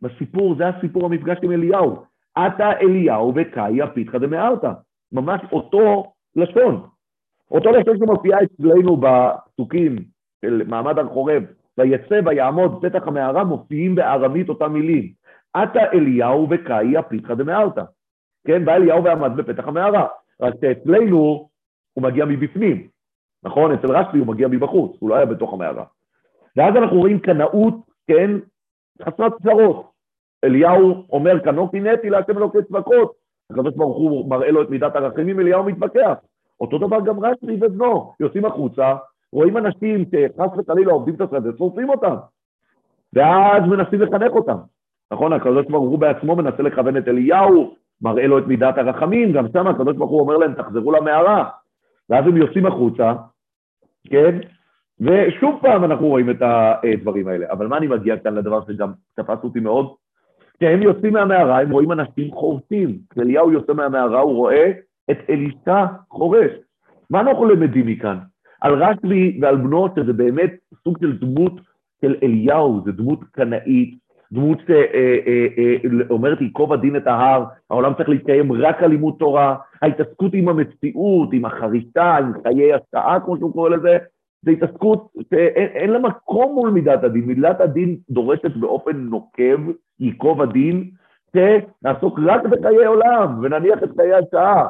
בסיפור, 0.01 0.55
זה 0.57 0.68
הסיפור 0.68 1.05
המפגש 1.05 1.38
עם 1.43 1.51
אליהו. 1.51 2.03
עתה 2.36 2.72
אליהו 2.72 3.34
וקאיה 3.36 3.88
פיתחא 3.88 4.18
דמארתא. 4.18 4.72
ממש 5.12 5.41
אותו 5.51 6.14
לשון. 6.36 6.88
אותו 7.51 7.72
לשון 7.72 7.97
שמופיע 7.97 8.38
אצלנו 8.43 8.97
בפסוקים 8.97 9.95
של 10.41 10.62
מעמד 10.68 10.99
הר 10.99 11.08
חורב, 11.08 11.43
ויצא 11.78 12.20
ויעמוד 12.26 12.86
פתח 12.86 13.08
המערה, 13.08 13.43
מופיעים 13.43 13.95
בארמית 13.95 14.49
אותם 14.49 14.74
מילים. 14.74 15.12
עתה 15.53 15.80
אליהו 15.93 16.47
וקאי 16.49 16.97
הפיתחא 16.97 17.34
דמארתא. 17.34 17.84
כן, 18.47 18.66
בא 18.66 18.76
אליהו 18.76 19.03
ועמד 19.03 19.32
בפתח 19.36 19.68
המערה. 19.68 20.08
רק 20.41 20.53
שאצלנו 20.62 21.49
הוא 21.93 22.03
מגיע 22.03 22.26
מבפנים, 22.26 22.88
נכון? 23.43 23.72
אצל 23.72 23.91
רשב"י 23.91 24.20
הוא 24.20 24.28
מגיע 24.28 24.47
מבחוץ, 24.47 24.97
הוא 24.99 25.10
לא 25.10 25.16
היה 25.16 25.26
בתוך 25.26 25.53
המערה. 25.53 25.84
ואז 26.55 26.76
אנחנו 26.76 26.99
רואים 26.99 27.20
קנאות, 27.20 27.76
כן, 28.08 28.32
חסרת 29.01 29.34
צרות. 29.43 29.91
אליהו 30.43 31.05
אומר, 31.10 31.39
קנאתי 31.39 31.80
נטי 31.80 32.10
להשם 32.10 32.38
אלוקי 32.38 32.58
צבקות. 32.68 33.26
הקדוש 33.52 33.74
ברוך 33.76 33.98
הוא 33.98 34.30
מראה 34.30 34.52
לו 34.52 34.62
את 34.62 34.70
מידת 34.70 34.95
הרחמים, 34.95 35.39
אליהו 35.39 35.64
מתווכח. 35.64 36.14
אותו 36.62 36.78
דבר 36.78 37.00
גם 37.06 37.26
רשב"י 37.26 37.58
ובנו, 37.62 38.14
יוצאים 38.20 38.45
החוצה, 38.45 38.95
רואים 39.34 39.58
אנשים 39.58 40.06
שחס 40.06 40.50
וחלילה 40.58 40.91
עובדים 40.91 41.16
את 41.16 41.22
השדה, 41.22 41.50
שורפים 41.58 41.89
אותם. 41.89 42.16
ואז 43.14 43.64
מנסים 43.64 44.02
לחנך 44.02 44.32
אותם. 44.32 44.58
נכון, 45.12 45.34
הקדוש 45.34 45.66
ברוך 45.66 45.89
הוא 45.89 46.00
בעצמו 46.00 46.36
מנסה 46.36 46.64
לכוון 46.64 46.98
את 46.98 47.08
אליהו, 47.08 47.76
מראה 48.02 48.28
לו 48.28 48.39
את 48.39 48.48
מידת 48.48 48.78
הרחמים, 48.78 49.32
גם 49.32 49.45
שם 49.54 49.68
הקדוש 49.68 49.95
ברוך 49.98 50.12
הוא 50.12 50.20
אומר 50.20 50.38
להם, 50.38 50.54
תחזרו 50.54 50.91
למערה. 50.91 51.50
ואז 52.10 52.28
הם 52.28 52.38
יוצאים 52.38 52.66
החוצה, 52.66 53.14
כן? 54.10 54.39
ושוב 55.00 55.60
פעם 55.62 55.84
אנחנו 55.84 56.08
רואים 56.08 56.30
את 56.30 56.41
הדברים 56.41 57.28
האלה. 57.28 57.52
אבל 57.52 57.68
מה 57.68 57.78
אני 57.78 57.88
מגיע 57.88 58.18
כאן 58.18 58.36
לדבר 58.36 58.66
שגם 58.66 58.91
תפס 59.16 59.43
אותי 59.43 59.60
מאוד? 59.60 59.93
כשהם 60.58 60.82
יוצאים 60.82 61.14
מהמערה, 61.14 61.62
הם 61.62 61.72
רואים 61.72 61.91
אנשים 61.91 62.32
חורסים. 62.32 62.97
כשאליהו 63.10 63.51
יוצא 63.51 63.74
מהמערה, 63.74 64.20
הוא 64.20 64.36
רואה 64.36 64.72
את 65.12 65.18
אלישע 65.30 65.86
חורש. 66.10 66.51
מה 67.10 67.20
אנחנו 67.20 67.45
למדים 67.45 67.88
מכאן? 67.88 68.18
על 68.62 68.84
רשב"י 68.84 69.39
ועל 69.41 69.55
בנו, 69.55 69.88
שזה 69.95 70.14
באמת 70.14 70.53
סוג 70.84 70.97
של 71.01 71.18
דמות 71.18 71.53
של 72.01 72.16
אליהו, 72.24 72.82
זו 72.86 72.91
דמות 72.91 73.20
קנאית, 73.32 73.97
דמות 74.32 74.58
שאומרת, 76.08 76.41
ייקוב 76.41 76.74
הדין 76.74 76.95
את 76.95 77.08
ההר, 77.08 77.43
העולם 77.70 77.93
צריך 77.93 78.10
להתקיים 78.10 78.51
רק 78.51 78.84
על 78.84 78.89
לימוד 78.89 79.16
תורה, 79.20 79.55
ההתעסקות 79.82 80.34
עם 80.34 80.49
המציאות, 80.49 81.30
עם 81.34 81.45
החריטה, 81.45 82.16
עם 82.18 82.32
חיי 82.43 82.74
השעה, 82.74 83.20
כמו 83.20 83.38
שהוא 83.38 83.53
קורא 83.53 83.70
לזה, 83.70 83.97
זו 84.46 84.52
התעסקות 84.52 85.08
שאין 85.30 85.90
לה 85.90 86.00
מקום 86.00 86.54
מול 86.54 86.70
מידת 86.70 87.04
הדין. 87.04 87.26
מידת 87.26 87.62
הדין 87.62 87.98
דורשת 88.10 88.58
באופן 88.60 88.98
נוקב, 88.98 89.60
ייקוב 90.00 90.42
הדין, 90.42 90.92
שנעסוק 91.36 92.20
רק 92.26 92.46
בחיי 92.46 92.86
עולם 92.86 93.40
ונניח 93.42 93.84
את 93.84 93.90
חיי 93.96 94.14
השעה. 94.14 94.68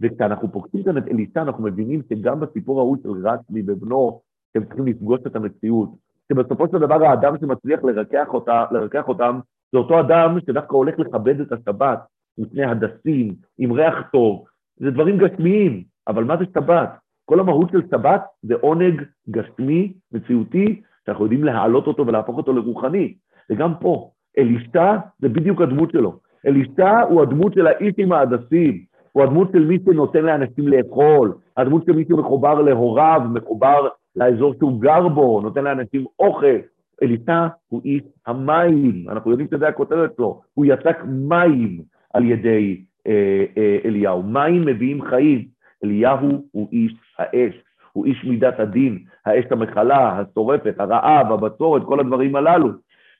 וכשאנחנו 0.00 0.52
פוגשים 0.52 0.82
כאן 0.82 0.98
את 0.98 1.08
אלישע, 1.08 1.42
אנחנו 1.42 1.64
מבינים 1.64 2.02
שגם 2.08 2.40
בסיפור 2.40 2.80
ההוא 2.80 2.96
של 3.02 3.28
רצמי 3.28 3.62
ובנו, 3.66 4.20
הם 4.54 4.64
צריכים 4.64 4.86
לפגוש 4.86 5.20
את 5.26 5.36
המציאות. 5.36 5.88
שבסופו 6.32 6.68
של 6.68 6.78
דבר 6.78 7.04
האדם 7.04 7.38
שמצליח 7.40 7.84
לרכך, 7.84 8.26
אותה, 8.28 8.64
לרכך 8.70 9.08
אותם, 9.08 9.40
זה 9.72 9.78
אותו 9.78 10.00
אדם 10.00 10.38
שדווקא 10.46 10.76
הולך 10.76 10.98
לכבד 10.98 11.40
את 11.40 11.52
השבת, 11.52 11.98
מפני 12.38 12.64
הדסים, 12.64 13.34
עם 13.58 13.72
ריח 13.72 13.94
טוב. 14.12 14.44
זה 14.76 14.90
דברים 14.90 15.18
גשמיים, 15.18 15.84
אבל 16.08 16.24
מה 16.24 16.36
זה 16.36 16.44
שבת? 16.54 16.90
כל 17.24 17.40
המהות 17.40 17.70
של 17.70 17.82
שבת 17.90 18.22
זה 18.42 18.54
עונג 18.60 19.02
גשמי, 19.30 19.92
מציאותי, 20.12 20.82
שאנחנו 21.06 21.24
יודעים 21.24 21.44
להעלות 21.44 21.86
אותו 21.86 22.06
ולהפוך 22.06 22.36
אותו 22.36 22.52
לרוחני. 22.52 23.14
וגם 23.50 23.72
פה, 23.80 24.10
אלישע 24.38 24.96
זה 25.18 25.28
בדיוק 25.28 25.60
הדמות 25.60 25.90
שלו. 25.92 26.18
אלישע 26.46 27.00
הוא 27.00 27.22
הדמות 27.22 27.54
של 27.54 27.66
האיש 27.66 27.94
עם 27.98 28.12
ההדסים, 28.12 28.84
הוא 29.12 29.22
הדמות 29.22 29.48
של 29.52 29.64
מי 29.66 29.78
שנותן 29.84 30.24
לאנשים 30.24 30.68
לאכול, 30.68 31.32
הדמות 31.56 31.84
של 31.86 31.92
מי 31.92 32.04
שמחובר 32.08 32.60
להוריו, 32.60 33.20
מחובר 33.34 33.88
לאזור 34.16 34.54
שהוא 34.58 34.80
גר 34.80 35.08
בו, 35.08 35.40
נותן 35.42 35.64
לאנשים 35.64 36.04
אוכל. 36.18 36.56
אלישע 37.02 37.46
הוא 37.68 37.80
איש 37.84 38.02
המים, 38.26 39.04
אנחנו 39.08 39.30
יודעים 39.30 39.48
שזה 39.50 39.68
הכותרת 39.68 40.10
שלו, 40.16 40.40
הוא 40.54 40.66
יצק 40.66 40.96
מים 41.06 41.82
על 42.14 42.24
ידי 42.24 42.84
אה, 43.06 43.44
אה, 43.56 43.78
אליהו, 43.84 44.22
מים 44.22 44.64
מביאים 44.66 45.02
חיים. 45.02 45.44
אליהו 45.84 46.48
הוא 46.50 46.68
איש 46.72 46.94
האש, 47.18 47.54
הוא 47.92 48.06
איש 48.06 48.24
מידת 48.24 48.60
הדין, 48.60 48.98
האש 49.26 49.44
המכלה, 49.50 50.18
השורפת, 50.18 50.74
הרעב, 50.78 51.32
הבצורת, 51.32 51.82
כל 51.84 52.00
הדברים 52.00 52.36
הללו. 52.36 52.68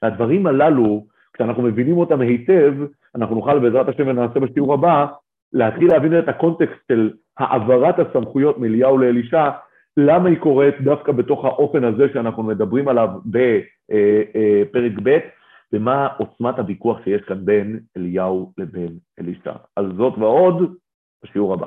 והדברים 0.03 0.47
הללו, 0.47 1.07
כשאנחנו 1.33 1.63
מבינים 1.63 1.99
אותם 1.99 2.21
היטב, 2.21 2.75
אנחנו 3.15 3.35
נוכל 3.35 3.59
בעזרת 3.59 3.89
השם 3.89 4.09
ונעשה 4.09 4.41
בשיעור 4.41 4.75
הבא, 4.75 5.07
להתחיל 5.53 5.89
להבין 5.89 6.19
את 6.19 6.29
הקונטקסט 6.29 6.87
של 6.93 7.11
העברת 7.39 7.99
הסמכויות 7.99 8.59
מאליהו 8.59 8.99
לאלישע, 8.99 9.51
למה 9.97 10.29
היא 10.29 10.39
קורית 10.39 10.81
דווקא 10.81 11.13
בתוך 11.13 11.45
האופן 11.45 11.85
הזה 11.85 12.07
שאנחנו 12.13 12.43
מדברים 12.43 12.89
עליו 12.89 13.09
בפרק 13.27 14.93
ב', 15.03 15.19
ומה 15.73 16.09
עוצמת 16.19 16.59
הוויכוח 16.59 17.05
שיש 17.05 17.23
כאן 17.23 17.45
בין 17.45 17.79
אליהו 17.97 18.53
לבין 18.59 18.91
אלישע. 19.21 19.53
על 19.77 19.93
זאת 19.97 20.19
ועוד, 20.19 20.75
בשיעור 21.25 21.55
הבא. 21.55 21.63